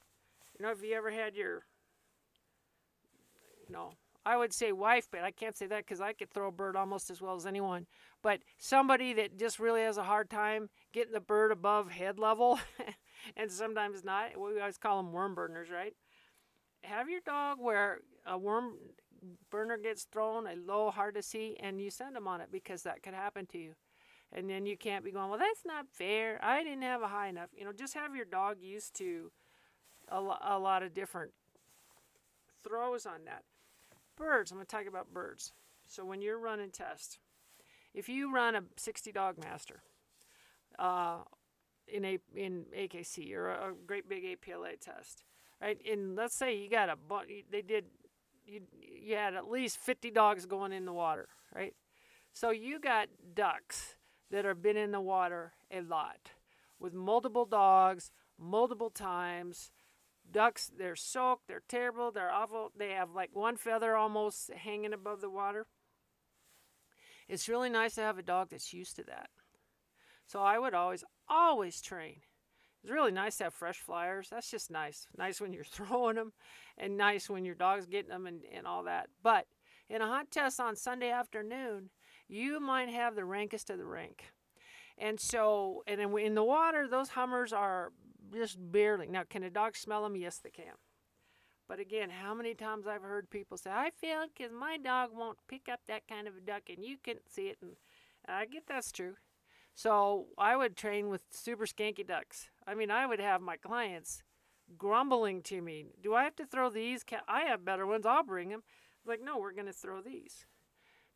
You 0.57 0.65
know, 0.65 0.71
if 0.71 0.83
you 0.83 0.93
ever 0.93 1.11
had 1.11 1.35
your, 1.35 1.63
know, 3.71 3.93
I 4.25 4.37
would 4.37 4.53
say 4.53 4.71
wife, 4.71 5.07
but 5.11 5.23
I 5.23 5.31
can't 5.31 5.57
say 5.57 5.65
that 5.67 5.85
because 5.85 5.99
I 5.99 6.13
could 6.13 6.31
throw 6.31 6.49
a 6.49 6.51
bird 6.51 6.75
almost 6.75 7.09
as 7.09 7.21
well 7.21 7.35
as 7.35 7.45
anyone. 7.45 7.87
But 8.21 8.41
somebody 8.59 9.13
that 9.13 9.37
just 9.37 9.59
really 9.59 9.81
has 9.81 9.97
a 9.97 10.03
hard 10.03 10.29
time 10.29 10.69
getting 10.93 11.13
the 11.13 11.19
bird 11.19 11.51
above 11.51 11.89
head 11.89 12.19
level, 12.19 12.59
and 13.35 13.51
sometimes 13.51 14.03
not. 14.03 14.39
We 14.39 14.59
always 14.59 14.77
call 14.77 14.97
them 14.97 15.11
worm 15.11 15.33
burners, 15.33 15.69
right? 15.71 15.95
Have 16.83 17.09
your 17.09 17.21
dog 17.25 17.57
where 17.59 17.99
a 18.25 18.37
worm 18.37 18.73
burner 19.49 19.77
gets 19.77 20.03
thrown, 20.03 20.47
a 20.47 20.55
low, 20.55 20.91
hard 20.91 21.15
to 21.15 21.23
see, 21.23 21.57
and 21.59 21.81
you 21.81 21.89
send 21.89 22.15
them 22.15 22.27
on 22.27 22.41
it 22.41 22.49
because 22.51 22.83
that 22.83 23.01
could 23.03 23.13
happen 23.13 23.45
to 23.47 23.57
you. 23.57 23.73
And 24.31 24.49
then 24.49 24.65
you 24.65 24.77
can't 24.77 25.03
be 25.03 25.11
going, 25.11 25.29
well, 25.29 25.39
that's 25.39 25.65
not 25.65 25.87
fair. 25.91 26.39
I 26.41 26.63
didn't 26.63 26.83
have 26.83 27.01
a 27.01 27.07
high 27.07 27.27
enough. 27.27 27.49
You 27.55 27.65
know, 27.65 27.73
just 27.73 27.95
have 27.95 28.15
your 28.15 28.25
dog 28.25 28.57
used 28.61 28.95
to 28.95 29.31
a, 30.07 30.21
lo- 30.21 30.37
a 30.41 30.57
lot 30.57 30.83
of 30.83 30.93
different 30.93 31.31
throws 32.63 33.05
on 33.05 33.25
that. 33.25 33.43
Birds, 34.17 34.51
I'm 34.51 34.57
going 34.57 34.65
to 34.65 34.75
talk 34.75 34.85
about 34.87 35.13
birds. 35.13 35.53
So 35.87 36.05
when 36.05 36.21
you're 36.21 36.39
running 36.39 36.69
tests, 36.71 37.17
if 37.93 38.07
you 38.07 38.33
run 38.33 38.55
a 38.55 38.63
60 38.77 39.11
dog 39.11 39.37
master 39.43 39.81
uh, 40.79 41.17
in 41.87 42.05
a 42.05 42.19
in 42.35 42.65
AKC 42.77 43.33
or 43.33 43.49
a, 43.49 43.73
great 43.85 44.07
big 44.07 44.23
APLA 44.23 44.79
test, 44.79 45.23
right? 45.61 45.77
And 45.89 46.15
let's 46.15 46.35
say 46.35 46.55
you 46.55 46.69
got 46.69 46.89
a 46.89 46.97
they 47.51 47.61
did 47.61 47.85
you 48.45 48.61
you 48.79 49.15
had 49.15 49.33
at 49.33 49.49
least 49.49 49.77
50 49.77 50.11
dogs 50.11 50.45
going 50.45 50.71
in 50.71 50.85
the 50.85 50.93
water, 50.93 51.27
right? 51.53 51.73
So 52.33 52.51
you 52.51 52.79
got 52.79 53.09
ducks 53.33 53.95
that 54.31 54.45
have 54.45 54.61
been 54.61 54.77
in 54.77 54.91
the 54.91 55.01
water 55.01 55.53
a 55.69 55.81
lot 55.81 56.31
with 56.79 56.93
multiple 56.93 57.45
dogs, 57.45 58.11
multiple 58.39 58.89
times. 58.89 59.71
Ducks, 60.31 60.71
they're 60.77 60.95
soaked, 60.95 61.47
they're 61.47 61.63
terrible, 61.67 62.11
they're 62.11 62.31
awful. 62.31 62.71
They 62.77 62.91
have 62.91 63.11
like 63.11 63.31
one 63.33 63.57
feather 63.57 63.95
almost 63.95 64.51
hanging 64.53 64.93
above 64.93 65.21
the 65.21 65.29
water. 65.29 65.67
It's 67.27 67.49
really 67.49 67.69
nice 67.69 67.95
to 67.95 68.01
have 68.01 68.17
a 68.17 68.23
dog 68.23 68.49
that's 68.49 68.73
used 68.73 68.95
to 68.97 69.03
that. 69.03 69.29
So 70.27 70.39
I 70.41 70.59
would 70.59 70.73
always, 70.73 71.03
always 71.27 71.81
train. 71.81 72.21
It's 72.83 72.91
really 72.91 73.11
nice 73.11 73.37
to 73.37 73.45
have 73.45 73.53
fresh 73.53 73.79
flyers. 73.79 74.29
That's 74.29 74.49
just 74.49 74.71
nice. 74.71 75.07
Nice 75.17 75.39
when 75.39 75.53
you're 75.53 75.63
throwing 75.71 76.15
them 76.15 76.33
and 76.77 76.97
nice 76.97 77.29
when 77.29 77.45
your 77.45 77.55
dog's 77.55 77.85
getting 77.85 78.09
them 78.09 78.27
and, 78.27 78.41
and 78.53 78.65
all 78.65 78.83
that. 78.83 79.09
But 79.21 79.47
in 79.89 80.01
a 80.01 80.07
hunt 80.07 80.31
test 80.31 80.59
on 80.59 80.75
Sunday 80.75 81.11
afternoon, 81.11 81.89
you 82.27 82.59
might 82.59 82.89
have 82.89 83.15
the 83.15 83.25
rankest 83.25 83.69
of 83.69 83.77
the 83.77 83.85
rank. 83.85 84.31
And 84.97 85.19
so, 85.19 85.83
and 85.87 85.99
in 85.99 86.35
the 86.35 86.43
water, 86.43 86.87
those 86.87 87.09
hummers 87.09 87.51
are 87.51 87.91
just 88.33 88.57
barely. 88.59 89.07
Now, 89.07 89.23
can 89.29 89.43
a 89.43 89.49
dog 89.49 89.75
smell 89.75 90.03
them? 90.03 90.15
Yes, 90.15 90.37
they 90.37 90.49
can. 90.49 90.73
But 91.67 91.79
again, 91.79 92.09
how 92.09 92.33
many 92.33 92.53
times 92.53 92.85
I've 92.87 93.01
heard 93.01 93.29
people 93.29 93.57
say, 93.57 93.71
I 93.71 93.91
failed 93.91 94.29
because 94.35 94.51
my 94.51 94.77
dog 94.77 95.11
won't 95.13 95.37
pick 95.47 95.69
up 95.71 95.79
that 95.87 96.07
kind 96.07 96.27
of 96.27 96.35
a 96.35 96.41
duck 96.41 96.63
and 96.69 96.83
you 96.83 96.97
can 97.01 97.15
see 97.29 97.47
it. 97.47 97.57
And 97.61 97.71
I 98.27 98.45
get 98.45 98.63
that's 98.67 98.91
true. 98.91 99.15
So 99.73 100.27
I 100.37 100.57
would 100.57 100.75
train 100.75 101.09
with 101.09 101.21
super 101.31 101.65
skanky 101.65 102.05
ducks. 102.05 102.49
I 102.67 102.75
mean, 102.75 102.91
I 102.91 103.05
would 103.05 103.21
have 103.21 103.41
my 103.41 103.55
clients 103.55 104.21
grumbling 104.77 105.41
to 105.43 105.61
me, 105.61 105.85
Do 106.01 106.13
I 106.13 106.23
have 106.23 106.35
to 106.37 106.45
throw 106.45 106.69
these? 106.69 107.03
I 107.27 107.41
have 107.41 107.65
better 107.65 107.85
ones. 107.85 108.05
I'll 108.05 108.23
bring 108.23 108.49
them. 108.49 108.63
Like, 109.05 109.21
no, 109.23 109.37
we're 109.37 109.53
going 109.53 109.65
to 109.67 109.73
throw 109.73 110.01
these 110.01 110.45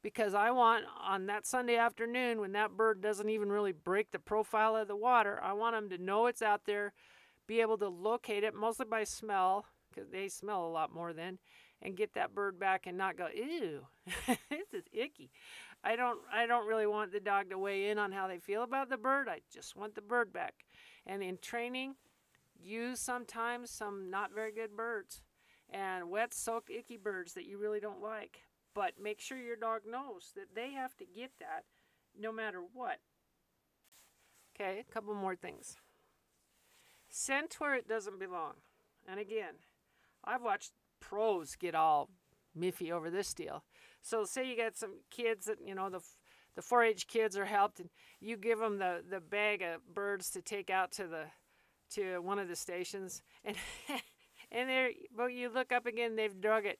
because 0.05 0.35
I 0.35 0.51
want 0.51 0.85
on 1.01 1.25
that 1.25 1.47
Sunday 1.47 1.77
afternoon 1.77 2.39
when 2.39 2.51
that 2.51 2.77
bird 2.77 3.01
doesn't 3.01 3.27
even 3.27 3.51
really 3.51 3.71
break 3.71 4.11
the 4.11 4.19
profile 4.19 4.75
of 4.75 4.87
the 4.87 4.95
water, 4.95 5.39
I 5.41 5.53
want 5.53 5.75
them 5.75 5.89
to 5.89 5.97
know 5.97 6.27
it's 6.27 6.43
out 6.43 6.65
there, 6.67 6.93
be 7.47 7.59
able 7.59 7.79
to 7.79 7.87
locate 7.89 8.43
it 8.43 8.53
mostly 8.53 8.85
by 8.85 9.03
smell 9.03 9.65
because 9.89 10.11
they 10.11 10.27
smell 10.27 10.67
a 10.67 10.69
lot 10.69 10.93
more 10.93 11.11
then, 11.11 11.39
and 11.81 11.97
get 11.97 12.13
that 12.13 12.35
bird 12.35 12.59
back 12.59 12.85
and 12.85 12.99
not 12.99 13.17
go 13.17 13.29
ew, 13.35 13.87
this 14.51 14.73
is 14.73 14.83
icky. 14.93 15.31
I 15.83 15.95
don't 15.95 16.19
I 16.31 16.45
don't 16.45 16.67
really 16.67 16.85
want 16.85 17.11
the 17.11 17.19
dog 17.19 17.49
to 17.49 17.57
weigh 17.57 17.89
in 17.89 17.97
on 17.97 18.11
how 18.11 18.27
they 18.27 18.37
feel 18.37 18.61
about 18.61 18.91
the 18.91 18.97
bird. 18.97 19.27
I 19.27 19.39
just 19.51 19.75
want 19.75 19.95
the 19.95 20.01
bird 20.03 20.31
back. 20.31 20.53
And 21.07 21.23
in 21.23 21.39
training, 21.39 21.95
use 22.61 22.99
sometimes 22.99 23.71
some 23.71 24.11
not 24.11 24.35
very 24.35 24.51
good 24.51 24.77
birds 24.77 25.23
and 25.67 26.11
wet 26.11 26.31
soaked 26.31 26.69
icky 26.69 26.97
birds 26.97 27.33
that 27.33 27.47
you 27.47 27.57
really 27.57 27.79
don't 27.79 28.03
like 28.03 28.44
but 28.75 28.93
make 29.01 29.19
sure 29.19 29.37
your 29.37 29.55
dog 29.55 29.81
knows 29.89 30.33
that 30.35 30.53
they 30.53 30.73
have 30.73 30.95
to 30.97 31.05
get 31.05 31.31
that 31.39 31.63
no 32.19 32.31
matter 32.31 32.61
what. 32.73 32.99
Okay, 34.53 34.83
a 34.87 34.93
couple 34.93 35.15
more 35.15 35.35
things. 35.35 35.77
Scent 37.09 37.55
where 37.59 37.75
it 37.75 37.87
doesn't 37.87 38.19
belong. 38.19 38.53
And 39.07 39.19
again, 39.19 39.55
I've 40.23 40.43
watched 40.43 40.71
pros 40.99 41.55
get 41.55 41.73
all 41.73 42.09
miffy 42.57 42.91
over 42.91 43.09
this 43.09 43.33
deal. 43.33 43.63
So 44.01 44.25
say 44.25 44.47
you 44.47 44.57
got 44.57 44.77
some 44.77 44.99
kids 45.09 45.45
that, 45.47 45.57
you 45.65 45.73
know, 45.73 45.89
the 45.89 46.01
the 46.55 46.61
4-H 46.61 47.07
kids 47.07 47.37
are 47.37 47.45
helped 47.45 47.79
and 47.79 47.89
you 48.21 48.37
give 48.37 48.59
them 48.59 48.77
the, 48.77 49.03
the 49.09 49.19
bag 49.19 49.61
of 49.61 49.93
birds 49.93 50.29
to 50.31 50.41
take 50.41 50.69
out 50.69 50.91
to 50.93 51.07
the 51.07 51.25
to 51.91 52.19
one 52.19 52.39
of 52.39 52.47
the 52.47 52.55
stations 52.55 53.21
and 53.43 53.55
and 54.51 54.69
there 54.69 54.89
but 55.15 55.27
you 55.27 55.49
look 55.49 55.71
up 55.71 55.85
again 55.85 56.15
they've 56.15 56.41
drug 56.41 56.65
it 56.65 56.79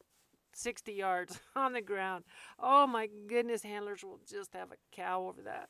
60 0.55 0.93
yards 0.93 1.39
on 1.55 1.73
the 1.73 1.81
ground. 1.81 2.23
Oh 2.59 2.87
my 2.87 3.07
goodness, 3.27 3.63
handlers 3.63 4.03
will 4.03 4.19
just 4.29 4.53
have 4.53 4.71
a 4.71 4.95
cow 4.95 5.27
over 5.27 5.41
that. 5.43 5.69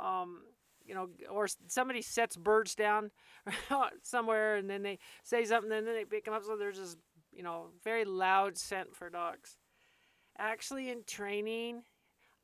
Um, 0.00 0.42
you 0.86 0.94
know, 0.94 1.08
or 1.30 1.46
somebody 1.68 2.02
sets 2.02 2.36
birds 2.36 2.74
down 2.74 3.10
somewhere 4.02 4.56
and 4.56 4.68
then 4.68 4.82
they 4.82 4.98
say 5.22 5.44
something 5.44 5.70
and 5.70 5.86
then 5.86 5.94
they 5.94 6.04
pick 6.04 6.24
them 6.24 6.34
up. 6.34 6.44
So 6.44 6.56
there's 6.56 6.78
this, 6.78 6.96
you 7.32 7.42
know, 7.42 7.66
very 7.84 8.04
loud 8.04 8.56
scent 8.56 8.94
for 8.94 9.10
dogs. 9.10 9.58
Actually, 10.38 10.90
in 10.90 11.04
training, 11.06 11.82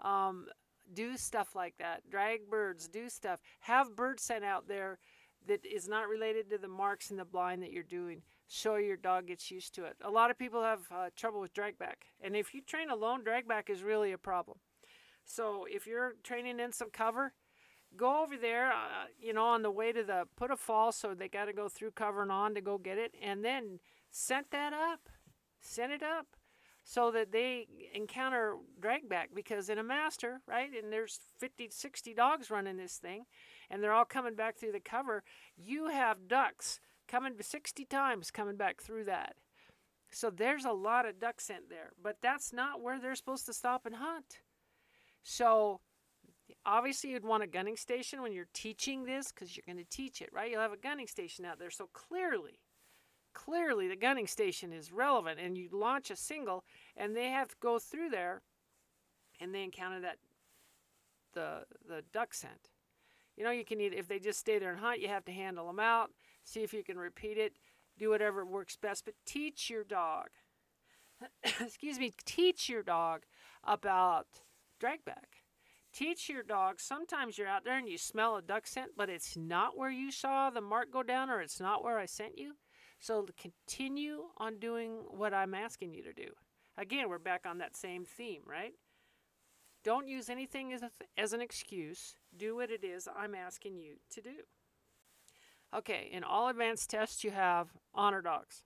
um, 0.00 0.46
do 0.92 1.16
stuff 1.16 1.54
like 1.54 1.74
that. 1.78 2.08
Drag 2.10 2.48
birds, 2.48 2.88
do 2.88 3.08
stuff. 3.08 3.40
Have 3.60 3.96
birds 3.96 4.22
sent 4.22 4.44
out 4.44 4.68
there 4.68 4.98
that 5.48 5.64
is 5.64 5.88
not 5.88 6.08
related 6.08 6.50
to 6.50 6.58
the 6.58 6.68
marks 6.68 7.10
in 7.10 7.16
the 7.16 7.24
blind 7.24 7.62
that 7.62 7.72
you're 7.72 7.82
doing 7.82 8.22
so 8.46 8.76
your 8.76 8.96
dog 8.96 9.26
gets 9.26 9.50
used 9.50 9.74
to 9.74 9.85
it. 9.85 9.96
A 10.02 10.11
lot 10.11 10.30
of 10.30 10.38
people 10.38 10.62
have 10.62 10.87
uh, 10.90 11.11
trouble 11.16 11.40
with 11.40 11.54
dragback, 11.54 12.06
and 12.20 12.37
if 12.37 12.54
you 12.54 12.61
train 12.61 12.90
alone, 12.90 13.22
dragback 13.24 13.68
is 13.68 13.82
really 13.82 14.12
a 14.12 14.18
problem. 14.18 14.59
So 15.24 15.66
if 15.68 15.87
you're 15.87 16.14
training 16.22 16.61
in 16.61 16.72
some 16.72 16.90
cover, 16.90 17.32
go 17.96 18.22
over 18.22 18.37
there, 18.37 18.68
uh, 18.68 19.06
you 19.18 19.32
know, 19.32 19.46
on 19.46 19.62
the 19.62 19.70
way 19.70 19.92
to 19.92 20.04
the 20.04 20.24
put 20.37 20.50
a 20.50 20.56
fall, 20.56 20.92
so 20.92 21.14
they 21.14 21.29
got 21.29 21.46
to 21.46 21.52
go 21.52 21.68
through 21.68 21.90
cover 21.92 22.23
and 22.23 22.31
on 22.31 22.54
to 22.54 22.60
go 22.60 22.79
get 22.79 22.98
it, 22.98 23.14
and 23.21 23.44
then 23.44 23.81
set 24.10 24.50
that 24.52 24.73
up, 24.73 25.08
set 25.60 25.90
it 25.90 26.02
up, 26.02 26.27
so 26.85 27.10
that 27.10 27.33
they 27.33 27.66
encounter 27.92 28.54
dragback. 28.81 29.27
Because 29.35 29.68
in 29.68 29.79
a 29.79 29.83
master, 29.83 30.40
right, 30.46 30.71
and 30.81 30.92
there's 30.92 31.18
50, 31.38 31.71
60 31.71 32.14
dogs 32.14 32.48
running 32.48 32.77
this 32.77 32.96
thing, 32.96 33.25
and 33.68 33.83
they're 33.83 33.92
all 33.92 34.04
coming 34.04 34.37
back 34.37 34.56
through 34.56 34.73
the 34.73 34.81
cover, 34.81 35.25
you 35.56 35.88
have 35.88 36.29
ducks 36.29 36.79
coming 37.09 37.35
60 37.38 37.85
times 37.85 38.31
coming 38.31 38.57
back 38.57 38.81
through 38.81 39.04
that. 39.04 39.37
So 40.11 40.31
there's 40.31 40.65
a 40.65 40.73
lot 40.73 41.07
of 41.07 41.19
duck 41.19 41.40
scent 41.40 41.69
there, 41.69 41.90
but 42.00 42.19
that's 42.23 42.52
not 42.52 42.81
where 42.81 42.98
they're 42.98 43.17
supposed 43.17 43.46
to 43.46 43.52
stop 43.52 43.87
and 43.87 43.96
hunt. 43.96 44.40
So 45.23 45.81
obviously 46.65 47.11
you'd 47.11 47.25
want 47.25 47.42
a 47.42 47.48
gunning 47.48 47.77
station 47.77 48.23
when 48.23 48.33
you're 48.33 48.48
teaching 48.54 49.04
this 49.04 49.33
because 49.33 49.57
you're 49.57 49.65
going 49.67 49.85
to 49.85 49.90
teach 49.90 50.23
it, 50.23 50.31
right? 50.33 50.50
You'll 50.50 50.61
have 50.61 50.73
a 50.73 50.77
gunning 50.77 51.07
station 51.07 51.44
out 51.44 51.59
there. 51.59 51.71
So 51.71 51.88
clearly, 51.92 52.61
clearly 53.35 53.88
the 53.88 53.96
gunning 53.96 54.27
station 54.27 54.73
is 54.73 54.92
relevant 54.92 55.40
and 55.40 55.59
you 55.59 55.69
launch 55.73 56.11
a 56.11 56.17
single 56.17 56.65
and 56.96 57.15
they 57.17 57.29
have 57.29 57.48
to 57.48 57.57
go 57.61 57.79
through 57.79 58.11
there 58.11 58.42
and 59.40 59.54
they 59.54 59.63
encounter 59.63 60.00
that 60.00 60.17
the 61.35 61.65
the 61.87 62.02
duck 62.13 62.33
scent. 62.33 62.71
You 63.37 63.44
know, 63.44 63.50
you 63.50 63.65
can 63.65 63.81
either 63.81 63.96
if 63.96 64.09
they 64.09 64.19
just 64.19 64.40
stay 64.40 64.59
there 64.59 64.71
and 64.71 64.81
hunt, 64.81 65.00
you 65.00 65.09
have 65.09 65.25
to 65.27 65.33
handle 65.33 65.67
them 65.67 65.79
out, 65.79 66.11
see 66.47 66.63
if 66.63 66.73
you 66.73 66.83
can 66.83 66.99
repeat 66.99 67.37
it, 67.37 67.55
do 67.99 68.11
whatever 68.11 68.44
works 68.44 68.77
best, 68.77 69.05
but 69.05 69.15
teach 69.27 69.69
your 69.69 69.85
dog. 69.85 70.29
excuse 71.61 71.99
me, 71.99 72.13
teach 72.25 72.69
your 72.69 72.83
dog 72.83 73.23
about 73.65 74.27
dragback. 74.81 75.42
Teach 75.92 76.29
your 76.29 76.42
dog. 76.42 76.79
Sometimes 76.79 77.38
you're 77.38 77.49
out 77.49 77.65
there 77.65 77.79
and 77.79 77.88
you 77.88 77.97
smell 77.97 78.37
a 78.37 78.42
duck 78.42 78.67
scent, 78.67 78.92
but 78.97 79.09
it's 79.09 79.37
not 79.37 79.79
where 79.79 79.90
you 79.90 80.13
saw 80.13 80.51
the 80.51 80.61
mark 80.61 80.92
go 80.92 81.03
down 81.03 81.31
or 81.31 81.40
it's 81.40 81.59
not 81.59 81.83
where 81.83 81.99
I 81.99 82.07
sent 82.07 82.38
you. 82.38 82.53
So 83.01 83.27
continue 83.40 84.25
on 84.37 84.59
doing 84.59 85.05
what 85.09 85.33
I'm 85.33 85.55
asking 85.55 85.94
you 85.94 86.03
to 86.03 86.13
do. 86.13 86.29
Again, 86.77 87.09
we're 87.09 87.19
back 87.19 87.47
on 87.47 87.59
that 87.59 87.77
same 87.77 88.05
theme, 88.05 88.42
right? 88.47 88.75
Don't 89.83 90.09
use 90.09 90.29
anything 90.29 90.73
as, 90.73 90.83
a, 90.83 90.90
as 91.17 91.33
an 91.33 91.40
excuse. 91.40 92.17
Do 92.37 92.57
what 92.57 92.71
it 92.71 92.85
is 92.85 93.09
I'm 93.17 93.35
asking 93.35 93.79
you 93.79 93.94
to 94.11 94.21
do. 94.21 94.35
Okay, 95.77 96.08
in 96.10 96.24
all 96.24 96.48
advanced 96.48 96.88
tests, 96.88 97.22
you 97.22 97.31
have 97.33 97.68
honor 97.94 98.22
dogs. 98.22 98.64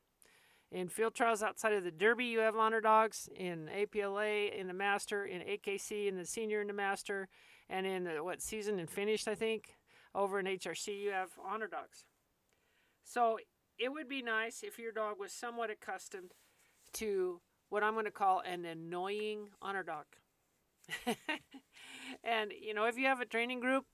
In 0.70 0.88
field 0.88 1.14
trials 1.14 1.42
outside 1.42 1.72
of 1.72 1.82
the 1.82 1.90
Derby, 1.90 2.26
you 2.26 2.38
have 2.38 2.54
honor 2.54 2.80
dogs. 2.80 3.28
In 3.34 3.68
APLA, 3.76 4.56
in 4.56 4.68
the 4.68 4.74
Master, 4.74 5.24
in 5.24 5.40
AKC, 5.40 6.06
in 6.06 6.16
the 6.16 6.24
Senior, 6.24 6.60
in 6.60 6.68
the 6.68 6.72
Master, 6.72 7.28
and 7.68 7.84
in 7.84 8.04
the, 8.04 8.22
what 8.22 8.40
season 8.40 8.78
and 8.78 8.88
finished, 8.88 9.26
I 9.26 9.34
think, 9.34 9.76
over 10.14 10.38
in 10.38 10.46
HRC, 10.46 11.00
you 11.00 11.10
have 11.10 11.30
honor 11.44 11.66
dogs. 11.66 12.04
So 13.02 13.38
it 13.76 13.90
would 13.90 14.08
be 14.08 14.22
nice 14.22 14.62
if 14.62 14.78
your 14.78 14.92
dog 14.92 15.18
was 15.18 15.32
somewhat 15.32 15.70
accustomed 15.70 16.30
to 16.94 17.40
what 17.70 17.82
I'm 17.82 17.94
going 17.94 18.04
to 18.04 18.12
call 18.12 18.40
an 18.40 18.64
annoying 18.64 19.48
honor 19.60 19.82
dog. 19.82 20.04
and 22.24 22.52
you 22.60 22.72
know, 22.72 22.84
if 22.84 22.96
you 22.96 23.06
have 23.06 23.20
a 23.20 23.26
training 23.26 23.58
group, 23.58 23.86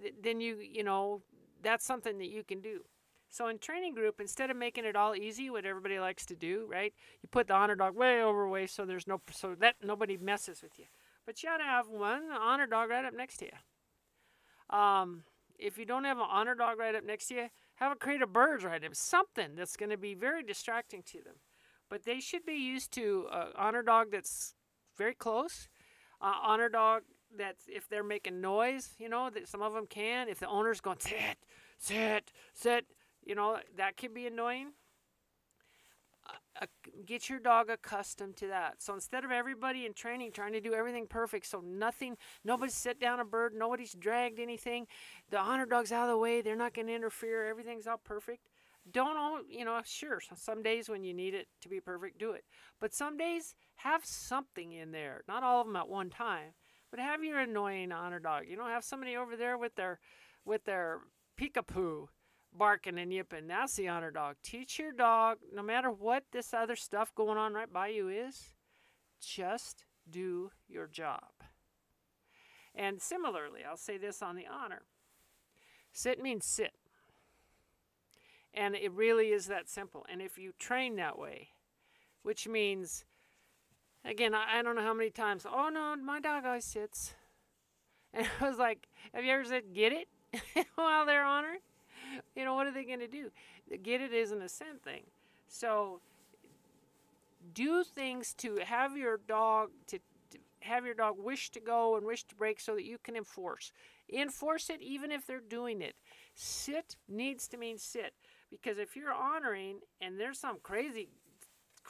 th- 0.00 0.14
then 0.22 0.40
you 0.40 0.56
you 0.56 0.82
know 0.82 1.22
that's 1.64 1.84
something 1.84 2.18
that 2.18 2.28
you 2.28 2.44
can 2.44 2.60
do. 2.60 2.80
So 3.30 3.48
in 3.48 3.58
training 3.58 3.94
group, 3.94 4.20
instead 4.20 4.50
of 4.50 4.56
making 4.56 4.84
it 4.84 4.94
all 4.94 5.16
easy, 5.16 5.50
what 5.50 5.64
everybody 5.64 5.98
likes 5.98 6.24
to 6.26 6.36
do, 6.36 6.66
right? 6.70 6.94
You 7.20 7.28
put 7.28 7.48
the 7.48 7.54
honor 7.54 7.74
dog 7.74 7.96
way 7.96 8.22
over 8.22 8.48
way 8.48 8.68
so 8.68 8.84
there's 8.84 9.08
no 9.08 9.20
so 9.32 9.56
that 9.56 9.74
nobody 9.82 10.16
messes 10.16 10.62
with 10.62 10.78
you. 10.78 10.84
But 11.26 11.42
you 11.42 11.48
ought 11.48 11.56
to 11.56 11.64
have 11.64 11.88
one 11.88 12.30
honor 12.30 12.66
dog 12.66 12.90
right 12.90 13.04
up 13.04 13.12
next 13.12 13.38
to 13.38 13.46
you. 13.46 14.76
Um, 14.78 15.24
if 15.58 15.78
you 15.78 15.84
don't 15.84 16.04
have 16.04 16.18
an 16.18 16.26
honor 16.28 16.54
dog 16.54 16.78
right 16.78 16.94
up 16.94 17.04
next 17.04 17.26
to 17.28 17.34
you, 17.34 17.48
have 17.76 17.90
a 17.90 17.96
crate 17.96 18.22
of 18.22 18.32
birds 18.32 18.62
right 18.62 18.84
up. 18.84 18.94
Something 18.94 19.56
that's 19.56 19.76
going 19.76 19.90
to 19.90 19.96
be 19.96 20.14
very 20.14 20.42
distracting 20.42 21.02
to 21.06 21.22
them. 21.22 21.34
But 21.90 22.04
they 22.04 22.20
should 22.20 22.46
be 22.46 22.54
used 22.54 22.92
to 22.92 23.26
an 23.32 23.48
honor 23.56 23.82
dog 23.82 24.12
that's 24.12 24.54
very 24.96 25.14
close. 25.14 25.68
Uh, 26.20 26.34
honor 26.42 26.68
dog 26.68 27.02
that 27.38 27.56
if 27.66 27.88
they're 27.88 28.04
making 28.04 28.40
noise, 28.40 28.90
you 28.98 29.08
know, 29.08 29.30
that 29.30 29.48
some 29.48 29.62
of 29.62 29.72
them 29.72 29.86
can. 29.86 30.28
If 30.28 30.38
the 30.38 30.48
owner's 30.48 30.80
going 30.80 31.00
sit, 31.00 31.38
sit, 31.78 32.32
sit, 32.52 32.86
you 33.24 33.34
know, 33.34 33.58
that 33.76 33.96
can 33.96 34.12
be 34.12 34.26
annoying. 34.26 34.72
Uh, 36.60 36.66
get 37.04 37.28
your 37.28 37.40
dog 37.40 37.68
accustomed 37.68 38.36
to 38.36 38.46
that. 38.46 38.80
So 38.80 38.94
instead 38.94 39.24
of 39.24 39.32
everybody 39.32 39.86
in 39.86 39.92
training 39.92 40.30
trying 40.32 40.52
to 40.52 40.60
do 40.60 40.72
everything 40.72 41.06
perfect, 41.06 41.46
so 41.46 41.60
nothing, 41.60 42.16
nobody's 42.44 42.74
set 42.74 43.00
down 43.00 43.18
a 43.18 43.24
bird, 43.24 43.54
nobody's 43.54 43.92
dragged 43.92 44.38
anything, 44.38 44.86
the 45.30 45.38
honor 45.38 45.66
dog's 45.66 45.90
out 45.90 46.04
of 46.04 46.10
the 46.10 46.18
way, 46.18 46.42
they're 46.42 46.54
not 46.54 46.72
going 46.72 46.86
to 46.86 46.94
interfere, 46.94 47.44
everything's 47.44 47.88
all 47.88 47.98
perfect. 47.98 48.48
Don't 48.90 49.16
all, 49.16 49.40
you 49.48 49.64
know, 49.64 49.80
sure, 49.84 50.20
some 50.36 50.62
days 50.62 50.88
when 50.88 51.02
you 51.02 51.12
need 51.12 51.34
it 51.34 51.48
to 51.62 51.68
be 51.68 51.80
perfect, 51.80 52.18
do 52.18 52.32
it. 52.32 52.44
But 52.80 52.94
some 52.94 53.16
days, 53.16 53.54
have 53.76 54.04
something 54.04 54.72
in 54.72 54.92
there. 54.92 55.22
Not 55.26 55.42
all 55.42 55.60
of 55.60 55.66
them 55.66 55.76
at 55.76 55.88
one 55.88 56.10
time, 56.10 56.52
but 56.94 57.02
have 57.02 57.24
your 57.24 57.40
annoying 57.40 57.90
honor 57.90 58.20
dog. 58.20 58.44
You 58.48 58.56
know, 58.56 58.66
have 58.66 58.84
somebody 58.84 59.16
over 59.16 59.34
there 59.34 59.58
with 59.58 59.74
their, 59.74 59.98
with 60.44 60.64
their 60.64 61.00
peekapoo 61.36 62.06
barking 62.56 63.00
and 63.00 63.12
yipping. 63.12 63.48
That's 63.48 63.74
the 63.74 63.88
honor 63.88 64.12
dog. 64.12 64.36
Teach 64.44 64.78
your 64.78 64.92
dog, 64.92 65.38
no 65.52 65.60
matter 65.60 65.90
what 65.90 66.22
this 66.30 66.54
other 66.54 66.76
stuff 66.76 67.12
going 67.12 67.36
on 67.36 67.52
right 67.52 67.72
by 67.72 67.88
you 67.88 68.08
is, 68.08 68.54
just 69.20 69.86
do 70.08 70.52
your 70.68 70.86
job. 70.86 71.32
And 72.76 73.02
similarly, 73.02 73.62
I'll 73.68 73.76
say 73.76 73.98
this 73.98 74.22
on 74.22 74.36
the 74.36 74.46
honor 74.46 74.82
sit 75.92 76.22
means 76.22 76.46
sit. 76.46 76.74
And 78.52 78.76
it 78.76 78.92
really 78.92 79.30
is 79.30 79.46
that 79.46 79.68
simple. 79.68 80.06
And 80.08 80.22
if 80.22 80.38
you 80.38 80.52
train 80.60 80.94
that 80.94 81.18
way, 81.18 81.48
which 82.22 82.46
means, 82.46 83.04
again, 84.04 84.34
I, 84.34 84.58
I 84.58 84.62
don't 84.62 84.76
know 84.76 84.82
how 84.82 84.94
many 84.94 85.10
times, 85.10 85.46
oh 85.50 85.68
no, 85.68 85.96
my 85.96 86.20
dog 86.20 86.44
always 86.44 86.64
sits. 86.64 87.14
And 88.16 88.28
I 88.40 88.48
was 88.48 88.58
like, 88.58 88.86
have 89.12 89.24
you 89.24 89.32
ever 89.32 89.44
said, 89.44 89.74
get 89.74 89.92
it? 89.92 90.06
while 90.76 91.04
they're 91.04 91.24
honored? 91.24 91.58
you 92.36 92.44
know, 92.44 92.54
what 92.54 92.66
are 92.66 92.72
they 92.72 92.84
going 92.84 93.00
to 93.00 93.08
do? 93.08 93.30
Get 93.82 94.00
it 94.00 94.12
isn't 94.12 94.40
a 94.40 94.48
sin 94.48 94.78
thing. 94.82 95.02
So 95.48 96.00
do 97.52 97.84
things 97.84 98.34
to 98.34 98.58
have 98.64 98.96
your 98.96 99.18
dog 99.28 99.70
to, 99.88 99.98
to 100.30 100.38
have 100.60 100.84
your 100.84 100.94
dog 100.94 101.16
wish 101.18 101.50
to 101.50 101.60
go 101.60 101.96
and 101.96 102.06
wish 102.06 102.24
to 102.24 102.34
break 102.34 102.60
so 102.60 102.74
that 102.74 102.84
you 102.84 102.98
can 103.02 103.16
enforce. 103.16 103.72
Enforce 104.12 104.70
it 104.70 104.80
even 104.80 105.10
if 105.10 105.26
they're 105.26 105.40
doing 105.40 105.82
it. 105.82 105.94
Sit 106.34 106.96
needs 107.08 107.48
to 107.48 107.56
mean 107.56 107.78
sit 107.78 108.14
because 108.50 108.78
if 108.78 108.96
you're 108.96 109.12
honoring 109.12 109.78
and 110.00 110.18
there's 110.18 110.38
some 110.38 110.58
crazy 110.62 111.08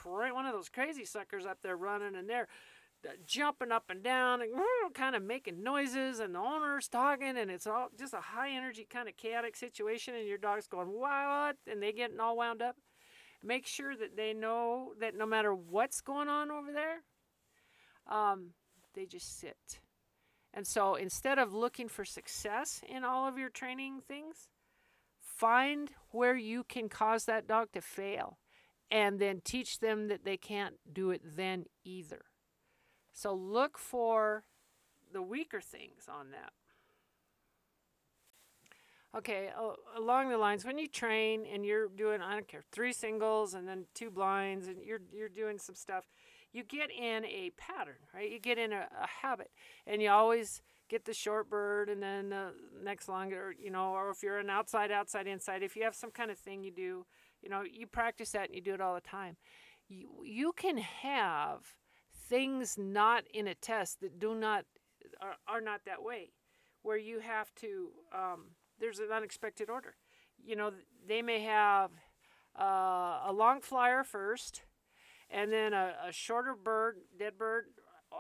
one 0.05 0.47
of 0.47 0.53
those 0.53 0.69
crazy 0.69 1.05
suckers 1.05 1.47
up 1.47 1.59
there 1.63 1.77
running 1.77 2.15
and 2.17 2.29
they're 2.29 2.49
jumping 3.27 3.73
up 3.73 3.85
and 3.91 4.03
down 4.03 4.41
and 4.41 4.51
kind 4.95 5.15
of 5.15 5.23
making 5.23 5.63
noises 5.63 6.21
and 6.21 6.35
the 6.35 6.39
owner's 6.39 6.89
talking 6.89 7.37
and 7.37 7.51
it's 7.51 7.67
all 7.67 7.89
just 7.99 8.15
a 8.15 8.21
high 8.21 8.51
energy 8.51 8.87
kind 8.89 9.09
of 9.09 9.17
chaotic 9.17 9.57
situation 9.57 10.15
and 10.15 10.27
your 10.27 10.39
dog's 10.39 10.67
going 10.67 10.89
what? 10.89 11.57
and 11.71 11.83
they 11.83 11.93
getting 11.93 12.21
all 12.21 12.37
wound 12.37 12.63
up. 12.63 12.77
Make 13.43 13.67
sure 13.67 13.95
that 13.97 14.17
they 14.17 14.33
know 14.33 14.93
that 15.01 15.17
no 15.17 15.27
matter 15.27 15.55
what's 15.55 16.01
going 16.01 16.29
on 16.29 16.51
over 16.51 16.73
there 16.73 17.03
um, 18.11 18.51
they 18.95 19.07
just 19.07 19.39
sit. 19.39 19.81
And 20.53 20.67
so 20.67 20.95
instead 20.95 21.39
of 21.39 21.53
looking 21.53 21.89
for 21.89 22.05
success 22.05 22.83
in 22.89 23.05
all 23.05 23.29
of 23.29 23.39
your 23.39 23.51
training 23.51 24.01
things 24.07 24.49
find 25.21 25.91
where 26.11 26.37
you 26.37 26.65
can 26.65 26.89
cause 26.89 27.25
that 27.25 27.47
dog 27.47 27.69
to 27.73 27.81
fail 27.81 28.39
and 28.95 29.19
then 29.19 29.43
teach 29.45 29.81
them 29.81 30.09
that 30.09 30.25
they 30.25 30.39
can't 30.39 30.77
do 30.91 31.11
it 31.11 31.21
then 31.37 31.67
either 31.85 32.23
so 33.15 33.33
look 33.33 33.79
for 33.79 34.45
the 35.13 35.23
weaker 35.23 35.61
things 35.61 36.09
on 36.09 36.33
that. 36.33 36.53
Okay, 39.17 39.49
along 39.97 40.31
the 40.31 40.37
lines, 40.37 40.65
when 40.65 40.77
you 40.77 40.89
train 40.89 41.47
and 41.47 41.65
you're 41.65 41.87
doing, 41.87 42.21
I 42.21 42.33
don't 42.33 42.49
care, 42.49 42.65
three 42.73 42.93
singles 42.93 43.55
and 43.55 43.69
then 43.69 43.85
two 43.95 44.11
blinds 44.11 44.67
and 44.67 44.83
you're, 44.85 44.99
you're 45.13 45.29
doing 45.29 45.61
some 45.61 45.77
stuff, 45.77 46.05
you 46.53 46.65
get 46.65 46.91
in 46.91 47.25
a 47.25 47.51
pattern, 47.57 47.99
right? 48.13 48.29
You 48.29 48.41
get 48.41 48.59
in 48.59 48.73
a, 48.73 48.89
a 49.01 49.07
habit 49.23 49.53
and 49.87 50.03
you 50.03 50.11
always 50.11 50.63
get 50.89 51.05
the 51.05 51.15
short 51.15 51.49
bird 51.49 51.89
and 51.89 52.03
then 52.03 52.31
the 52.31 52.55
next 52.83 53.09
longer, 53.09 53.55
you 53.57 53.71
know, 53.71 53.91
or 53.91 54.11
if 54.11 54.21
you're 54.21 54.39
an 54.39 54.51
outside, 54.51 54.91
outside, 54.91 55.29
inside, 55.29 55.63
if 55.63 55.77
you 55.77 55.85
have 55.85 55.95
some 55.95 56.11
kind 56.11 56.33
of 56.33 56.39
thing 56.39 56.65
you 56.65 56.73
do, 56.73 57.07
you 57.45 57.51
know, 57.51 57.63
you 57.63 57.87
practice 57.87 58.31
that 58.31 58.47
and 58.47 58.55
you 58.55 58.63
do 58.63 58.73
it 58.73 58.81
all 58.81 58.95
the 58.95 59.03
time. 59.03 59.37
You, 59.89 60.09
you 60.25 60.53
can 60.53 60.79
have 60.79 61.77
things 62.27 62.79
not 62.79 63.25
in 63.35 63.47
a 63.47 63.55
test 63.55 64.01
that 64.01 64.19
do 64.19 64.35
not 64.35 64.65
are, 65.21 65.37
are 65.47 65.61
not 65.61 65.83
that 65.85 66.03
way 66.03 66.33
where 66.83 66.97
you 66.97 67.21
have 67.21 67.55
to 67.57 67.91
um, 68.15 68.47
there's 68.81 68.99
an 68.99 69.13
unexpected 69.15 69.69
order. 69.69 69.95
You 70.43 70.57
know 70.57 70.73
they 71.07 71.21
may 71.21 71.41
have 71.41 71.91
uh, 72.59 73.21
a 73.27 73.33
long 73.33 73.61
flyer 73.61 74.03
first 74.03 74.63
and 75.31 75.53
then 75.53 75.75
a, 75.75 75.93
a 76.09 76.13
shorter 76.13 76.55
bird 76.55 76.97
dead 77.19 77.37
bird 77.37 77.67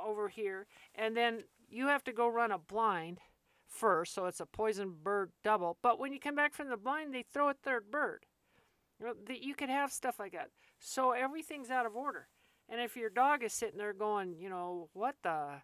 over 0.07 0.29
here 0.29 0.67
and 0.95 1.17
then 1.17 1.45
you 1.71 1.87
have 1.87 2.05
to 2.05 2.13
go 2.13 2.29
run 2.29 2.53
a 2.53 2.59
blind 2.59 3.21
first 3.67 4.13
so 4.13 4.27
it's 4.27 4.41
a 4.41 4.47
poison 4.47 4.95
bird 5.03 5.33
double. 5.43 5.79
But 5.83 5.99
when 5.99 6.13
you 6.13 6.21
come 6.21 6.35
back 6.35 6.53
from 6.53 6.69
the 6.69 6.77
blind 6.77 7.15
they 7.15 7.23
throw 7.23 7.49
a 7.49 7.55
third 7.55 7.91
bird 7.91 8.27
know, 9.05 9.15
the, 9.27 9.43
you 9.43 9.55
could 9.55 9.71
have 9.71 9.93
stuff 9.93 10.19
like 10.19 10.33
that 10.33 10.51
so 10.79 11.13
everything's 11.13 11.71
out 11.71 11.87
of 11.87 11.95
order 11.95 12.29
and 12.69 12.81
if 12.81 12.97
your 12.97 13.11
dog 13.11 13.43
is 13.43 13.53
sitting 13.53 13.79
there 13.79 13.93
going, 13.93 14.37
you 14.39 14.49
know, 14.49 14.89
what 14.93 15.17
the, 15.23 15.63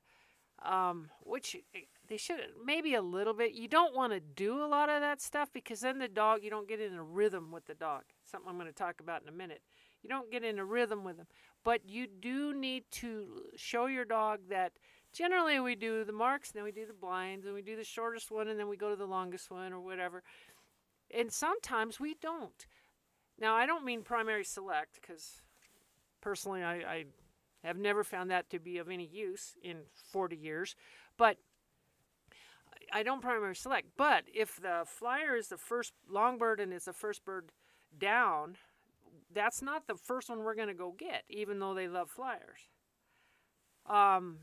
um, 0.62 1.08
which 1.22 1.56
eh, 1.74 1.80
they 2.08 2.16
should 2.16 2.40
maybe 2.64 2.94
a 2.94 3.02
little 3.02 3.34
bit. 3.34 3.52
You 3.52 3.68
don't 3.68 3.94
want 3.94 4.12
to 4.12 4.20
do 4.20 4.62
a 4.62 4.66
lot 4.66 4.88
of 4.88 5.00
that 5.00 5.20
stuff 5.20 5.48
because 5.52 5.80
then 5.80 5.98
the 5.98 6.08
dog, 6.08 6.40
you 6.42 6.50
don't 6.50 6.68
get 6.68 6.80
in 6.80 6.94
a 6.94 7.02
rhythm 7.02 7.50
with 7.50 7.66
the 7.66 7.74
dog. 7.74 8.02
Something 8.24 8.50
I'm 8.50 8.58
going 8.58 8.68
to 8.68 8.74
talk 8.74 9.00
about 9.00 9.22
in 9.22 9.28
a 9.28 9.32
minute. 9.32 9.62
You 10.02 10.10
don't 10.10 10.30
get 10.30 10.44
in 10.44 10.58
a 10.58 10.64
rhythm 10.64 11.04
with 11.04 11.18
them, 11.18 11.26
but 11.64 11.88
you 11.88 12.06
do 12.06 12.54
need 12.54 12.84
to 12.92 13.42
show 13.56 13.86
your 13.86 14.04
dog 14.04 14.40
that 14.48 14.72
generally 15.12 15.60
we 15.60 15.74
do 15.74 16.04
the 16.04 16.12
marks, 16.12 16.52
then 16.52 16.64
we 16.64 16.72
do 16.72 16.86
the 16.86 16.94
blinds, 16.94 17.44
and 17.44 17.54
we 17.54 17.60
do 17.60 17.76
the 17.76 17.84
shortest 17.84 18.30
one, 18.30 18.48
and 18.48 18.58
then 18.58 18.68
we 18.68 18.78
go 18.78 18.88
to 18.88 18.96
the 18.96 19.06
longest 19.06 19.50
one 19.50 19.72
or 19.72 19.80
whatever. 19.80 20.22
And 21.14 21.30
sometimes 21.30 22.00
we 22.00 22.16
don't. 22.20 22.66
Now, 23.40 23.54
I 23.54 23.66
don't 23.66 23.84
mean 23.84 24.02
primary 24.02 24.44
select 24.44 25.00
because 25.00 25.40
personally 26.20 26.62
I, 26.62 26.74
I 26.74 27.04
have 27.64 27.78
never 27.78 28.04
found 28.04 28.30
that 28.30 28.50
to 28.50 28.58
be 28.58 28.78
of 28.78 28.88
any 28.88 29.06
use 29.06 29.54
in 29.62 29.78
40 30.12 30.36
years, 30.36 30.76
but 31.16 31.36
I 32.92 33.02
don't 33.02 33.22
primary 33.22 33.56
select. 33.56 33.88
But 33.96 34.24
if 34.32 34.60
the 34.60 34.84
flyer 34.86 35.36
is 35.36 35.48
the 35.48 35.56
first 35.56 35.92
long 36.08 36.38
bird 36.38 36.60
and 36.60 36.72
it's 36.72 36.84
the 36.84 36.92
first 36.92 37.24
bird 37.24 37.50
down, 37.98 38.56
that's 39.32 39.62
not 39.62 39.86
the 39.86 39.94
first 39.94 40.28
one 40.28 40.40
we're 40.40 40.54
going 40.54 40.68
to 40.68 40.74
go 40.74 40.94
get, 40.96 41.24
even 41.28 41.58
though 41.58 41.74
they 41.74 41.88
love 41.88 42.10
flyers. 42.10 42.68
Um, 43.86 44.38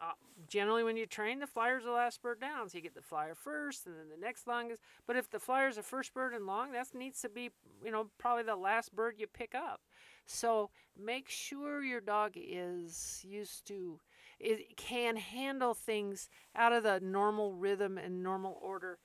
Uh, 0.00 0.12
generally, 0.48 0.82
when 0.82 0.96
you 0.96 1.06
train, 1.06 1.38
the 1.40 1.46
flyer's 1.46 1.84
the 1.84 1.90
last 1.90 2.22
bird 2.22 2.40
down, 2.40 2.68
so 2.68 2.76
you 2.76 2.82
get 2.82 2.94
the 2.94 3.02
flyer 3.02 3.34
first, 3.34 3.86
and 3.86 3.94
then 3.96 4.08
the 4.08 4.20
next 4.20 4.46
longest. 4.46 4.82
But 5.06 5.16
if 5.16 5.30
the 5.30 5.38
flyer's 5.38 5.76
the 5.76 5.82
first 5.82 6.12
bird 6.14 6.34
and 6.34 6.46
long, 6.46 6.72
that 6.72 6.88
needs 6.94 7.20
to 7.22 7.28
be, 7.28 7.50
you 7.84 7.90
know, 7.90 8.10
probably 8.18 8.44
the 8.44 8.56
last 8.56 8.94
bird 8.94 9.14
you 9.18 9.26
pick 9.26 9.54
up. 9.54 9.80
So 10.26 10.70
make 10.98 11.28
sure 11.28 11.82
your 11.82 12.00
dog 12.00 12.32
is 12.36 13.24
used 13.26 13.66
to, 13.68 14.00
it 14.40 14.76
can 14.76 15.16
handle 15.16 15.74
things 15.74 16.28
out 16.56 16.72
of 16.72 16.82
the 16.82 17.00
normal 17.00 17.52
rhythm 17.54 17.98
and 17.98 18.22
normal 18.22 18.58
order 18.62 18.98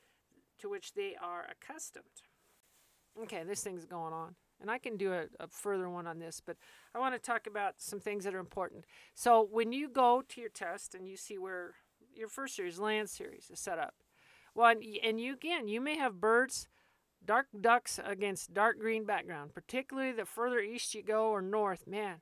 to 0.60 0.70
which 0.70 0.94
they 0.94 1.16
are 1.22 1.46
accustomed. 1.50 2.06
Okay, 3.22 3.44
this 3.44 3.64
thing's 3.64 3.86
going 3.86 4.14
on. 4.14 4.36
And 4.62 4.70
I 4.70 4.78
can 4.78 4.98
do 4.98 5.14
a, 5.14 5.26
a 5.40 5.48
further 5.48 5.90
one 5.90 6.06
on 6.06 6.20
this, 6.20 6.42
but 6.46 6.58
I 6.94 7.00
want 7.00 7.16
to 7.16 7.20
talk 7.20 7.48
about 7.48 7.76
some 7.78 8.00
things 8.00 8.26
that 8.26 8.36
are 8.36 8.40
important. 8.40 8.86
So 9.16 9.48
when 9.50 9.72
you 9.72 9.88
go 9.88 10.22
to 10.28 10.42
your 10.42 10.50
test 10.50 10.96
and 10.96 11.08
you 11.08 11.16
see 11.16 11.38
where 11.38 11.76
your 12.14 12.28
first 12.28 12.56
series, 12.56 12.78
land 12.78 13.10
series, 13.10 13.50
is 13.50 13.60
set 13.60 13.80
up, 13.80 13.96
well, 14.54 14.70
and, 14.70 14.84
and 15.04 15.22
you 15.22 15.34
again, 15.34 15.68
you 15.68 15.80
may 15.80 15.98
have 15.98 16.20
birds 16.20 16.68
dark 17.26 17.48
ducks 17.60 18.00
against 18.04 18.54
dark 18.54 18.80
green 18.80 19.06
background, 19.06 19.54
particularly 19.54 20.12
the 20.12 20.26
further 20.26 20.60
east 20.60 20.96
you 20.96 21.04
go 21.04 21.30
or 21.30 21.42
north. 21.42 21.86
Man, 21.88 22.18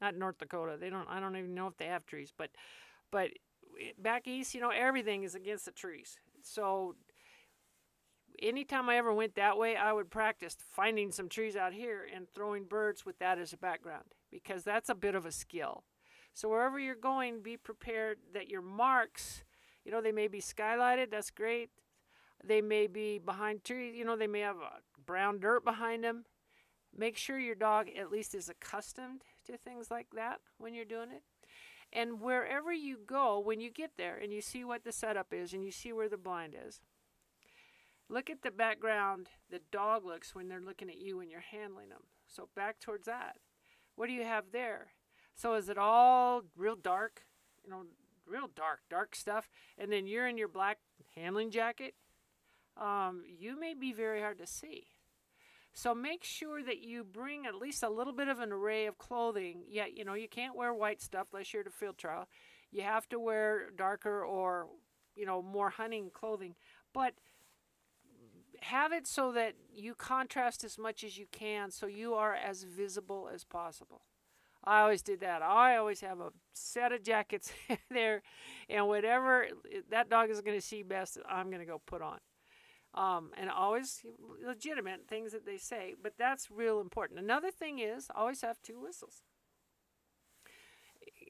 not 0.00 0.16
North 0.16 0.38
Dakota. 0.38 0.76
They 0.78 0.90
don't. 0.90 1.08
I 1.08 1.20
don't 1.20 1.36
even 1.36 1.54
know 1.54 1.66
if 1.66 1.76
they 1.76 1.86
have 1.86 2.06
trees, 2.06 2.32
but 2.36 2.50
but 3.10 3.30
eh, 3.80 3.92
back 3.98 4.26
east, 4.26 4.54
you 4.54 4.60
know, 4.60 4.70
everything 4.70 5.22
is 5.22 5.34
against 5.34 5.64
the 5.64 5.72
trees. 5.72 6.18
So 6.42 6.96
anytime 8.42 8.88
I 8.88 8.96
ever 8.96 9.12
went 9.12 9.34
that 9.34 9.58
way, 9.58 9.76
I 9.76 9.92
would 9.92 10.10
practice 10.10 10.56
finding 10.70 11.12
some 11.12 11.28
trees 11.28 11.56
out 11.56 11.72
here 11.72 12.06
and 12.14 12.26
throwing 12.34 12.64
birds 12.64 13.04
with 13.04 13.18
that 13.18 13.38
as 13.38 13.52
a 13.52 13.56
background 13.56 14.04
because 14.30 14.64
that's 14.64 14.88
a 14.88 14.94
bit 14.94 15.14
of 15.14 15.26
a 15.26 15.32
skill. 15.32 15.84
So 16.34 16.48
wherever 16.48 16.78
you're 16.78 16.96
going, 16.96 17.42
be 17.42 17.56
prepared 17.56 18.18
that 18.32 18.48
your 18.48 18.62
marks, 18.62 19.44
you 19.84 19.92
know, 19.92 20.00
they 20.00 20.12
may 20.12 20.28
be 20.28 20.40
skylighted. 20.40 21.10
That's 21.10 21.30
great. 21.30 21.70
They 22.42 22.60
may 22.60 22.86
be 22.86 23.18
behind 23.18 23.64
trees, 23.64 23.94
you 23.96 24.04
know, 24.04 24.16
they 24.16 24.26
may 24.26 24.40
have 24.40 24.56
brown 25.06 25.40
dirt 25.40 25.64
behind 25.64 26.04
them. 26.04 26.24
Make 26.96 27.16
sure 27.16 27.38
your 27.38 27.54
dog 27.54 27.88
at 27.98 28.10
least 28.10 28.34
is 28.34 28.48
accustomed 28.48 29.22
to 29.46 29.56
things 29.56 29.90
like 29.90 30.08
that 30.14 30.40
when 30.58 30.74
you're 30.74 30.84
doing 30.84 31.10
it. 31.10 31.22
And 31.92 32.20
wherever 32.20 32.72
you 32.72 32.98
go, 33.06 33.38
when 33.38 33.60
you 33.60 33.70
get 33.70 33.92
there 33.96 34.16
and 34.16 34.32
you 34.32 34.40
see 34.40 34.64
what 34.64 34.84
the 34.84 34.92
setup 34.92 35.32
is 35.32 35.52
and 35.52 35.64
you 35.64 35.70
see 35.70 35.92
where 35.92 36.08
the 36.08 36.16
blind 36.16 36.54
is, 36.66 36.80
look 38.08 38.30
at 38.30 38.42
the 38.42 38.50
background 38.50 39.28
the 39.50 39.60
dog 39.70 40.04
looks 40.04 40.34
when 40.34 40.48
they're 40.48 40.60
looking 40.60 40.88
at 40.88 40.98
you 40.98 41.16
when 41.16 41.30
you're 41.30 41.40
handling 41.40 41.88
them. 41.88 42.02
So 42.26 42.48
back 42.54 42.80
towards 42.80 43.06
that. 43.06 43.36
What 43.96 44.06
do 44.08 44.12
you 44.12 44.24
have 44.24 44.44
there? 44.52 44.88
So 45.34 45.54
is 45.54 45.68
it 45.68 45.78
all 45.78 46.42
real 46.56 46.76
dark, 46.76 47.22
you 47.64 47.70
know, 47.70 47.82
real 48.26 48.48
dark, 48.54 48.80
dark 48.88 49.14
stuff, 49.14 49.48
and 49.78 49.90
then 49.90 50.06
you're 50.06 50.26
in 50.26 50.38
your 50.38 50.48
black 50.48 50.78
handling 51.14 51.50
jacket? 51.50 51.94
um, 52.76 53.22
you 53.26 53.58
may 53.58 53.74
be 53.74 53.92
very 53.92 54.20
hard 54.20 54.38
to 54.38 54.46
see. 54.46 54.86
So 55.72 55.94
make 55.94 56.22
sure 56.22 56.62
that 56.62 56.78
you 56.82 57.04
bring 57.04 57.46
at 57.46 57.56
least 57.56 57.82
a 57.82 57.88
little 57.88 58.12
bit 58.12 58.28
of 58.28 58.38
an 58.38 58.52
array 58.52 58.86
of 58.86 58.98
clothing. 58.98 59.62
Yeah, 59.68 59.86
you 59.92 60.04
know, 60.04 60.14
you 60.14 60.28
can't 60.28 60.56
wear 60.56 60.72
white 60.72 61.02
stuff 61.02 61.28
unless 61.32 61.52
you're 61.52 61.62
at 61.62 61.68
a 61.68 61.70
field 61.70 61.98
trial. 61.98 62.28
You 62.70 62.82
have 62.82 63.08
to 63.08 63.18
wear 63.18 63.70
darker 63.76 64.24
or, 64.24 64.68
you 65.16 65.26
know, 65.26 65.42
more 65.42 65.70
hunting 65.70 66.10
clothing. 66.12 66.54
But 66.92 67.14
have 68.70 68.92
it 68.92 69.06
so 69.06 69.32
that 69.32 69.54
you 69.74 69.94
contrast 69.94 70.64
as 70.64 70.78
much 70.78 71.04
as 71.04 71.18
you 71.18 71.26
can 71.30 71.70
so 71.70 71.86
you 71.86 72.14
are 72.14 72.34
as 72.34 72.64
visible 72.64 73.28
as 73.32 73.44
possible. 73.44 74.02
I 74.66 74.80
always 74.80 75.02
did 75.02 75.20
that. 75.20 75.42
I 75.42 75.76
always 75.76 76.00
have 76.00 76.20
a 76.20 76.30
set 76.54 76.90
of 76.92 77.02
jackets 77.02 77.52
there, 77.90 78.22
and 78.70 78.88
whatever 78.88 79.46
that 79.90 80.08
dog 80.08 80.30
is 80.30 80.40
going 80.40 80.56
to 80.58 80.66
see 80.66 80.82
best, 80.82 81.18
I'm 81.28 81.48
going 81.48 81.60
to 81.60 81.66
go 81.66 81.82
put 81.84 82.00
on 82.00 82.18
um, 82.94 83.30
and 83.36 83.50
always 83.50 84.04
legitimate 84.44 85.06
things 85.08 85.32
that 85.32 85.44
they 85.44 85.58
say, 85.58 85.94
but 86.00 86.14
that's 86.16 86.50
real 86.50 86.80
important. 86.80 87.18
Another 87.18 87.50
thing 87.50 87.80
is 87.80 88.08
always 88.14 88.40
have 88.42 88.62
two 88.62 88.80
whistles. 88.80 89.22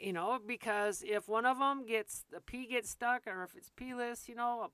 You 0.01 0.13
know, 0.13 0.39
because 0.45 1.03
if 1.07 1.29
one 1.29 1.47
of 1.47 1.59
them 1.59 1.87
gets 1.87 2.25
the 2.31 2.41
pea 2.41 2.67
gets 2.67 2.91
stuck, 2.91 3.23
or 3.27 3.45
if 3.45 3.57
it's 3.57 3.71
pea-less, 3.75 4.29
you 4.29 4.35
know, 4.35 4.71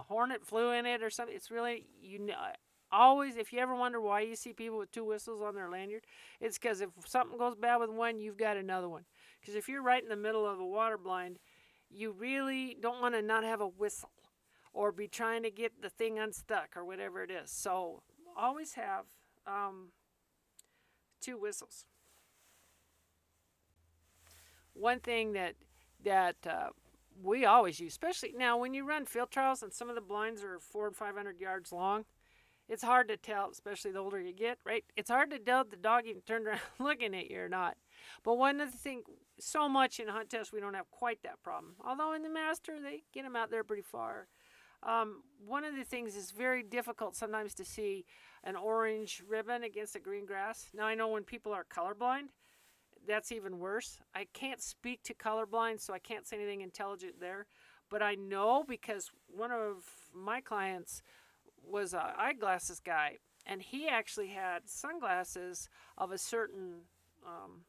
a, 0.00 0.12
hornet 0.12 0.44
flew 0.44 0.72
in 0.72 0.86
it 0.86 1.02
or 1.02 1.10
something, 1.10 1.34
it's 1.34 1.50
really 1.50 1.86
you 2.02 2.18
know. 2.18 2.34
Always, 2.92 3.36
if 3.36 3.52
you 3.52 3.60
ever 3.60 3.74
wonder 3.74 4.00
why 4.00 4.22
you 4.22 4.34
see 4.34 4.52
people 4.52 4.78
with 4.78 4.90
two 4.90 5.04
whistles 5.04 5.40
on 5.42 5.54
their 5.54 5.70
lanyard, 5.70 6.02
it's 6.40 6.58
because 6.58 6.80
if 6.80 6.90
something 7.06 7.38
goes 7.38 7.54
bad 7.54 7.76
with 7.76 7.90
one, 7.90 8.18
you've 8.18 8.36
got 8.36 8.56
another 8.56 8.88
one. 8.88 9.04
Because 9.40 9.54
if 9.54 9.68
you're 9.68 9.82
right 9.82 10.02
in 10.02 10.08
the 10.08 10.16
middle 10.16 10.44
of 10.44 10.58
a 10.58 10.66
water 10.66 10.98
blind, 10.98 11.38
you 11.88 12.10
really 12.10 12.76
don't 12.80 13.00
want 13.00 13.14
to 13.14 13.22
not 13.22 13.44
have 13.44 13.60
a 13.60 13.68
whistle 13.68 14.10
or 14.72 14.92
be 14.92 15.08
trying 15.08 15.42
to 15.44 15.50
get 15.50 15.82
the 15.82 15.88
thing 15.88 16.18
unstuck 16.18 16.76
or 16.76 16.84
whatever 16.84 17.22
it 17.22 17.30
is. 17.30 17.50
So 17.50 18.02
always 18.36 18.74
have 18.74 19.04
um, 19.46 19.88
two 21.20 21.36
whistles. 21.36 21.84
One 24.72 25.00
thing 25.00 25.32
that 25.32 25.54
that 26.04 26.36
uh, 26.46 26.70
we 27.22 27.44
always 27.44 27.80
use, 27.80 27.92
especially 27.92 28.34
now 28.36 28.58
when 28.58 28.74
you 28.74 28.86
run 28.86 29.06
field 29.06 29.30
trials 29.30 29.62
and 29.62 29.72
some 29.72 29.88
of 29.88 29.94
the 29.94 30.00
blinds 30.00 30.42
are 30.42 30.58
four 30.58 30.86
and 30.86 30.96
five 30.96 31.16
hundred 31.16 31.40
yards 31.40 31.72
long, 31.72 32.04
it's 32.68 32.84
hard 32.84 33.08
to 33.08 33.16
tell, 33.16 33.50
especially 33.50 33.90
the 33.90 33.98
older 33.98 34.20
you 34.20 34.32
get, 34.32 34.58
right? 34.64 34.84
It's 34.96 35.10
hard 35.10 35.30
to 35.32 35.38
tell 35.40 35.62
if 35.62 35.70
the 35.70 35.76
dog 35.76 36.04
even 36.06 36.22
turned 36.22 36.46
around 36.46 36.60
looking 36.78 37.14
at 37.16 37.28
you 37.28 37.40
or 37.40 37.48
not. 37.48 37.76
But 38.22 38.38
one 38.38 38.60
of 38.60 38.70
the 38.70 38.78
things, 38.78 39.04
so 39.40 39.68
much 39.68 39.98
in 39.98 40.06
hunt 40.06 40.30
tests, 40.30 40.52
we 40.52 40.60
don't 40.60 40.74
have 40.74 40.88
quite 40.90 41.22
that 41.24 41.42
problem. 41.42 41.74
Although 41.84 42.12
in 42.12 42.22
the 42.22 42.30
master, 42.30 42.80
they 42.80 43.02
get 43.12 43.24
them 43.24 43.34
out 43.34 43.50
there 43.50 43.64
pretty 43.64 43.82
far. 43.82 44.28
Um, 44.84 45.22
one 45.44 45.64
of 45.64 45.74
the 45.74 45.84
things 45.84 46.14
is 46.14 46.30
very 46.30 46.62
difficult 46.62 47.16
sometimes 47.16 47.54
to 47.54 47.64
see 47.64 48.06
an 48.44 48.56
orange 48.56 49.22
ribbon 49.28 49.64
against 49.64 49.96
a 49.96 50.00
green 50.00 50.24
grass. 50.24 50.70
Now 50.72 50.84
I 50.84 50.94
know 50.94 51.08
when 51.08 51.24
people 51.24 51.52
are 51.52 51.64
colorblind, 51.64 52.28
that's 53.06 53.32
even 53.32 53.58
worse. 53.58 53.98
I 54.14 54.26
can't 54.32 54.60
speak 54.60 55.02
to 55.04 55.14
colorblind, 55.14 55.80
so 55.80 55.92
I 55.92 55.98
can't 55.98 56.26
say 56.26 56.36
anything 56.36 56.60
intelligent 56.60 57.20
there. 57.20 57.46
But 57.88 58.02
I 58.02 58.14
know 58.14 58.64
because 58.66 59.10
one 59.26 59.50
of 59.50 59.84
my 60.14 60.40
clients 60.40 61.02
was 61.66 61.92
a 61.92 62.14
eyeglasses 62.16 62.80
guy, 62.80 63.16
and 63.46 63.62
he 63.62 63.88
actually 63.88 64.28
had 64.28 64.68
sunglasses 64.68 65.68
of 65.98 66.12
a 66.12 66.18
certain, 66.18 66.82
um, 67.26 67.62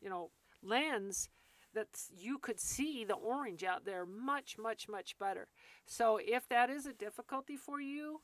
you 0.00 0.10
know, 0.10 0.30
lens 0.62 1.28
that 1.72 1.88
you 2.16 2.38
could 2.38 2.58
see 2.58 3.04
the 3.04 3.14
orange 3.14 3.62
out 3.62 3.84
there 3.84 4.04
much, 4.04 4.58
much, 4.58 4.88
much 4.88 5.16
better. 5.18 5.46
So 5.86 6.18
if 6.24 6.48
that 6.48 6.68
is 6.68 6.86
a 6.86 6.92
difficulty 6.92 7.56
for 7.56 7.80
you, 7.80 8.20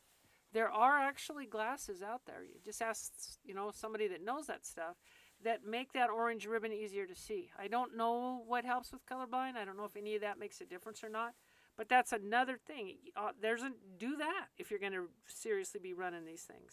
there 0.52 0.70
are 0.70 0.98
actually 0.98 1.46
glasses 1.46 2.02
out 2.02 2.22
there. 2.26 2.42
You 2.42 2.54
just 2.64 2.82
ask, 2.82 3.12
you 3.44 3.54
know, 3.54 3.70
somebody 3.72 4.08
that 4.08 4.24
knows 4.24 4.46
that 4.46 4.66
stuff 4.66 4.96
that 5.44 5.66
make 5.66 5.92
that 5.92 6.10
orange 6.10 6.46
ribbon 6.46 6.72
easier 6.72 7.06
to 7.06 7.14
see. 7.14 7.50
I 7.58 7.68
don't 7.68 7.96
know 7.96 8.42
what 8.46 8.64
helps 8.64 8.92
with 8.92 9.06
colorblind. 9.06 9.56
I 9.56 9.64
don't 9.64 9.76
know 9.76 9.84
if 9.84 9.96
any 9.96 10.14
of 10.14 10.22
that 10.22 10.38
makes 10.38 10.60
a 10.60 10.64
difference 10.64 11.04
or 11.04 11.08
not. 11.08 11.34
But 11.76 11.88
that's 11.88 12.12
another 12.12 12.56
thing. 12.56 12.96
Uh, 13.16 13.30
there's 13.40 13.62
a 13.62 13.72
do 13.98 14.16
that 14.16 14.46
if 14.56 14.70
you're 14.70 14.80
going 14.80 14.92
to 14.92 15.08
seriously 15.26 15.78
be 15.82 15.92
running 15.92 16.24
these 16.24 16.42
things. 16.42 16.72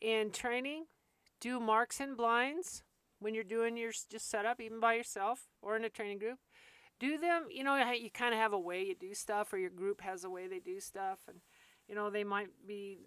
In 0.00 0.30
training, 0.30 0.86
do 1.40 1.60
marks 1.60 2.00
and 2.00 2.16
blinds 2.16 2.82
when 3.18 3.34
you're 3.34 3.44
doing 3.44 3.76
your 3.76 3.90
just 3.90 4.30
setup, 4.30 4.60
even 4.60 4.80
by 4.80 4.94
yourself 4.94 5.48
or 5.60 5.76
in 5.76 5.84
a 5.84 5.90
training 5.90 6.18
group. 6.18 6.38
Do 6.98 7.18
them, 7.18 7.44
you 7.50 7.62
know, 7.62 7.76
you 7.92 8.10
kind 8.10 8.32
of 8.32 8.40
have 8.40 8.52
a 8.52 8.58
way 8.58 8.84
you 8.84 8.94
do 8.94 9.14
stuff, 9.14 9.52
or 9.52 9.58
your 9.58 9.70
group 9.70 10.00
has 10.00 10.24
a 10.24 10.30
way 10.30 10.48
they 10.48 10.58
do 10.58 10.80
stuff, 10.80 11.18
and 11.28 11.38
you 11.88 11.94
know 11.94 12.10
they 12.10 12.24
might 12.24 12.48
be 12.66 12.98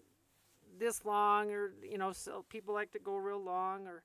this 0.79 1.03
long, 1.03 1.51
or 1.51 1.73
you 1.83 1.97
know, 1.97 2.13
so 2.13 2.45
people 2.49 2.73
like 2.73 2.91
to 2.91 2.99
go 2.99 3.17
real 3.17 3.43
long, 3.43 3.87
or 3.87 4.03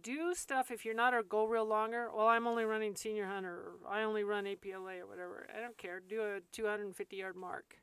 do 0.00 0.34
stuff 0.34 0.70
if 0.70 0.84
you're 0.84 0.94
not 0.94 1.14
a 1.14 1.22
go 1.22 1.44
real 1.44 1.66
longer. 1.66 2.08
Well, 2.14 2.28
I'm 2.28 2.46
only 2.46 2.64
running 2.64 2.94
senior 2.94 3.26
hunter, 3.26 3.74
or 3.82 3.90
I 3.90 4.02
only 4.04 4.24
run 4.24 4.44
APLA 4.44 5.00
or 5.00 5.06
whatever. 5.06 5.48
I 5.56 5.60
don't 5.60 5.76
care. 5.76 6.00
Do 6.00 6.22
a 6.22 6.40
250 6.52 7.16
yard 7.16 7.36
mark. 7.36 7.76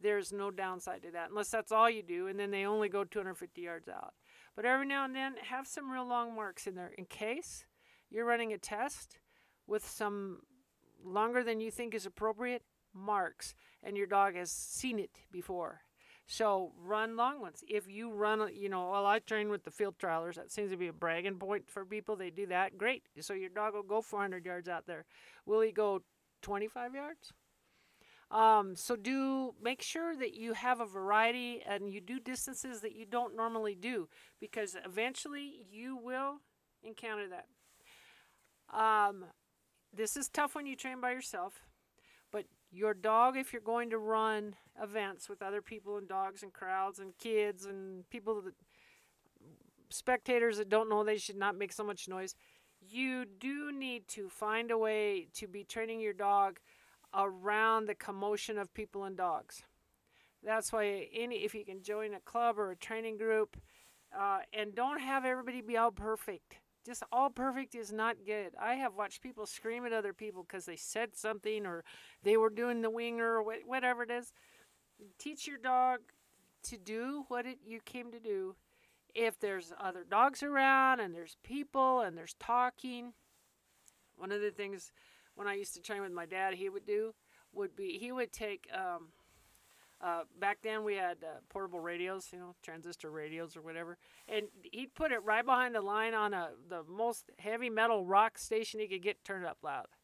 There's 0.00 0.32
no 0.32 0.50
downside 0.50 1.02
to 1.02 1.10
that, 1.10 1.30
unless 1.30 1.50
that's 1.50 1.72
all 1.72 1.90
you 1.90 2.02
do, 2.02 2.28
and 2.28 2.38
then 2.38 2.52
they 2.52 2.64
only 2.64 2.88
go 2.88 3.02
250 3.02 3.60
yards 3.60 3.88
out. 3.88 4.14
But 4.54 4.64
every 4.64 4.86
now 4.86 5.04
and 5.04 5.14
then, 5.14 5.34
have 5.42 5.66
some 5.66 5.90
real 5.90 6.06
long 6.06 6.36
marks 6.36 6.68
in 6.68 6.76
there 6.76 6.92
in 6.96 7.04
case 7.06 7.66
you're 8.10 8.24
running 8.24 8.52
a 8.52 8.58
test 8.58 9.18
with 9.66 9.86
some 9.86 10.40
longer 11.04 11.42
than 11.42 11.60
you 11.60 11.70
think 11.70 11.94
is 11.94 12.06
appropriate 12.06 12.62
marks 12.94 13.54
and 13.82 13.96
your 13.96 14.06
dog 14.06 14.34
has 14.34 14.50
seen 14.50 14.98
it 14.98 15.10
before. 15.30 15.82
So 16.30 16.72
run 16.84 17.16
long 17.16 17.40
ones. 17.40 17.64
If 17.66 17.88
you 17.88 18.12
run, 18.12 18.50
you 18.54 18.68
know, 18.68 18.90
well, 18.90 19.06
I 19.06 19.18
train 19.18 19.48
with 19.48 19.64
the 19.64 19.70
field 19.70 19.94
trialers. 19.98 20.34
That 20.34 20.52
seems 20.52 20.70
to 20.70 20.76
be 20.76 20.88
a 20.88 20.92
bragging 20.92 21.38
point 21.38 21.70
for 21.70 21.86
people. 21.86 22.16
They 22.16 22.28
do 22.28 22.46
that. 22.48 22.76
Great. 22.76 23.04
So 23.20 23.32
your 23.32 23.48
dog 23.48 23.72
will 23.72 23.82
go 23.82 24.02
400 24.02 24.44
yards 24.44 24.68
out 24.68 24.86
there. 24.86 25.06
Will 25.46 25.62
he 25.62 25.72
go 25.72 26.02
25 26.42 26.94
yards? 26.94 27.32
Um, 28.30 28.76
so 28.76 28.94
do 28.94 29.54
make 29.62 29.80
sure 29.80 30.14
that 30.16 30.34
you 30.34 30.52
have 30.52 30.80
a 30.80 30.86
variety 30.86 31.62
and 31.66 31.88
you 31.88 32.02
do 32.02 32.20
distances 32.20 32.82
that 32.82 32.94
you 32.94 33.06
don't 33.06 33.34
normally 33.34 33.74
do 33.74 34.10
because 34.38 34.76
eventually 34.84 35.64
you 35.70 35.96
will 35.96 36.40
encounter 36.82 37.26
that. 37.28 37.46
Um, 38.78 39.24
this 39.94 40.14
is 40.14 40.28
tough 40.28 40.54
when 40.54 40.66
you 40.66 40.76
train 40.76 41.00
by 41.00 41.12
yourself, 41.12 41.62
your 42.70 42.94
dog, 42.94 43.36
if 43.36 43.52
you're 43.52 43.62
going 43.62 43.90
to 43.90 43.98
run 43.98 44.54
events 44.82 45.28
with 45.28 45.42
other 45.42 45.62
people 45.62 45.96
and 45.96 46.08
dogs 46.08 46.42
and 46.42 46.52
crowds 46.52 46.98
and 46.98 47.16
kids 47.18 47.64
and 47.64 48.08
people 48.10 48.42
that 48.42 48.54
spectators 49.90 50.58
that 50.58 50.68
don't 50.68 50.88
know 50.88 51.02
they 51.02 51.16
should 51.16 51.36
not 51.36 51.56
make 51.56 51.72
so 51.72 51.84
much 51.84 52.08
noise, 52.08 52.34
you 52.80 53.24
do 53.24 53.72
need 53.72 54.06
to 54.08 54.28
find 54.28 54.70
a 54.70 54.78
way 54.78 55.28
to 55.34 55.48
be 55.48 55.64
training 55.64 56.00
your 56.00 56.12
dog 56.12 56.58
around 57.14 57.86
the 57.86 57.94
commotion 57.94 58.58
of 58.58 58.72
people 58.74 59.04
and 59.04 59.16
dogs. 59.16 59.62
That's 60.44 60.72
why 60.72 61.08
any 61.12 61.36
if 61.36 61.54
you 61.54 61.64
can 61.64 61.82
join 61.82 62.14
a 62.14 62.20
club 62.20 62.58
or 62.58 62.70
a 62.70 62.76
training 62.76 63.16
group, 63.16 63.56
uh, 64.16 64.40
and 64.52 64.74
don't 64.74 65.00
have 65.00 65.24
everybody 65.24 65.60
be 65.60 65.76
all 65.76 65.90
perfect. 65.90 66.58
Just 66.86 67.02
all 67.12 67.28
perfect 67.30 67.74
is 67.74 67.92
not 67.92 68.16
good. 68.24 68.54
I 68.60 68.74
have 68.74 68.94
watched 68.94 69.22
people 69.22 69.46
scream 69.46 69.84
at 69.84 69.92
other 69.92 70.12
people 70.12 70.42
because 70.42 70.64
they 70.64 70.76
said 70.76 71.16
something 71.16 71.66
or 71.66 71.84
they 72.22 72.36
were 72.36 72.50
doing 72.50 72.80
the 72.80 72.90
winger 72.90 73.36
or 73.36 73.44
whatever 73.66 74.04
it 74.04 74.10
is. 74.10 74.32
Teach 75.18 75.46
your 75.46 75.58
dog 75.58 76.00
to 76.64 76.78
do 76.78 77.24
what 77.28 77.46
it 77.46 77.58
you 77.64 77.80
came 77.84 78.10
to 78.10 78.20
do. 78.20 78.56
If 79.14 79.38
there's 79.38 79.72
other 79.78 80.04
dogs 80.08 80.42
around 80.42 81.00
and 81.00 81.14
there's 81.14 81.36
people 81.42 82.00
and 82.00 82.16
there's 82.16 82.36
talking, 82.38 83.12
one 84.16 84.32
of 84.32 84.40
the 84.40 84.50
things 84.50 84.92
when 85.34 85.46
I 85.46 85.54
used 85.54 85.74
to 85.74 85.82
train 85.82 86.02
with 86.02 86.12
my 86.12 86.26
dad, 86.26 86.54
he 86.54 86.68
would 86.68 86.86
do 86.86 87.14
would 87.52 87.74
be 87.76 87.98
he 87.98 88.12
would 88.12 88.32
take. 88.32 88.68
Um, 88.72 89.08
uh, 90.00 90.22
back 90.38 90.58
then 90.62 90.84
we 90.84 90.94
had 90.94 91.18
uh, 91.22 91.40
portable 91.48 91.80
radios, 91.80 92.28
you 92.32 92.38
know, 92.38 92.54
transistor 92.62 93.10
radios 93.10 93.56
or 93.56 93.62
whatever, 93.62 93.98
and 94.28 94.46
he'd 94.72 94.94
put 94.94 95.10
it 95.10 95.22
right 95.24 95.44
behind 95.44 95.74
the 95.74 95.80
line 95.80 96.14
on 96.14 96.32
a 96.32 96.50
the 96.68 96.82
most 96.88 97.30
heavy 97.38 97.68
metal 97.68 98.04
rock 98.04 98.38
station 98.38 98.78
he 98.78 98.86
could 98.86 99.02
get 99.02 99.24
turned 99.24 99.46
up 99.46 99.58
loud. 99.62 99.86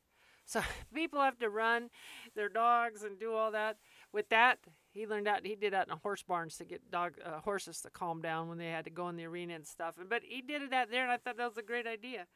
So 0.47 0.61
people 0.95 1.22
have 1.22 1.38
to 1.38 1.49
run 1.49 1.88
their 2.36 2.51
dogs 2.51 3.03
and 3.03 3.18
do 3.18 3.32
all 3.32 3.51
that. 3.53 3.78
With 4.12 4.28
that, 4.28 4.59
he 4.90 5.07
learned 5.07 5.26
out. 5.26 5.47
He 5.47 5.57
did 5.57 5.72
that 5.72 5.86
in 5.86 5.95
a 5.95 5.97
horse 5.97 6.22
barns 6.22 6.59
to 6.59 6.66
get 6.66 6.90
dog 6.90 7.14
uh, 7.24 7.40
horses 7.40 7.80
to 7.80 7.88
calm 7.88 8.20
down 8.20 8.51
when 8.51 8.59
they 8.59 8.68
had 8.68 8.84
to 8.84 8.90
go 8.90 9.09
in 9.09 9.16
the 9.16 9.24
arena 9.24 9.55
and 9.55 9.66
stuff. 9.66 9.95
But 10.07 10.20
he 10.22 10.42
did 10.42 10.61
it 10.61 10.70
out 10.74 10.90
there, 10.90 11.03
and 11.03 11.11
I 11.11 11.16
thought 11.16 11.38
that 11.38 11.49
was 11.49 11.57
a 11.57 11.62
great 11.62 11.86
idea. 11.86 12.26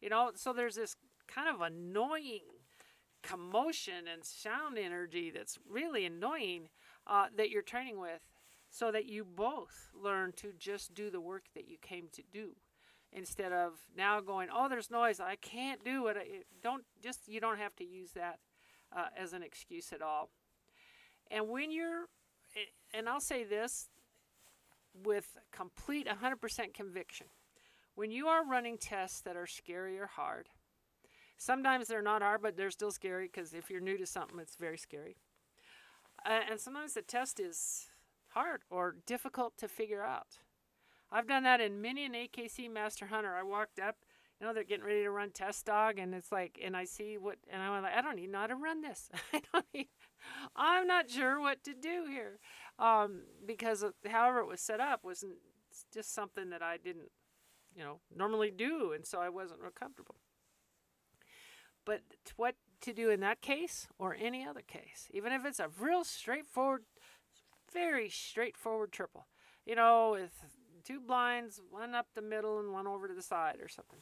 You 0.00 0.10
know, 0.10 0.30
so 0.36 0.52
there's 0.52 0.76
this 0.76 0.94
kind 1.26 1.48
of 1.48 1.60
annoying 1.60 2.42
commotion 3.22 4.06
and 4.12 4.24
sound 4.24 4.78
energy 4.78 5.32
that's 5.34 5.58
really 5.68 6.06
annoying 6.06 6.68
uh, 7.06 7.26
that 7.36 7.50
you're 7.50 7.62
training 7.62 8.00
with 8.00 8.20
so 8.70 8.90
that 8.90 9.06
you 9.06 9.24
both 9.24 9.90
learn 9.94 10.32
to 10.36 10.52
just 10.58 10.94
do 10.94 11.10
the 11.10 11.20
work 11.20 11.44
that 11.54 11.68
you 11.68 11.76
came 11.80 12.08
to 12.12 12.22
do 12.32 12.50
instead 13.12 13.52
of 13.52 13.72
now 13.96 14.20
going 14.20 14.48
oh 14.52 14.68
there's 14.68 14.90
noise. 14.90 15.20
I 15.20 15.36
can't 15.36 15.84
do 15.84 16.06
it. 16.08 16.16
Don't 16.62 16.84
just 17.02 17.28
you 17.28 17.40
don't 17.40 17.58
have 17.58 17.74
to 17.76 17.84
use 17.84 18.12
that 18.12 18.38
uh, 18.94 19.06
as 19.16 19.32
an 19.32 19.42
excuse 19.42 19.92
at 19.92 20.02
all. 20.02 20.30
And 21.30 21.48
when 21.48 21.70
you're 21.70 22.06
and 22.94 23.08
i'll 23.08 23.20
say 23.20 23.44
this 23.44 23.88
with 25.04 25.36
complete 25.52 26.06
100% 26.06 26.74
conviction. 26.74 27.26
When 27.94 28.10
you 28.10 28.28
are 28.28 28.46
running 28.46 28.78
tests 28.78 29.20
that 29.22 29.36
are 29.36 29.46
scary 29.46 29.98
or 29.98 30.06
hard 30.06 30.48
Sometimes 31.38 31.88
they're 31.88 32.02
not 32.02 32.22
hard, 32.22 32.42
but 32.42 32.56
they're 32.56 32.70
still 32.70 32.90
scary 32.90 33.26
because 33.26 33.52
if 33.52 33.70
you're 33.70 33.80
new 33.80 33.98
to 33.98 34.06
something, 34.06 34.38
it's 34.38 34.56
very 34.56 34.78
scary. 34.78 35.16
Uh, 36.26 36.40
and 36.50 36.60
sometimes 36.60 36.94
the 36.94 37.02
test 37.02 37.38
is 37.38 37.86
hard 38.30 38.62
or 38.68 38.96
difficult 39.06 39.56
to 39.58 39.68
figure 39.68 40.02
out. 40.02 40.38
I've 41.10 41.28
done 41.28 41.44
that 41.44 41.60
in 41.60 41.80
many 41.80 42.04
an 42.04 42.14
AKC 42.14 42.70
Master 42.70 43.06
Hunter. 43.06 43.34
I 43.34 43.44
walked 43.44 43.78
up, 43.78 43.96
you 44.40 44.46
know, 44.46 44.52
they're 44.52 44.64
getting 44.64 44.84
ready 44.84 45.02
to 45.04 45.10
run 45.10 45.30
test 45.30 45.66
dog, 45.66 45.98
and 45.98 46.12
it's 46.14 46.32
like, 46.32 46.58
and 46.62 46.76
I 46.76 46.84
see 46.84 47.16
what, 47.16 47.36
and 47.48 47.62
I'm 47.62 47.82
like, 47.82 47.94
I 47.94 48.02
don't 48.02 48.18
even 48.18 48.32
know 48.32 48.40
how 48.40 48.46
to 48.48 48.56
run 48.56 48.82
this. 48.82 49.08
I 49.32 49.40
don't 49.52 49.86
I'm 50.56 50.86
not 50.88 51.08
sure 51.08 51.40
what 51.40 51.62
to 51.64 51.74
do 51.74 52.06
here, 52.10 52.40
um, 52.80 53.22
because 53.46 53.82
of, 53.82 53.94
however 54.04 54.40
it 54.40 54.48
was 54.48 54.60
set 54.60 54.80
up 54.80 55.04
was 55.04 55.24
just 55.94 56.12
something 56.12 56.50
that 56.50 56.62
I 56.62 56.76
didn't, 56.76 57.10
you 57.74 57.84
know, 57.84 58.00
normally 58.14 58.50
do, 58.50 58.92
and 58.92 59.06
so 59.06 59.20
I 59.20 59.28
wasn't 59.28 59.60
real 59.60 59.70
comfortable. 59.70 60.16
But 61.84 62.00
what 62.36 62.56
to 62.82 62.92
do 62.92 63.10
in 63.10 63.20
that 63.20 63.40
case 63.40 63.88
or 63.98 64.16
any 64.18 64.46
other 64.46 64.62
case, 64.62 65.08
even 65.12 65.32
if 65.32 65.44
it's 65.44 65.60
a 65.60 65.68
real 65.80 66.04
straightforward, 66.04 66.82
very 67.72 68.08
straightforward 68.08 68.92
triple, 68.92 69.26
you 69.64 69.74
know, 69.74 70.12
with 70.12 70.32
two 70.84 71.00
blinds, 71.00 71.60
one 71.70 71.94
up 71.94 72.06
the 72.14 72.22
middle 72.22 72.58
and 72.58 72.72
one 72.72 72.86
over 72.86 73.08
to 73.08 73.14
the 73.14 73.22
side 73.22 73.56
or 73.60 73.68
something. 73.68 74.00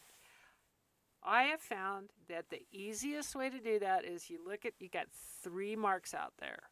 I 1.23 1.43
have 1.43 1.61
found 1.61 2.11
that 2.29 2.49
the 2.49 2.61
easiest 2.71 3.35
way 3.35 3.49
to 3.49 3.59
do 3.59 3.79
that 3.79 4.05
is 4.05 4.29
you 4.29 4.39
look 4.45 4.63
at, 4.65 4.73
you 4.79 4.89
got 4.89 5.07
three 5.41 5.75
marks 5.75 6.13
out 6.13 6.33
there. 6.39 6.69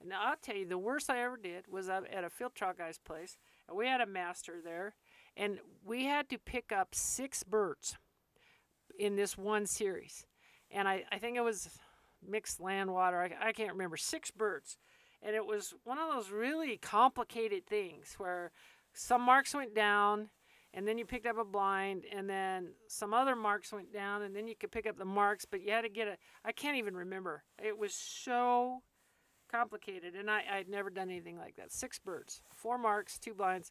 And 0.00 0.12
I'll 0.14 0.36
tell 0.40 0.54
you, 0.54 0.68
the 0.68 0.78
worst 0.78 1.10
I 1.10 1.24
ever 1.24 1.36
did 1.36 1.66
was 1.66 1.88
at 1.88 2.04
a 2.24 2.30
field 2.30 2.54
trial 2.54 2.74
guy's 2.78 2.98
place, 2.98 3.36
and 3.68 3.76
we 3.76 3.88
had 3.88 4.00
a 4.00 4.06
master 4.06 4.60
there, 4.62 4.94
and 5.36 5.58
we 5.84 6.04
had 6.04 6.28
to 6.28 6.38
pick 6.38 6.70
up 6.70 6.94
six 6.94 7.42
birds 7.42 7.96
in 8.96 9.16
this 9.16 9.36
one 9.36 9.66
series. 9.66 10.24
And 10.70 10.86
I, 10.86 11.04
I 11.10 11.18
think 11.18 11.36
it 11.36 11.42
was 11.42 11.68
mixed 12.26 12.60
land 12.60 12.92
water. 12.92 13.20
I, 13.20 13.48
I 13.48 13.52
can't 13.52 13.72
remember. 13.72 13.96
Six 13.96 14.30
birds. 14.30 14.76
And 15.22 15.34
it 15.34 15.46
was 15.46 15.74
one 15.84 15.98
of 15.98 16.12
those 16.14 16.30
really 16.30 16.76
complicated 16.76 17.66
things 17.66 18.14
where 18.18 18.52
some 18.92 19.22
marks 19.22 19.54
went 19.54 19.74
down 19.74 20.28
and 20.74 20.86
then 20.86 20.98
you 20.98 21.04
picked 21.04 21.26
up 21.26 21.38
a 21.38 21.44
blind 21.44 22.04
and 22.14 22.28
then 22.28 22.68
some 22.88 23.14
other 23.14 23.34
marks 23.34 23.72
went 23.72 23.92
down 23.92 24.22
and 24.22 24.34
then 24.34 24.46
you 24.46 24.54
could 24.54 24.70
pick 24.70 24.86
up 24.86 24.98
the 24.98 25.04
marks 25.04 25.44
but 25.44 25.62
you 25.62 25.70
had 25.70 25.82
to 25.82 25.88
get 25.88 26.08
a 26.08 26.16
i 26.44 26.52
can't 26.52 26.76
even 26.76 26.94
remember 26.94 27.42
it 27.62 27.76
was 27.76 27.94
so 27.94 28.82
complicated 29.50 30.14
and 30.14 30.30
i 30.30 30.42
i'd 30.52 30.68
never 30.68 30.90
done 30.90 31.08
anything 31.08 31.38
like 31.38 31.56
that 31.56 31.72
six 31.72 31.98
birds 31.98 32.42
four 32.54 32.78
marks 32.78 33.18
two 33.18 33.34
blinds 33.34 33.70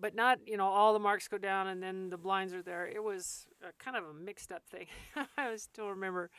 but 0.00 0.14
not 0.14 0.38
you 0.46 0.56
know 0.56 0.66
all 0.66 0.92
the 0.92 0.98
marks 0.98 1.28
go 1.28 1.38
down 1.38 1.68
and 1.68 1.82
then 1.82 2.10
the 2.10 2.18
blinds 2.18 2.52
are 2.52 2.62
there 2.62 2.86
it 2.86 3.02
was 3.02 3.46
kind 3.78 3.96
of 3.96 4.04
a 4.04 4.14
mixed 4.14 4.52
up 4.52 4.62
thing. 4.66 4.86
I 5.36 5.56
still 5.56 5.88
remember 5.88 6.30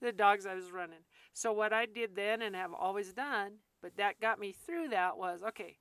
the 0.00 0.12
dogs 0.12 0.46
i 0.46 0.54
was 0.54 0.70
running. 0.70 1.00
So 1.32 1.52
what 1.52 1.72
i 1.72 1.86
did 1.86 2.16
then 2.16 2.42
and 2.42 2.54
have 2.54 2.72
always 2.72 3.12
done 3.12 3.52
but 3.80 3.96
that 3.96 4.20
got 4.20 4.40
me 4.40 4.52
through 4.52 4.88
that 4.88 5.16
was 5.16 5.42
okay 5.42 5.76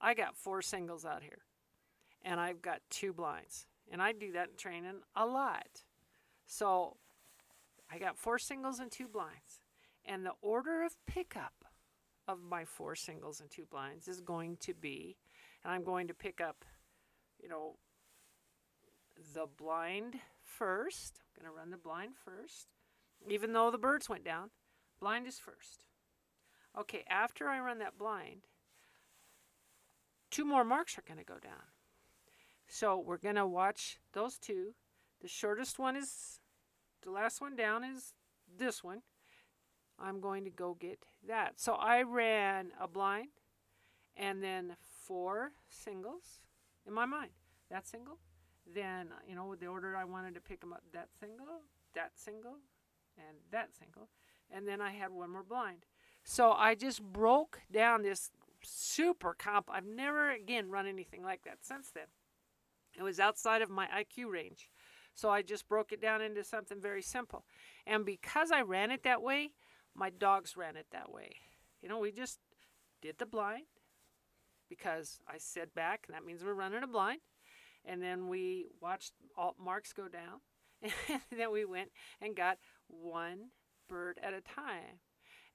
i 0.00 0.14
got 0.14 0.36
four 0.36 0.60
singles 0.60 1.04
out 1.04 1.22
here 1.22 1.38
and 2.22 2.38
i've 2.38 2.60
got 2.60 2.80
two 2.90 3.12
blinds 3.12 3.66
and 3.90 4.02
i 4.02 4.12
do 4.12 4.32
that 4.32 4.50
in 4.50 4.56
training 4.56 5.00
a 5.16 5.26
lot. 5.26 5.82
So 6.46 6.96
i 7.90 7.98
got 7.98 8.18
four 8.18 8.38
singles 8.38 8.80
and 8.80 8.90
two 8.90 9.08
blinds 9.08 9.60
and 10.04 10.24
the 10.24 10.32
order 10.42 10.82
of 10.82 10.96
pickup 11.06 11.64
of 12.26 12.38
my 12.42 12.64
four 12.64 12.94
singles 12.94 13.40
and 13.40 13.50
two 13.50 13.66
blinds 13.70 14.08
is 14.08 14.20
going 14.20 14.56
to 14.58 14.74
be 14.74 15.16
and 15.64 15.72
I'm 15.72 15.82
going 15.82 16.08
to 16.08 16.14
pick 16.14 16.40
up, 16.40 16.64
you 17.42 17.48
know, 17.48 17.76
the 19.34 19.46
blind 19.46 20.16
first. 20.42 21.20
I'm 21.20 21.42
going 21.42 21.52
to 21.52 21.58
run 21.58 21.70
the 21.70 21.76
blind 21.76 22.14
first. 22.24 22.68
Even 23.28 23.52
though 23.52 23.70
the 23.70 23.78
birds 23.78 24.08
went 24.08 24.24
down, 24.24 24.50
blind 25.00 25.26
is 25.26 25.38
first. 25.38 25.84
Okay, 26.78 27.04
after 27.08 27.48
I 27.48 27.60
run 27.60 27.78
that 27.78 27.98
blind, 27.98 28.42
two 30.30 30.44
more 30.44 30.64
marks 30.64 30.98
are 30.98 31.04
going 31.06 31.18
to 31.18 31.24
go 31.24 31.38
down. 31.38 31.70
So 32.66 32.98
we're 32.98 33.18
going 33.18 33.36
to 33.36 33.46
watch 33.46 33.98
those 34.12 34.38
two. 34.38 34.74
The 35.20 35.28
shortest 35.28 35.78
one 35.78 35.96
is, 35.96 36.40
the 37.02 37.10
last 37.10 37.40
one 37.40 37.56
down 37.56 37.84
is 37.84 38.14
this 38.58 38.82
one. 38.82 39.02
I'm 39.98 40.20
going 40.20 40.44
to 40.44 40.50
go 40.50 40.76
get 40.78 41.04
that. 41.28 41.60
So 41.60 41.74
I 41.74 42.02
ran 42.02 42.72
a 42.80 42.88
blind 42.88 43.28
and 44.16 44.42
then 44.42 44.76
four 44.82 45.52
singles 45.68 46.40
in 46.86 46.92
my 46.92 47.06
mind. 47.06 47.30
That 47.70 47.86
single, 47.86 48.18
then, 48.72 49.08
you 49.28 49.34
know, 49.34 49.54
the 49.54 49.66
order 49.66 49.96
I 49.96 50.04
wanted 50.04 50.34
to 50.34 50.40
pick 50.40 50.60
them 50.60 50.72
up, 50.72 50.82
that 50.92 51.08
single, 51.20 51.62
that 51.94 52.12
single, 52.14 52.56
and 53.16 53.36
that 53.50 53.70
single. 53.78 54.08
And 54.50 54.66
then 54.66 54.80
I 54.80 54.92
had 54.92 55.10
one 55.10 55.30
more 55.30 55.42
blind. 55.42 55.86
So 56.24 56.52
I 56.52 56.74
just 56.74 57.02
broke 57.02 57.60
down 57.72 58.02
this 58.02 58.30
super 58.62 59.34
comp. 59.34 59.68
I've 59.70 59.86
never 59.86 60.30
again 60.30 60.70
run 60.70 60.86
anything 60.86 61.22
like 61.22 61.42
that 61.44 61.58
since 61.62 61.90
then. 61.90 62.06
It 62.96 63.02
was 63.02 63.20
outside 63.20 63.60
of 63.60 63.70
my 63.70 63.86
IQ 63.86 64.30
range. 64.30 64.70
So 65.14 65.30
I 65.30 65.42
just 65.42 65.68
broke 65.68 65.92
it 65.92 66.00
down 66.00 66.22
into 66.22 66.42
something 66.42 66.80
very 66.80 67.02
simple. 67.02 67.44
And 67.86 68.04
because 68.04 68.50
I 68.50 68.62
ran 68.62 68.90
it 68.90 69.04
that 69.04 69.22
way, 69.22 69.50
my 69.94 70.10
dogs 70.10 70.56
ran 70.56 70.76
it 70.76 70.86
that 70.92 71.12
way. 71.12 71.36
You 71.82 71.88
know, 71.88 71.98
we 71.98 72.10
just 72.10 72.38
did 73.00 73.18
the 73.18 73.26
blind 73.26 73.66
because 74.68 75.20
I 75.28 75.36
said 75.38 75.74
back, 75.74 76.06
and 76.06 76.16
that 76.16 76.24
means 76.24 76.42
we're 76.42 76.54
running 76.54 76.82
a 76.82 76.86
blind. 76.86 77.20
And 77.84 78.02
then 78.02 78.28
we 78.28 78.66
watched 78.80 79.12
all 79.36 79.54
marks 79.62 79.92
go 79.92 80.08
down. 80.08 80.40
And 81.08 81.40
then 81.40 81.50
we 81.50 81.64
went 81.64 81.90
and 82.20 82.36
got 82.36 82.58
one 82.88 83.48
bird 83.88 84.18
at 84.22 84.34
a 84.34 84.40
time. 84.40 85.00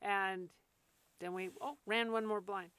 And 0.02 0.50
then 1.20 1.34
we 1.34 1.50
oh 1.62 1.78
ran 1.86 2.12
one 2.12 2.26
more 2.26 2.42
blind. 2.42 2.72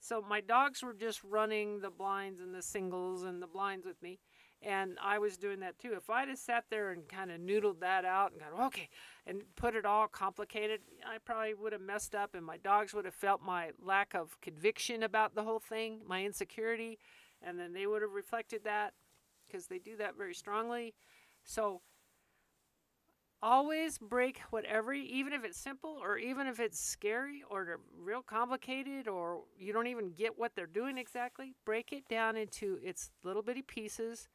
So 0.00 0.20
my 0.20 0.40
dogs 0.40 0.82
were 0.82 0.94
just 0.94 1.22
running 1.22 1.80
the 1.80 1.90
blinds 1.90 2.40
and 2.40 2.52
the 2.52 2.62
singles 2.62 3.22
and 3.22 3.40
the 3.40 3.46
blinds 3.46 3.86
with 3.86 4.02
me. 4.02 4.18
And 4.60 4.96
I 5.02 5.18
was 5.18 5.36
doing 5.36 5.60
that 5.60 5.78
too. 5.78 5.92
If 5.96 6.08
I'd 6.08 6.28
have 6.28 6.38
sat 6.38 6.64
there 6.70 6.90
and 6.90 7.08
kind 7.08 7.30
of 7.30 7.40
noodled 7.40 7.80
that 7.80 8.04
out 8.04 8.32
and 8.32 8.40
gone, 8.40 8.66
okay, 8.66 8.88
and 9.26 9.42
put 9.56 9.74
it 9.74 9.84
all 9.84 10.06
complicated, 10.06 10.80
I 11.04 11.18
probably 11.18 11.54
would 11.54 11.72
have 11.72 11.82
messed 11.82 12.14
up 12.14 12.34
and 12.34 12.44
my 12.44 12.58
dogs 12.58 12.94
would 12.94 13.04
have 13.04 13.14
felt 13.14 13.42
my 13.42 13.70
lack 13.80 14.14
of 14.14 14.40
conviction 14.40 15.02
about 15.02 15.34
the 15.34 15.42
whole 15.42 15.58
thing, 15.58 16.00
my 16.06 16.24
insecurity, 16.24 16.98
and 17.44 17.58
then 17.58 17.72
they 17.72 17.86
would 17.86 18.02
have 18.02 18.12
reflected 18.12 18.62
that 18.64 18.94
because 19.46 19.66
they 19.66 19.78
do 19.78 19.96
that 19.96 20.16
very 20.16 20.34
strongly. 20.34 20.94
So 21.44 21.82
always 23.42 23.98
break 23.98 24.38
whatever, 24.50 24.92
even 24.92 25.32
if 25.32 25.44
it's 25.44 25.58
simple 25.58 25.98
or 26.00 26.16
even 26.16 26.46
if 26.46 26.60
it's 26.60 26.78
scary 26.78 27.42
or 27.50 27.80
real 27.98 28.22
complicated 28.22 29.08
or 29.08 29.42
you 29.58 29.72
don't 29.72 29.88
even 29.88 30.10
get 30.10 30.38
what 30.38 30.52
they're 30.54 30.66
doing 30.66 30.96
exactly, 30.96 31.54
break 31.64 31.92
it 31.92 32.08
down 32.08 32.36
into 32.36 32.78
its 32.82 33.10
little 33.24 33.42
bitty 33.42 33.62
pieces. 33.62 34.28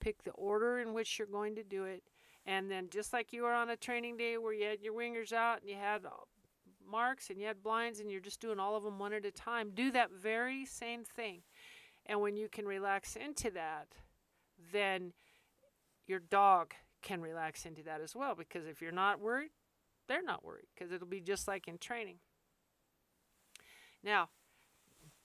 Pick 0.00 0.22
the 0.22 0.30
order 0.32 0.78
in 0.78 0.92
which 0.92 1.18
you're 1.18 1.26
going 1.26 1.54
to 1.56 1.64
do 1.64 1.84
it. 1.84 2.02
And 2.46 2.70
then, 2.70 2.88
just 2.88 3.12
like 3.12 3.32
you 3.32 3.42
were 3.42 3.52
on 3.52 3.68
a 3.68 3.76
training 3.76 4.16
day 4.16 4.38
where 4.38 4.54
you 4.54 4.64
had 4.64 4.80
your 4.80 4.94
wingers 4.94 5.32
out 5.32 5.60
and 5.60 5.68
you 5.68 5.76
had 5.76 6.02
marks 6.88 7.30
and 7.30 7.40
you 7.40 7.46
had 7.46 7.62
blinds 7.62 8.00
and 8.00 8.10
you're 8.10 8.20
just 8.20 8.40
doing 8.40 8.58
all 8.58 8.76
of 8.76 8.84
them 8.84 8.98
one 8.98 9.12
at 9.12 9.24
a 9.24 9.30
time, 9.30 9.70
do 9.74 9.90
that 9.90 10.10
very 10.10 10.64
same 10.64 11.04
thing. 11.04 11.42
And 12.08 12.20
when 12.20 12.36
you 12.36 12.48
can 12.48 12.66
relax 12.66 13.16
into 13.16 13.50
that, 13.50 13.88
then 14.72 15.12
your 16.06 16.20
dog 16.20 16.72
can 17.02 17.20
relax 17.20 17.66
into 17.66 17.82
that 17.82 18.00
as 18.00 18.16
well 18.16 18.34
because 18.34 18.66
if 18.66 18.80
you're 18.80 18.90
not 18.90 19.20
worried, 19.20 19.50
they're 20.08 20.22
not 20.22 20.44
worried 20.44 20.66
because 20.74 20.90
it'll 20.90 21.06
be 21.06 21.20
just 21.20 21.46
like 21.46 21.68
in 21.68 21.78
training. 21.78 22.16
Now, 24.02 24.30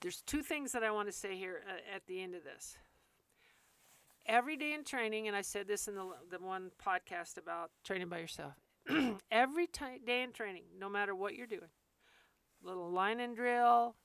there's 0.02 0.22
two 0.22 0.44
things 0.44 0.74
that 0.74 0.84
I 0.84 0.92
want 0.92 1.08
to 1.08 1.14
say 1.14 1.38
here 1.38 1.62
uh, 1.68 1.96
at 1.96 2.06
the 2.08 2.22
end 2.22 2.36
of 2.36 2.44
this. 2.44 2.76
Every 4.26 4.58
day 4.58 4.74
in 4.74 4.84
training, 4.84 5.28
and 5.28 5.36
I 5.36 5.42
said 5.42 5.68
this 5.68 5.88
in 5.88 5.96
the, 5.96 6.10
the 6.30 6.40
one 6.40 6.72
podcast 6.86 7.38
about 7.38 7.72
training 7.84 8.10
by 8.10 8.20
yourself, 8.20 8.54
every 9.32 9.68
t- 9.68 10.00
day 10.06 10.24
in 10.24 10.32
training, 10.32 10.64
no 10.78 10.90
matter 10.90 11.16
what 11.16 11.36
you're 11.36 11.48
doing, 11.48 11.70
little 12.62 12.90
line 12.90 13.20
and 13.20 13.36
drill, 13.36 13.96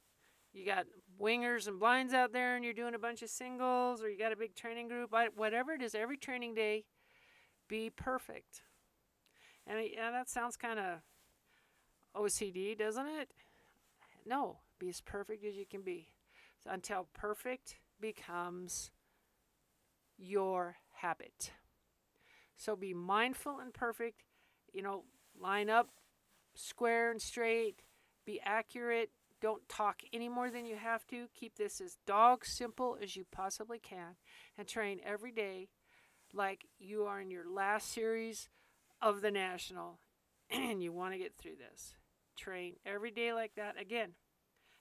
you 0.53 0.65
got 0.65 0.87
wingers 1.21 1.67
and 1.67 1.79
blinds 1.79 2.15
out 2.15 2.33
there 2.33 2.57
and 2.57 2.65
you're 2.65 2.75
doing 2.75 2.95
a 2.95 2.99
bunch 2.99 3.23
of 3.23 3.31
singles 3.31 4.03
or 4.03 4.09
you 4.09 4.19
got 4.19 4.33
a 4.33 4.37
big 4.37 4.55
training 4.55 4.89
group, 4.89 5.15
whatever 5.37 5.73
it 5.73 5.83
is, 5.83 5.95
every 5.95 6.17
training 6.17 6.55
day, 6.55 6.85
be 7.69 7.91
perfect. 7.91 8.63
And 9.67 9.79
yeah, 9.93 10.11
that 10.11 10.29
sounds 10.29 10.57
kind 10.57 10.79
of 10.79 11.01
OCD, 12.17 12.79
doesn't 12.79 13.07
it? 13.07 13.31
No, 14.25 14.59
be 14.79 14.89
as 14.89 15.01
perfect 15.01 15.45
as 15.45 15.57
you 15.57 15.67
can 15.67 15.83
be 15.83 16.09
so 16.63 16.71
until 16.71 17.07
perfect 17.15 17.77
becomes 18.01 18.91
your 20.17 20.77
habit. 20.95 21.53
So 22.57 22.75
be 22.75 22.95
mindful 22.95 23.61
and 23.61 23.73
perfect. 23.73 24.25
You 24.73 24.83
know, 24.83 25.05
line 25.41 25.71
up 25.71 25.89
square 26.55 27.11
and 27.11 27.23
straight, 27.23 27.83
be 28.27 28.41
accurate. 28.45 29.11
Don't 29.41 29.69
talk 29.69 30.03
any 30.13 30.29
more 30.29 30.51
than 30.51 30.67
you 30.67 30.77
have 30.77 31.07
to. 31.09 31.27
Keep 31.35 31.57
this 31.57 31.81
as 31.81 31.97
dog 32.07 32.45
simple 32.45 32.97
as 33.01 33.17
you 33.17 33.25
possibly 33.31 33.79
can 33.79 34.17
and 34.57 34.67
train 34.67 35.01
every 35.05 35.31
day 35.31 35.69
like 36.33 36.67
you 36.79 37.05
are 37.05 37.21
in 37.21 37.31
your 37.31 37.49
last 37.49 37.93
series 37.93 38.49
of 39.01 39.21
the 39.21 39.31
national 39.31 40.01
and 40.51 40.83
you 40.83 40.93
want 40.93 41.13
to 41.13 41.19
get 41.19 41.37
through 41.37 41.57
this. 41.57 41.95
Train 42.37 42.75
every 42.85 43.11
day 43.11 43.33
like 43.33 43.55
that. 43.57 43.81
Again, 43.81 44.11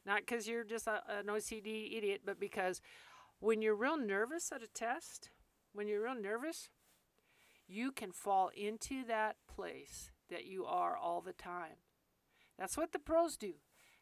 not 0.05 0.21
because 0.21 0.47
you're 0.47 0.63
just 0.63 0.87
a, 0.87 1.01
an 1.09 1.27
OCD 1.27 1.95
idiot, 1.95 2.21
but 2.25 2.39
because 2.39 2.81
when 3.39 3.61
you're 3.61 3.75
real 3.75 3.97
nervous 3.97 4.51
at 4.51 4.63
a 4.63 4.67
test, 4.67 5.29
when 5.73 5.87
you're 5.87 6.03
real 6.03 6.19
nervous, 6.19 6.69
you 7.67 7.91
can 7.91 8.11
fall 8.11 8.49
into 8.55 9.03
that 9.05 9.35
place 9.47 10.11
that 10.29 10.45
you 10.45 10.65
are 10.65 10.95
all 10.97 11.21
the 11.21 11.33
time. 11.33 11.77
That's 12.57 12.77
what 12.77 12.91
the 12.91 12.99
pros 12.99 13.37
do. 13.37 13.53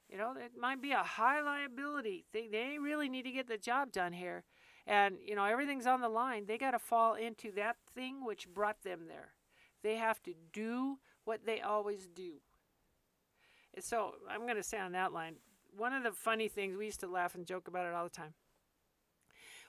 You 0.10 0.18
know, 0.18 0.34
it 0.38 0.52
might 0.60 0.82
be 0.82 0.92
a 0.92 1.04
high 1.04 1.42
liability. 1.42 2.26
Thing. 2.32 2.50
They 2.52 2.78
really 2.80 3.10
need 3.10 3.24
to 3.24 3.32
get 3.32 3.48
the 3.48 3.58
job 3.58 3.92
done 3.92 4.14
here. 4.14 4.44
And 4.88 5.18
you 5.26 5.36
know 5.36 5.46
everything's 5.46 5.88
on 5.88 6.02
the 6.02 6.10
line. 6.10 6.46
They 6.46 6.58
got 6.58 6.72
to 6.72 6.80
fall 6.80 7.16
into 7.16 7.52
that 7.54 7.78
thing 7.96 8.24
which 8.24 8.48
brought 8.54 8.84
them 8.84 9.02
there. 9.08 9.34
They 9.82 9.96
have 9.96 10.22
to 10.24 10.34
do 10.54 11.00
what 11.24 11.46
they 11.46 11.60
always 11.60 12.08
do. 12.08 12.34
And 13.74 13.84
so 13.84 14.14
i'm 14.30 14.42
going 14.42 14.56
to 14.56 14.64
say 14.64 14.80
on 14.80 14.94
that 14.94 15.12
line 15.12 15.36
one 15.76 15.92
of 15.92 16.04
the 16.04 16.12
funny 16.12 16.48
things 16.48 16.78
we 16.78 16.86
used 16.86 17.02
to 17.02 17.08
laugh 17.08 17.36
and 17.36 17.46
joke 17.46 17.68
about 17.68 17.86
it 17.86 17.94
all 17.94 18.06
the 18.06 18.10
time. 18.10 18.34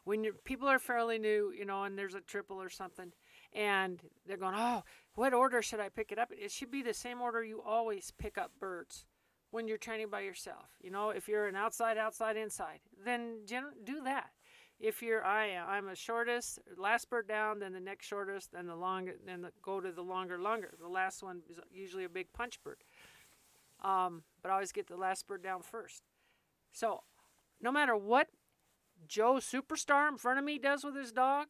When 0.05 0.25
people 0.45 0.69
are 0.69 0.79
fairly 0.79 1.19
new 1.19 1.53
you 1.57 1.65
know 1.65 1.85
and 1.85 1.99
there's 1.99 2.15
a 2.15 2.21
triple 2.21 2.61
or 2.61 2.71
something 2.71 3.13
and 3.53 4.01
they're 4.27 4.37
going 4.37 4.55
oh 4.57 4.85
what 5.15 5.33
order 5.33 5.63
should 5.63 5.81
i 5.81 5.89
pick 5.89 6.13
it 6.13 6.19
up? 6.19 6.31
It 6.31 6.53
should 6.53 6.71
be 6.71 6.83
the 6.83 6.95
same 6.95 7.23
order 7.23 7.43
you 7.43 7.63
always 7.63 8.13
pick 8.19 8.37
up 8.37 8.53
birds 8.61 9.07
when 9.51 9.69
you're 9.69 9.79
training 9.79 10.09
by 10.09 10.21
yourself 10.21 10.71
you 10.81 10.91
know 10.91 11.11
if 11.11 11.29
you're 11.29 11.47
an 11.47 11.57
outside 11.57 11.97
outside 11.99 12.37
inside 12.37 12.81
then 13.05 13.39
do 13.47 14.03
that 14.05 14.31
if 14.79 15.03
you're 15.03 15.25
I 15.25 15.47
am 15.47 15.69
I'm 15.69 15.89
a 15.89 15.97
shortest, 15.97 16.59
last 16.77 17.09
bird 17.09 17.27
down, 17.27 17.61
then 17.61 17.73
the 17.73 17.81
next 17.81 18.07
shortest, 18.07 18.53
then 18.53 18.67
the 18.67 18.77
longer, 18.77 19.15
then 19.25 19.43
the, 19.43 19.53
go 19.63 19.81
to 19.81 19.91
the 19.91 20.03
longer, 20.03 20.39
longer. 20.39 20.75
The 20.79 20.89
last 20.89 21.23
one 21.23 21.43
is 21.49 21.59
usually 21.73 22.05
a 22.05 22.11
big 22.11 22.33
punch 22.33 22.63
bird. 22.63 22.85
Um, 23.83 24.23
but 24.43 24.51
I 24.51 24.55
always 24.55 24.73
get 24.73 24.87
the 24.87 24.97
last 24.97 25.27
bird 25.27 25.43
down 25.43 25.63
first. 25.63 26.03
So, 26.73 27.05
no 27.61 27.73
matter 27.73 27.97
what 27.97 28.29
Joe 29.09 29.35
Superstar 29.35 30.09
in 30.09 30.19
front 30.19 30.39
of 30.39 30.45
me 30.45 30.59
does 30.59 30.85
with 30.85 30.97
his 30.97 31.13
dog, 31.13 31.47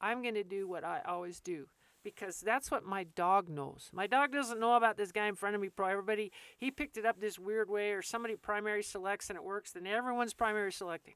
I'm 0.00 0.22
going 0.22 0.34
to 0.34 0.44
do 0.44 0.66
what 0.66 0.84
I 0.84 1.00
always 1.06 1.40
do 1.40 1.66
because 2.02 2.40
that's 2.40 2.70
what 2.70 2.84
my 2.84 3.04
dog 3.04 3.48
knows. 3.48 3.90
My 3.92 4.06
dog 4.06 4.32
doesn't 4.32 4.60
know 4.60 4.76
about 4.76 4.96
this 4.96 5.12
guy 5.12 5.26
in 5.26 5.34
front 5.34 5.54
of 5.54 5.60
me. 5.60 5.68
probably 5.68 5.92
everybody 5.92 6.32
he 6.56 6.70
picked 6.70 6.96
it 6.96 7.04
up 7.04 7.20
this 7.20 7.38
weird 7.38 7.68
way, 7.68 7.92
or 7.92 8.02
somebody 8.02 8.36
primary 8.36 8.82
selects 8.82 9.30
and 9.30 9.36
it 9.36 9.44
works. 9.44 9.72
Then 9.72 9.86
everyone's 9.86 10.34
primary 10.34 10.72
selecting. 10.72 11.14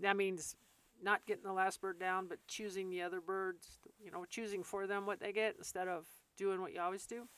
That 0.00 0.16
means 0.16 0.56
not 1.02 1.26
getting 1.26 1.44
the 1.44 1.52
last 1.52 1.80
bird 1.80 1.98
down, 1.98 2.26
but 2.28 2.38
choosing 2.48 2.90
the 2.90 3.02
other 3.02 3.20
birds, 3.20 3.78
you 4.02 4.10
know, 4.10 4.24
choosing 4.24 4.62
for 4.62 4.86
them 4.86 5.06
what 5.06 5.20
they 5.20 5.32
get 5.32 5.56
instead 5.58 5.88
of 5.88 6.06
doing 6.36 6.60
what 6.60 6.72
you 6.72 6.80
always 6.80 7.06
do. 7.06 7.28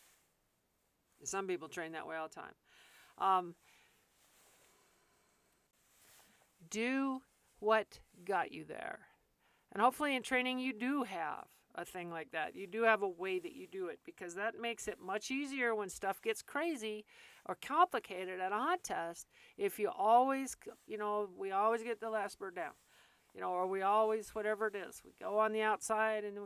Some 1.24 1.46
people 1.46 1.68
train 1.68 1.92
that 1.92 2.06
way 2.06 2.16
all 2.16 2.28
the 2.28 2.34
time. 2.34 2.54
Um, 3.18 3.54
do 6.70 7.22
what 7.58 8.00
got 8.24 8.52
you 8.52 8.64
there. 8.64 9.00
And 9.72 9.82
hopefully, 9.82 10.14
in 10.14 10.22
training, 10.22 10.58
you 10.58 10.72
do 10.72 11.02
have 11.04 11.46
a 11.76 11.84
thing 11.84 12.10
like 12.10 12.32
that. 12.32 12.56
You 12.56 12.66
do 12.66 12.82
have 12.82 13.02
a 13.02 13.08
way 13.08 13.38
that 13.38 13.54
you 13.54 13.66
do 13.66 13.88
it 13.88 14.00
because 14.04 14.34
that 14.34 14.60
makes 14.60 14.88
it 14.88 14.98
much 15.04 15.30
easier 15.30 15.74
when 15.74 15.88
stuff 15.88 16.20
gets 16.22 16.42
crazy 16.42 17.04
or 17.46 17.54
complicated 17.54 18.40
at 18.40 18.52
a 18.52 18.56
hunt 18.56 18.82
test. 18.84 19.26
If 19.56 19.78
you 19.78 19.90
always, 19.96 20.56
you 20.86 20.98
know, 20.98 21.28
we 21.36 21.52
always 21.52 21.82
get 21.82 22.00
the 22.00 22.10
last 22.10 22.38
bird 22.38 22.56
down, 22.56 22.72
you 23.34 23.40
know, 23.40 23.50
or 23.50 23.66
we 23.66 23.82
always, 23.82 24.34
whatever 24.34 24.66
it 24.66 24.74
is, 24.74 25.02
we 25.04 25.12
go 25.20 25.38
on 25.38 25.52
the 25.52 25.62
outside 25.62 26.24
and 26.24 26.38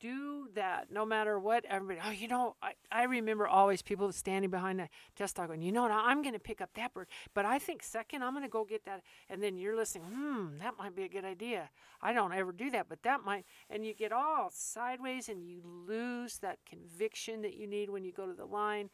do 0.00 0.48
that 0.54 0.90
no 0.90 1.04
matter 1.04 1.38
what 1.38 1.64
everybody 1.64 2.00
oh 2.06 2.10
you 2.10 2.28
know 2.28 2.56
i, 2.62 2.72
I 2.90 3.04
remember 3.04 3.46
always 3.46 3.82
people 3.82 4.10
standing 4.12 4.50
behind 4.50 4.78
the 4.78 4.88
dog 5.16 5.48
going 5.48 5.62
you 5.62 5.72
know 5.72 5.82
what 5.82 5.90
i'm 5.90 6.22
going 6.22 6.34
to 6.34 6.40
pick 6.40 6.60
up 6.60 6.70
that 6.74 6.94
bird. 6.94 7.08
But 7.34 7.44
i 7.44 7.58
think 7.58 7.82
second 7.82 8.22
i'm 8.22 8.32
going 8.32 8.44
to 8.44 8.48
go 8.48 8.64
get 8.64 8.84
that 8.84 9.02
and 9.28 9.42
then 9.42 9.56
you're 9.56 9.76
listening 9.76 10.04
hmm 10.04 10.58
that 10.58 10.74
might 10.78 10.94
be 10.94 11.04
a 11.04 11.08
good 11.08 11.24
idea. 11.24 11.70
I 12.00 12.12
don't 12.12 12.32
ever 12.32 12.52
do 12.52 12.70
that 12.70 12.88
but 12.88 13.02
that 13.02 13.24
might 13.24 13.44
and 13.68 13.84
you 13.84 13.94
get 13.94 14.12
all 14.12 14.50
sideways 14.52 15.28
and 15.28 15.42
you 15.42 15.62
lose 15.64 16.38
that 16.38 16.58
conviction 16.66 17.42
that 17.42 17.54
you 17.54 17.66
need 17.66 17.90
when 17.90 18.04
you 18.04 18.12
go 18.12 18.26
to 18.26 18.34
the 18.34 18.46
line 18.46 18.90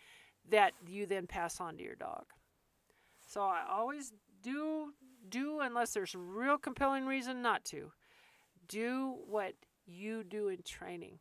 that 0.51 0.73
you 0.87 1.07
then 1.07 1.27
pass 1.27 1.61
on 1.61 1.77
to 1.77 1.83
your 1.83 1.97
dog. 1.97 2.25
So 3.27 3.43
i 3.43 3.63
always 3.71 4.13
do 4.43 4.93
do 5.29 5.61
unless 5.61 5.95
there's 5.95 6.15
real 6.15 6.59
compelling 6.59 7.07
reason 7.07 7.43
not 7.43 7.65
to. 7.67 7.93
Do 8.69 9.17
what 9.27 9.55
you 9.87 10.25
do 10.25 10.49
in 10.49 10.63
training. 10.63 11.19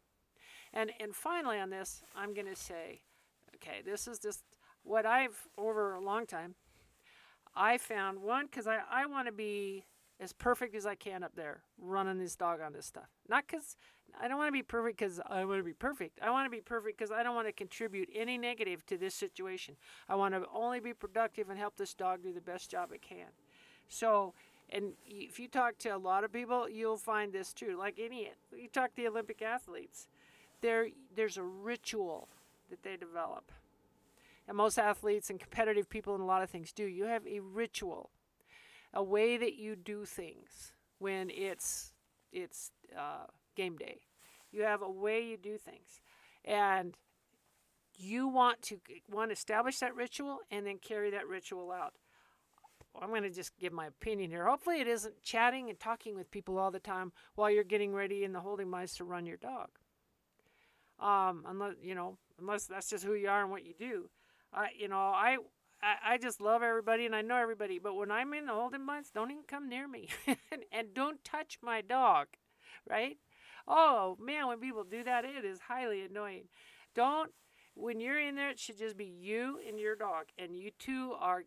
And 0.74 0.92
and 1.00 1.16
finally 1.16 1.60
on 1.60 1.70
this, 1.70 2.02
I'm 2.16 2.34
going 2.34 2.48
to 2.48 2.56
say, 2.56 3.02
okay, 3.56 3.82
this 3.86 4.08
is 4.08 4.20
just 4.20 4.44
what 4.84 5.06
I've 5.06 5.48
over 5.58 5.94
a 5.94 6.02
long 6.02 6.26
time. 6.26 6.56
I 7.56 7.78
found 7.78 8.22
one 8.22 8.46
because 8.46 8.66
I, 8.66 8.80
I 8.92 9.06
want 9.06 9.28
to 9.28 9.32
be 9.32 9.86
as 10.20 10.34
perfect 10.34 10.76
as 10.76 10.86
I 10.86 10.96
can 10.96 11.24
up 11.24 11.36
there 11.36 11.62
running 11.78 12.18
this 12.18 12.36
dog 12.36 12.62
on 12.62 12.74
this 12.74 12.86
stuff. 12.86 13.10
Not 13.30 13.46
because 13.48 13.76
I 14.20 14.28
don't 14.28 14.38
want 14.38 14.48
to 14.48 14.54
be 14.54 14.64
perfect 14.64 14.98
because 15.00 15.20
I 15.28 15.44
want 15.46 15.60
to 15.60 15.64
be 15.64 15.74
perfect. 15.74 16.20
I 16.22 16.30
want 16.30 16.46
to 16.46 16.50
be 16.50 16.62
perfect 16.62 16.98
because 16.98 17.12
I 17.12 17.24
don't 17.24 17.36
want 17.36 17.48
to 17.48 17.54
contribute 17.54 18.10
any 18.14 18.38
negative 18.38 18.86
to 18.88 18.98
this 18.98 19.16
situation. 19.16 19.76
I 20.08 20.16
want 20.16 20.34
to 20.34 20.46
only 20.54 20.80
be 20.80 20.94
productive 20.94 21.50
and 21.50 21.58
help 21.58 21.78
this 21.78 21.94
dog 21.94 22.24
do 22.24 22.34
the 22.34 22.42
best 22.42 22.70
job 22.70 22.92
it 22.92 23.02
can. 23.02 23.28
So, 23.90 24.34
and 24.74 24.94
if 25.06 25.40
you 25.40 25.48
talk 25.48 25.78
to 25.80 25.90
a 25.90 25.98
lot 25.98 26.24
of 26.24 26.34
people, 26.34 26.68
you'll 26.68 26.98
find 26.98 27.32
this 27.32 27.54
true. 27.54 27.78
Like 27.78 28.00
any, 28.04 28.32
you 28.52 28.68
talk 28.68 28.96
to 28.96 29.02
the 29.04 29.08
Olympic 29.08 29.42
athletes, 29.44 30.08
there 30.62 30.88
there's 31.16 31.38
a 31.38 31.44
ritual 31.44 32.28
that 32.72 32.82
they 32.82 32.98
develop. 32.98 33.52
And 34.48 34.58
most 34.58 34.80
athletes 34.80 35.30
and 35.30 35.40
competitive 35.40 35.90
people 35.90 36.16
and 36.16 36.24
a 36.24 36.26
lot 36.26 36.42
of 36.42 36.50
things 36.50 36.74
do. 36.74 36.86
You 36.86 37.06
have 37.06 37.26
a 37.28 37.40
ritual, 37.40 38.10
a 38.94 39.04
way 39.04 39.38
that 39.38 39.54
you 39.56 39.76
do 39.76 40.06
things 40.06 40.74
when 40.98 41.30
it's 41.30 41.94
it's 42.32 42.72
uh, 42.98 43.28
game 43.56 43.78
day. 43.78 44.00
You 44.52 44.64
have 44.64 44.82
a 44.82 44.90
way 44.90 45.24
you 45.24 45.38
do 45.38 45.58
things, 45.58 46.02
and 46.44 46.98
you 47.96 48.28
want 48.28 48.64
to 48.64 48.80
want 49.08 49.30
to 49.30 49.34
establish 49.34 49.78
that 49.80 49.96
ritual 49.96 50.40
and 50.50 50.66
then 50.66 50.80
carry 50.80 51.12
that 51.12 51.28
ritual 51.28 51.72
out. 51.72 51.94
I'm 53.02 53.10
going 53.10 53.24
to 53.24 53.30
just 53.30 53.58
give 53.58 53.74
my 53.74 53.88
opinion 53.88 54.30
here. 54.30 54.46
Hopefully, 54.46 54.80
it 54.80 54.88
isn't 54.88 55.22
chatting 55.24 55.70
and 55.70 55.80
talking 55.80 56.16
with 56.16 56.32
people 56.32 56.58
all 56.58 56.72
the 56.72 56.80
time 56.80 57.12
while 57.36 57.50
you're 57.50 57.64
getting 57.64 57.94
ready 57.94 58.24
in 58.24 58.34
the 58.34 58.40
holding 58.40 58.70
mice 58.70 58.96
to 58.98 59.04
run 59.04 59.26
your 59.26 59.38
dog. 59.38 59.70
Um, 61.00 61.44
unless 61.48 61.74
you 61.82 61.96
know, 61.96 62.18
unless 62.40 62.66
that's 62.66 62.90
just 62.90 63.04
who 63.04 63.14
you 63.14 63.30
are 63.30 63.42
and 63.42 63.52
what 63.52 63.66
you 63.66 63.74
do. 63.78 64.10
I, 64.54 64.68
you 64.78 64.88
know, 64.88 64.98
I, 64.98 65.38
I, 65.82 66.14
I 66.14 66.18
just 66.18 66.40
love 66.40 66.62
everybody 66.62 67.08
and 67.08 67.16
I 67.16 67.22
know 67.22 67.38
everybody. 67.38 67.80
But 67.80 67.96
when 67.96 68.12
I'm 68.12 68.34
in 68.34 68.46
the 68.46 68.54
holding 68.54 68.86
mice, 68.86 69.10
don't 69.10 69.32
even 69.32 69.44
come 69.48 69.68
near 69.68 69.88
me, 69.88 70.10
and 70.72 70.94
don't 70.94 71.24
touch 71.24 71.58
my 71.62 71.82
dog, 71.82 72.28
right? 72.88 73.18
Oh 73.68 74.18
man, 74.22 74.48
when 74.48 74.60
people 74.60 74.84
do 74.84 75.04
that, 75.04 75.26
it 75.26 75.44
is 75.44 75.60
highly 75.68 76.04
annoying. 76.04 76.44
Don't 76.94 77.32
when 77.76 78.00
you're 78.00 78.20
in 78.20 78.36
there, 78.36 78.52
it 78.52 78.60
should 78.60 78.78
just 78.78 78.98
be 78.98 79.06
you 79.06 79.60
and 79.68 79.80
your 79.80 79.96
dog, 79.96 80.26
and 80.38 80.56
you 80.56 80.70
two 80.78 81.16
are 81.20 81.44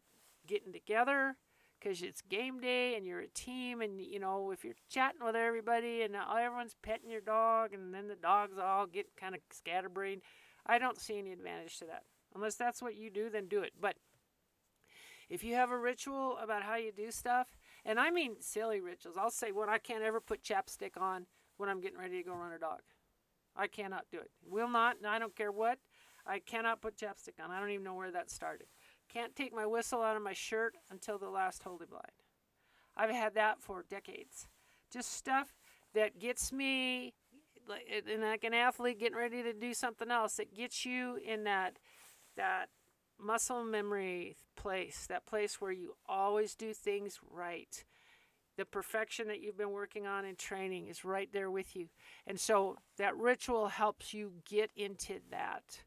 getting 0.47 0.73
together 0.73 1.37
because 1.79 2.03
it's 2.03 2.23
game 2.23 2.61
day 2.61 2.97
and 2.97 3.07
you're 3.07 3.21
a 3.21 3.29
team 3.29 3.81
and 3.81 4.01
you 4.01 4.19
know 4.19 4.51
if 4.51 4.65
you're 4.65 4.75
chatting 4.89 5.25
with 5.25 5.37
everybody 5.37 6.03
and 6.03 6.15
everyone's 6.17 6.77
petting 6.83 7.11
your 7.11 7.21
dog 7.21 7.73
and 7.73 7.95
then 7.95 8.09
the 8.09 8.17
dogs 8.17 8.59
all 8.59 8.87
get 8.87 9.07
kind 9.17 9.35
of 9.35 9.41
scatterbrained 9.51 10.23
i 10.67 10.79
don't 10.79 11.01
see 11.01 11.19
any 11.19 11.33
advantage 11.33 11.79
to 11.79 11.85
that. 11.85 12.03
Unless 12.35 12.57
that's 12.57 12.83
what 12.83 12.97
you 12.97 13.11
do 13.11 13.31
then 13.31 13.47
do 13.47 13.63
it. 13.63 13.73
But 13.81 13.97
if 15.31 15.43
you 15.43 15.55
have 15.55 15.71
a 15.71 15.79
ritual 15.79 16.37
about 16.43 16.63
how 16.63 16.77
you 16.77 16.93
do 16.93 17.11
stuff 17.11 17.49
and 17.85 17.99
i 17.99 18.11
mean 18.11 18.37
silly 18.41 18.81
rituals 18.81 19.17
i'll 19.19 19.31
say 19.31 19.53
when 19.53 19.69
i 19.69 19.79
can't 19.79 20.03
ever 20.03 20.21
put 20.21 20.43
chapstick 20.43 21.01
on 21.01 21.27
when 21.57 21.69
i'm 21.69 21.81
getting 21.81 21.99
ready 21.99 22.19
to 22.19 22.29
go 22.29 22.35
run 22.35 22.53
a 22.53 22.59
dog. 22.59 22.81
I 23.59 23.69
cannot 23.69 24.05
do 24.11 24.19
it. 24.19 24.31
Will 24.49 24.69
not 24.69 24.97
i 25.07 25.19
don't 25.19 25.37
care 25.37 25.53
what 25.53 25.79
i 26.27 26.39
cannot 26.39 26.81
put 26.81 26.97
chapstick 26.97 27.43
on. 27.43 27.51
I 27.51 27.61
don't 27.61 27.71
even 27.71 27.85
know 27.85 27.95
where 27.95 28.11
that 28.11 28.31
started 28.31 28.67
can't 29.13 29.37
take 29.37 29.55
my 29.55 29.67
whistle 29.67 30.03
out 30.03 30.17
of 30.17 30.23
my 30.23 30.33
shirt 30.33 30.77
until 30.91 31.19
the 31.19 31.29
last 31.29 31.63
holy 31.63 31.87
blind. 31.87 32.05
I've 32.97 33.11
had 33.11 33.35
that 33.35 33.61
for 33.61 33.85
decades. 33.89 34.49
Just 34.93 35.13
stuff 35.13 35.55
that 35.95 36.19
gets 36.19 36.53
me, 36.53 37.15
and 38.09 38.23
like 38.23 38.45
an 38.45 38.55
athlete 38.55 38.99
getting 38.99 39.17
ready 39.17 39.43
to 39.43 39.53
do 39.53 39.75
something 39.75 40.11
else, 40.11 40.37
that 40.37 40.55
gets 40.55 40.87
you 40.87 41.19
in 41.25 41.45
that 41.45 41.79
that 42.37 42.69
muscle 43.19 43.65
memory 43.65 44.37
place, 44.57 45.07
that 45.09 45.27
place 45.27 45.61
where 45.61 45.73
you 45.73 45.97
always 46.07 46.55
do 46.55 46.73
things 46.73 47.19
right. 47.31 47.85
The 48.57 48.65
perfection 48.65 49.29
that 49.29 49.41
you've 49.41 49.59
been 49.59 49.73
working 49.73 50.07
on 50.07 50.25
in 50.25 50.37
training 50.37 50.89
is 50.89 51.05
right 51.05 51.29
there 51.33 51.51
with 51.51 51.77
you. 51.77 51.89
And 52.27 52.41
so 52.41 52.77
that 52.97 53.17
ritual 53.17 53.69
helps 53.69 54.15
you 54.15 54.33
get 54.49 54.71
into 54.77 55.21
that. 55.31 55.83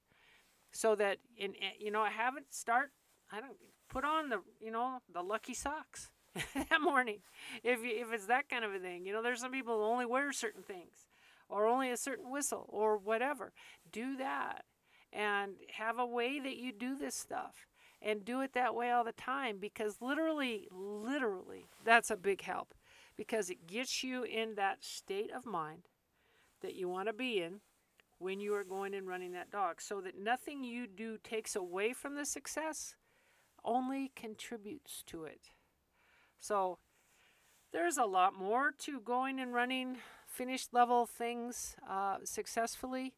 So 0.72 0.96
that 0.96 1.18
in 1.36 1.56
you 1.80 1.92
know, 1.92 2.02
I 2.02 2.12
haven't 2.12 2.54
start 2.54 2.92
I 3.32 3.40
don't 3.40 3.58
put 3.90 4.04
on 4.06 4.30
the 4.30 4.42
you 4.60 4.72
know 4.72 5.00
the 5.12 5.22
lucky 5.22 5.54
socks 5.54 6.12
that 6.56 6.82
morning 6.82 7.20
if 7.64 7.84
you, 7.84 7.92
if 7.96 8.14
it's 8.14 8.28
that 8.28 8.50
kind 8.50 8.64
of 8.64 8.74
a 8.74 8.80
thing. 8.80 9.06
You 9.06 9.14
know, 9.14 9.22
there's 9.22 9.42
some 9.42 9.52
people 9.52 9.78
who 9.78 9.84
only 9.84 10.06
wear 10.06 10.32
certain 10.32 10.64
things 10.64 11.08
or 11.50 11.66
only 11.66 11.90
a 11.90 11.98
certain 11.98 12.32
whistle 12.32 12.66
or 12.70 12.98
whatever. 12.98 13.54
Do 13.92 14.16
that 14.18 14.64
and 15.12 15.54
have 15.76 15.98
a 15.98 16.06
way 16.06 16.40
that 16.40 16.58
you 16.58 16.72
do 16.72 16.98
this 16.98 17.16
stuff 17.16 17.66
and 18.02 18.24
do 18.24 18.42
it 18.42 18.54
that 18.54 18.76
way 18.76 18.92
all 18.92 19.04
the 19.04 19.12
time 19.12 19.58
because 19.60 19.98
literally 20.02 20.68
literally 20.72 21.66
that's 21.84 22.12
a 22.12 22.16
big 22.16 22.42
help 22.42 22.74
because 23.18 23.50
it 23.50 23.68
gets 23.68 24.04
you 24.04 24.24
in 24.24 24.56
that 24.56 24.84
state 24.84 25.32
of 25.36 25.46
mind 25.46 25.84
that 26.62 26.76
you 26.76 26.88
want 26.88 27.08
to 27.08 27.14
be 27.14 27.42
in 27.42 27.60
when 28.20 28.40
you 28.40 28.54
are 28.54 28.64
going 28.64 28.94
and 28.94 29.08
running 29.08 29.32
that 29.32 29.52
dog 29.52 29.82
so 29.82 30.00
that 30.02 30.18
nothing 30.18 30.64
you 30.64 30.86
do 30.88 31.18
takes 31.24 31.56
away 31.56 31.92
from 31.92 32.16
the 32.16 32.26
success 32.26 32.96
only 33.64 34.12
contributes 34.16 35.04
to 35.08 35.26
it. 35.26 35.52
So 36.40 36.78
there's 37.72 37.98
a 37.98 38.06
lot 38.06 38.34
more 38.34 38.72
to 38.80 39.00
going 39.00 39.40
and 39.40 39.54
running 39.54 39.98
finished 40.26 40.74
level 40.74 41.06
things 41.06 41.76
uh, 41.90 42.18
successfully. 42.24 43.14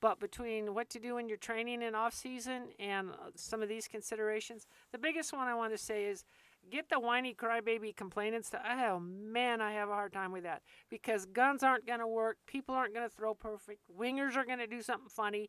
But 0.00 0.18
between 0.18 0.74
what 0.74 0.88
to 0.90 0.98
do 0.98 1.18
in 1.18 1.28
your 1.28 1.36
training 1.36 1.82
and 1.82 1.94
off 1.94 2.14
season 2.14 2.68
and 2.78 3.10
uh, 3.10 3.30
some 3.34 3.62
of 3.62 3.68
these 3.68 3.86
considerations, 3.86 4.66
the 4.92 4.98
biggest 4.98 5.32
one 5.32 5.46
I 5.46 5.54
want 5.54 5.72
to 5.72 5.78
say 5.78 6.06
is 6.06 6.24
get 6.68 6.88
the 6.88 7.00
whiny 7.00 7.34
crybaby 7.34 7.94
complainants 7.96 8.50
to 8.50 8.60
oh 8.70 9.00
man 9.00 9.60
i 9.60 9.72
have 9.72 9.88
a 9.88 9.94
hard 9.94 10.12
time 10.12 10.32
with 10.32 10.42
that 10.42 10.62
because 10.90 11.24
guns 11.26 11.62
aren't 11.62 11.86
going 11.86 12.00
to 12.00 12.06
work 12.06 12.36
people 12.46 12.74
aren't 12.74 12.94
going 12.94 13.08
to 13.08 13.14
throw 13.14 13.34
perfect 13.34 13.80
wingers 13.98 14.36
are 14.36 14.44
going 14.44 14.58
to 14.58 14.66
do 14.66 14.82
something 14.82 15.08
funny 15.08 15.48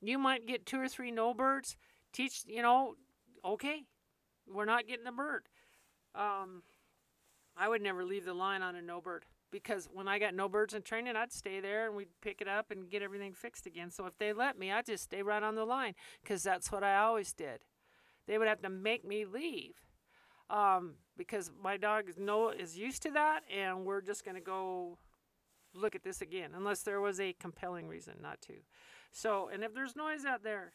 you 0.00 0.18
might 0.18 0.46
get 0.46 0.66
two 0.66 0.80
or 0.80 0.88
three 0.88 1.10
no 1.10 1.32
birds 1.32 1.76
teach 2.12 2.42
you 2.46 2.60
know 2.60 2.94
okay, 3.44 3.84
we're 4.46 4.64
not 4.64 4.86
getting 4.86 5.06
a 5.06 5.12
bird. 5.12 5.48
Um, 6.14 6.62
I 7.56 7.68
would 7.68 7.82
never 7.82 8.04
leave 8.04 8.24
the 8.24 8.34
line 8.34 8.62
on 8.62 8.76
a 8.76 8.82
no 8.82 9.00
bird 9.00 9.24
because 9.50 9.88
when 9.92 10.08
I 10.08 10.18
got 10.18 10.34
no 10.34 10.48
birds 10.48 10.74
in 10.74 10.82
training, 10.82 11.16
I'd 11.16 11.32
stay 11.32 11.60
there 11.60 11.86
and 11.86 11.94
we'd 11.94 12.08
pick 12.22 12.40
it 12.40 12.48
up 12.48 12.70
and 12.70 12.90
get 12.90 13.02
everything 13.02 13.34
fixed 13.34 13.66
again. 13.66 13.90
So 13.90 14.06
if 14.06 14.16
they 14.18 14.32
let 14.32 14.58
me, 14.58 14.72
I'd 14.72 14.86
just 14.86 15.04
stay 15.04 15.22
right 15.22 15.42
on 15.42 15.54
the 15.54 15.64
line 15.64 15.94
because 16.22 16.42
that's 16.42 16.72
what 16.72 16.82
I 16.82 16.98
always 16.98 17.32
did. 17.32 17.60
They 18.26 18.38
would 18.38 18.48
have 18.48 18.62
to 18.62 18.70
make 18.70 19.04
me 19.06 19.24
leave 19.24 19.74
um, 20.48 20.94
because 21.16 21.50
my 21.62 21.76
dog 21.76 22.08
is 22.08 22.18
no 22.18 22.50
is 22.50 22.78
used 22.78 23.02
to 23.02 23.10
that, 23.12 23.40
and 23.52 23.84
we're 23.84 24.00
just 24.00 24.24
going 24.24 24.36
to 24.36 24.40
go 24.40 24.98
look 25.74 25.94
at 25.94 26.02
this 26.02 26.20
again 26.20 26.50
unless 26.54 26.82
there 26.82 27.00
was 27.00 27.18
a 27.18 27.34
compelling 27.34 27.88
reason 27.88 28.14
not 28.22 28.40
to. 28.42 28.54
So, 29.10 29.50
and 29.52 29.62
if 29.64 29.74
there's 29.74 29.96
noise 29.96 30.24
out 30.24 30.42
there, 30.42 30.72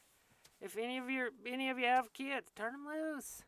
if 0.62 0.78
any 0.78 0.98
of 0.98 1.10
you 1.10 1.30
any 1.46 1.70
of 1.70 1.80
you 1.80 1.86
have 1.86 2.14
kids, 2.14 2.52
turn 2.56 2.74
them 2.74 2.86
loose. 2.88 3.44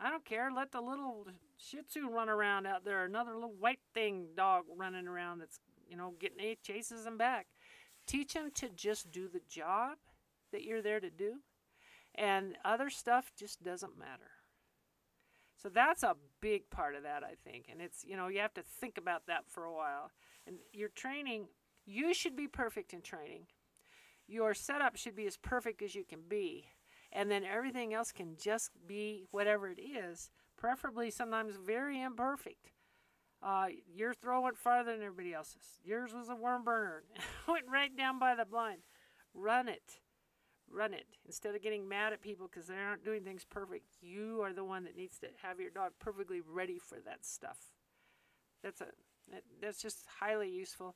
I 0.00 0.10
don't 0.10 0.24
care. 0.24 0.50
Let 0.50 0.72
the 0.72 0.80
little 0.80 1.26
Shih 1.56 1.82
Tzu 1.82 2.08
run 2.08 2.28
around 2.28 2.66
out 2.66 2.84
there. 2.84 3.04
Another 3.04 3.34
little 3.34 3.54
white 3.58 3.80
thing 3.94 4.28
dog 4.36 4.64
running 4.76 5.06
around 5.06 5.38
that's 5.38 5.60
you 5.88 5.96
know 5.96 6.14
getting 6.18 6.40
eight 6.40 6.62
chases 6.62 7.04
them 7.04 7.18
back. 7.18 7.46
Teach 8.06 8.34
them 8.34 8.50
to 8.54 8.68
just 8.68 9.12
do 9.12 9.28
the 9.28 9.42
job 9.48 9.98
that 10.52 10.64
you're 10.64 10.82
there 10.82 11.00
to 11.00 11.10
do, 11.10 11.36
and 12.14 12.56
other 12.64 12.90
stuff 12.90 13.32
just 13.36 13.62
doesn't 13.62 13.98
matter. 13.98 14.32
So 15.62 15.68
that's 15.68 16.02
a 16.02 16.16
big 16.40 16.68
part 16.70 16.96
of 16.96 17.04
that, 17.04 17.22
I 17.22 17.34
think. 17.48 17.66
And 17.70 17.80
it's, 17.80 18.04
you 18.04 18.16
know, 18.16 18.26
you 18.26 18.40
have 18.40 18.54
to 18.54 18.62
think 18.62 18.98
about 18.98 19.26
that 19.28 19.44
for 19.48 19.64
a 19.64 19.72
while. 19.72 20.10
And 20.44 20.56
your 20.72 20.88
training, 20.88 21.46
you 21.86 22.12
should 22.12 22.34
be 22.34 22.48
perfect 22.48 22.92
in 22.92 23.00
training 23.00 23.46
your 24.26 24.54
setup 24.54 24.96
should 24.96 25.16
be 25.16 25.26
as 25.26 25.36
perfect 25.36 25.82
as 25.82 25.94
you 25.94 26.04
can 26.04 26.20
be. 26.28 26.66
And 27.12 27.30
then 27.30 27.44
everything 27.44 27.92
else 27.92 28.10
can 28.12 28.36
just 28.40 28.70
be 28.86 29.26
whatever 29.30 29.68
it 29.68 29.80
is, 29.80 30.30
preferably 30.56 31.10
sometimes 31.10 31.56
very 31.56 32.00
imperfect. 32.00 32.72
Uh, 33.42 33.66
your 33.92 34.14
throw 34.14 34.40
went 34.40 34.56
farther 34.56 34.92
than 34.92 35.02
everybody 35.02 35.34
else's. 35.34 35.80
Yours 35.84 36.12
was 36.14 36.28
a 36.28 36.36
worm 36.36 36.64
burner. 36.64 37.02
went 37.48 37.66
right 37.70 37.94
down 37.96 38.18
by 38.18 38.34
the 38.34 38.44
blind. 38.44 38.82
Run 39.34 39.68
it. 39.68 40.00
Run 40.70 40.94
it. 40.94 41.06
Instead 41.26 41.54
of 41.54 41.62
getting 41.62 41.88
mad 41.88 42.12
at 42.12 42.22
people 42.22 42.48
because 42.50 42.68
they 42.68 42.76
aren't 42.76 43.04
doing 43.04 43.24
things 43.24 43.44
perfect, 43.44 43.96
you 44.00 44.40
are 44.42 44.52
the 44.52 44.64
one 44.64 44.84
that 44.84 44.96
needs 44.96 45.18
to 45.18 45.26
have 45.42 45.60
your 45.60 45.70
dog 45.70 45.92
perfectly 45.98 46.40
ready 46.40 46.78
for 46.78 46.98
that 47.04 47.26
stuff. 47.26 47.58
That's 48.62 48.80
a 48.80 48.86
that, 49.30 49.42
that's 49.60 49.82
just 49.82 50.04
highly 50.20 50.48
useful. 50.48 50.94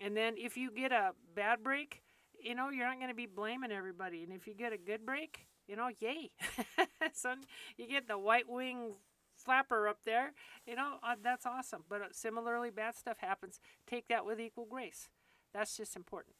And 0.00 0.16
then 0.16 0.34
if 0.36 0.56
you 0.56 0.70
get 0.70 0.92
a 0.92 1.12
bad 1.34 1.62
break, 1.62 2.02
you 2.46 2.54
know, 2.54 2.70
you're 2.70 2.86
not 2.86 2.98
going 2.98 3.08
to 3.08 3.14
be 3.14 3.26
blaming 3.26 3.72
everybody. 3.72 4.22
And 4.22 4.32
if 4.32 4.46
you 4.46 4.54
get 4.54 4.72
a 4.72 4.78
good 4.78 5.04
break, 5.04 5.46
you 5.66 5.74
know, 5.74 5.88
yay. 5.98 6.30
so 7.12 7.34
you 7.76 7.88
get 7.88 8.06
the 8.06 8.16
white 8.16 8.48
wing 8.48 8.92
flapper 9.34 9.88
up 9.88 9.98
there, 10.06 10.32
you 10.64 10.76
know, 10.76 10.94
uh, 11.02 11.16
that's 11.22 11.44
awesome. 11.44 11.82
But 11.88 12.02
uh, 12.02 12.04
similarly, 12.12 12.70
bad 12.70 12.94
stuff 12.94 13.18
happens. 13.18 13.60
Take 13.86 14.06
that 14.08 14.24
with 14.24 14.40
equal 14.40 14.64
grace. 14.64 15.08
That's 15.52 15.76
just 15.76 15.96
important. 15.96 16.36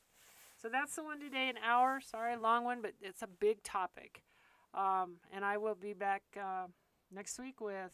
So 0.57 0.69
that's 0.69 0.95
the 0.95 1.03
one 1.03 1.21
today, 1.21 1.49
an 1.49 1.57
hour. 1.63 2.01
Sorry, 2.01 2.37
long 2.37 2.65
one, 2.65 2.81
but 2.81 2.93
it's 3.03 3.23
a 3.23 3.27
big 3.27 3.63
topic. 3.65 4.23
Um, 4.73 5.17
and 5.33 5.45
I 5.45 5.57
will 5.59 5.75
be 5.75 5.93
back 5.93 6.23
uh, 6.41 6.67
next 7.13 7.39
week 7.39 7.61
with 7.61 7.91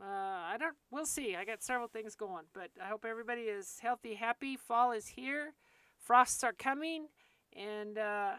uh, 0.00 0.04
I 0.04 0.56
don't. 0.58 0.74
We'll 0.90 1.06
see. 1.06 1.36
I 1.36 1.44
got 1.44 1.62
several 1.62 1.86
things 1.86 2.16
going, 2.16 2.44
but 2.52 2.70
I 2.82 2.88
hope 2.88 3.04
everybody 3.08 3.42
is 3.42 3.78
healthy, 3.80 4.14
happy. 4.14 4.56
Fall 4.56 4.90
is 4.90 5.08
here. 5.08 5.54
Frosts 6.02 6.42
are 6.42 6.52
coming, 6.52 7.06
and 7.54 7.96
uh, 7.96 8.32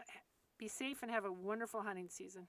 be 0.58 0.68
safe 0.68 1.02
and 1.02 1.10
have 1.10 1.24
a 1.24 1.32
wonderful 1.32 1.80
hunting 1.80 2.08
season. 2.10 2.46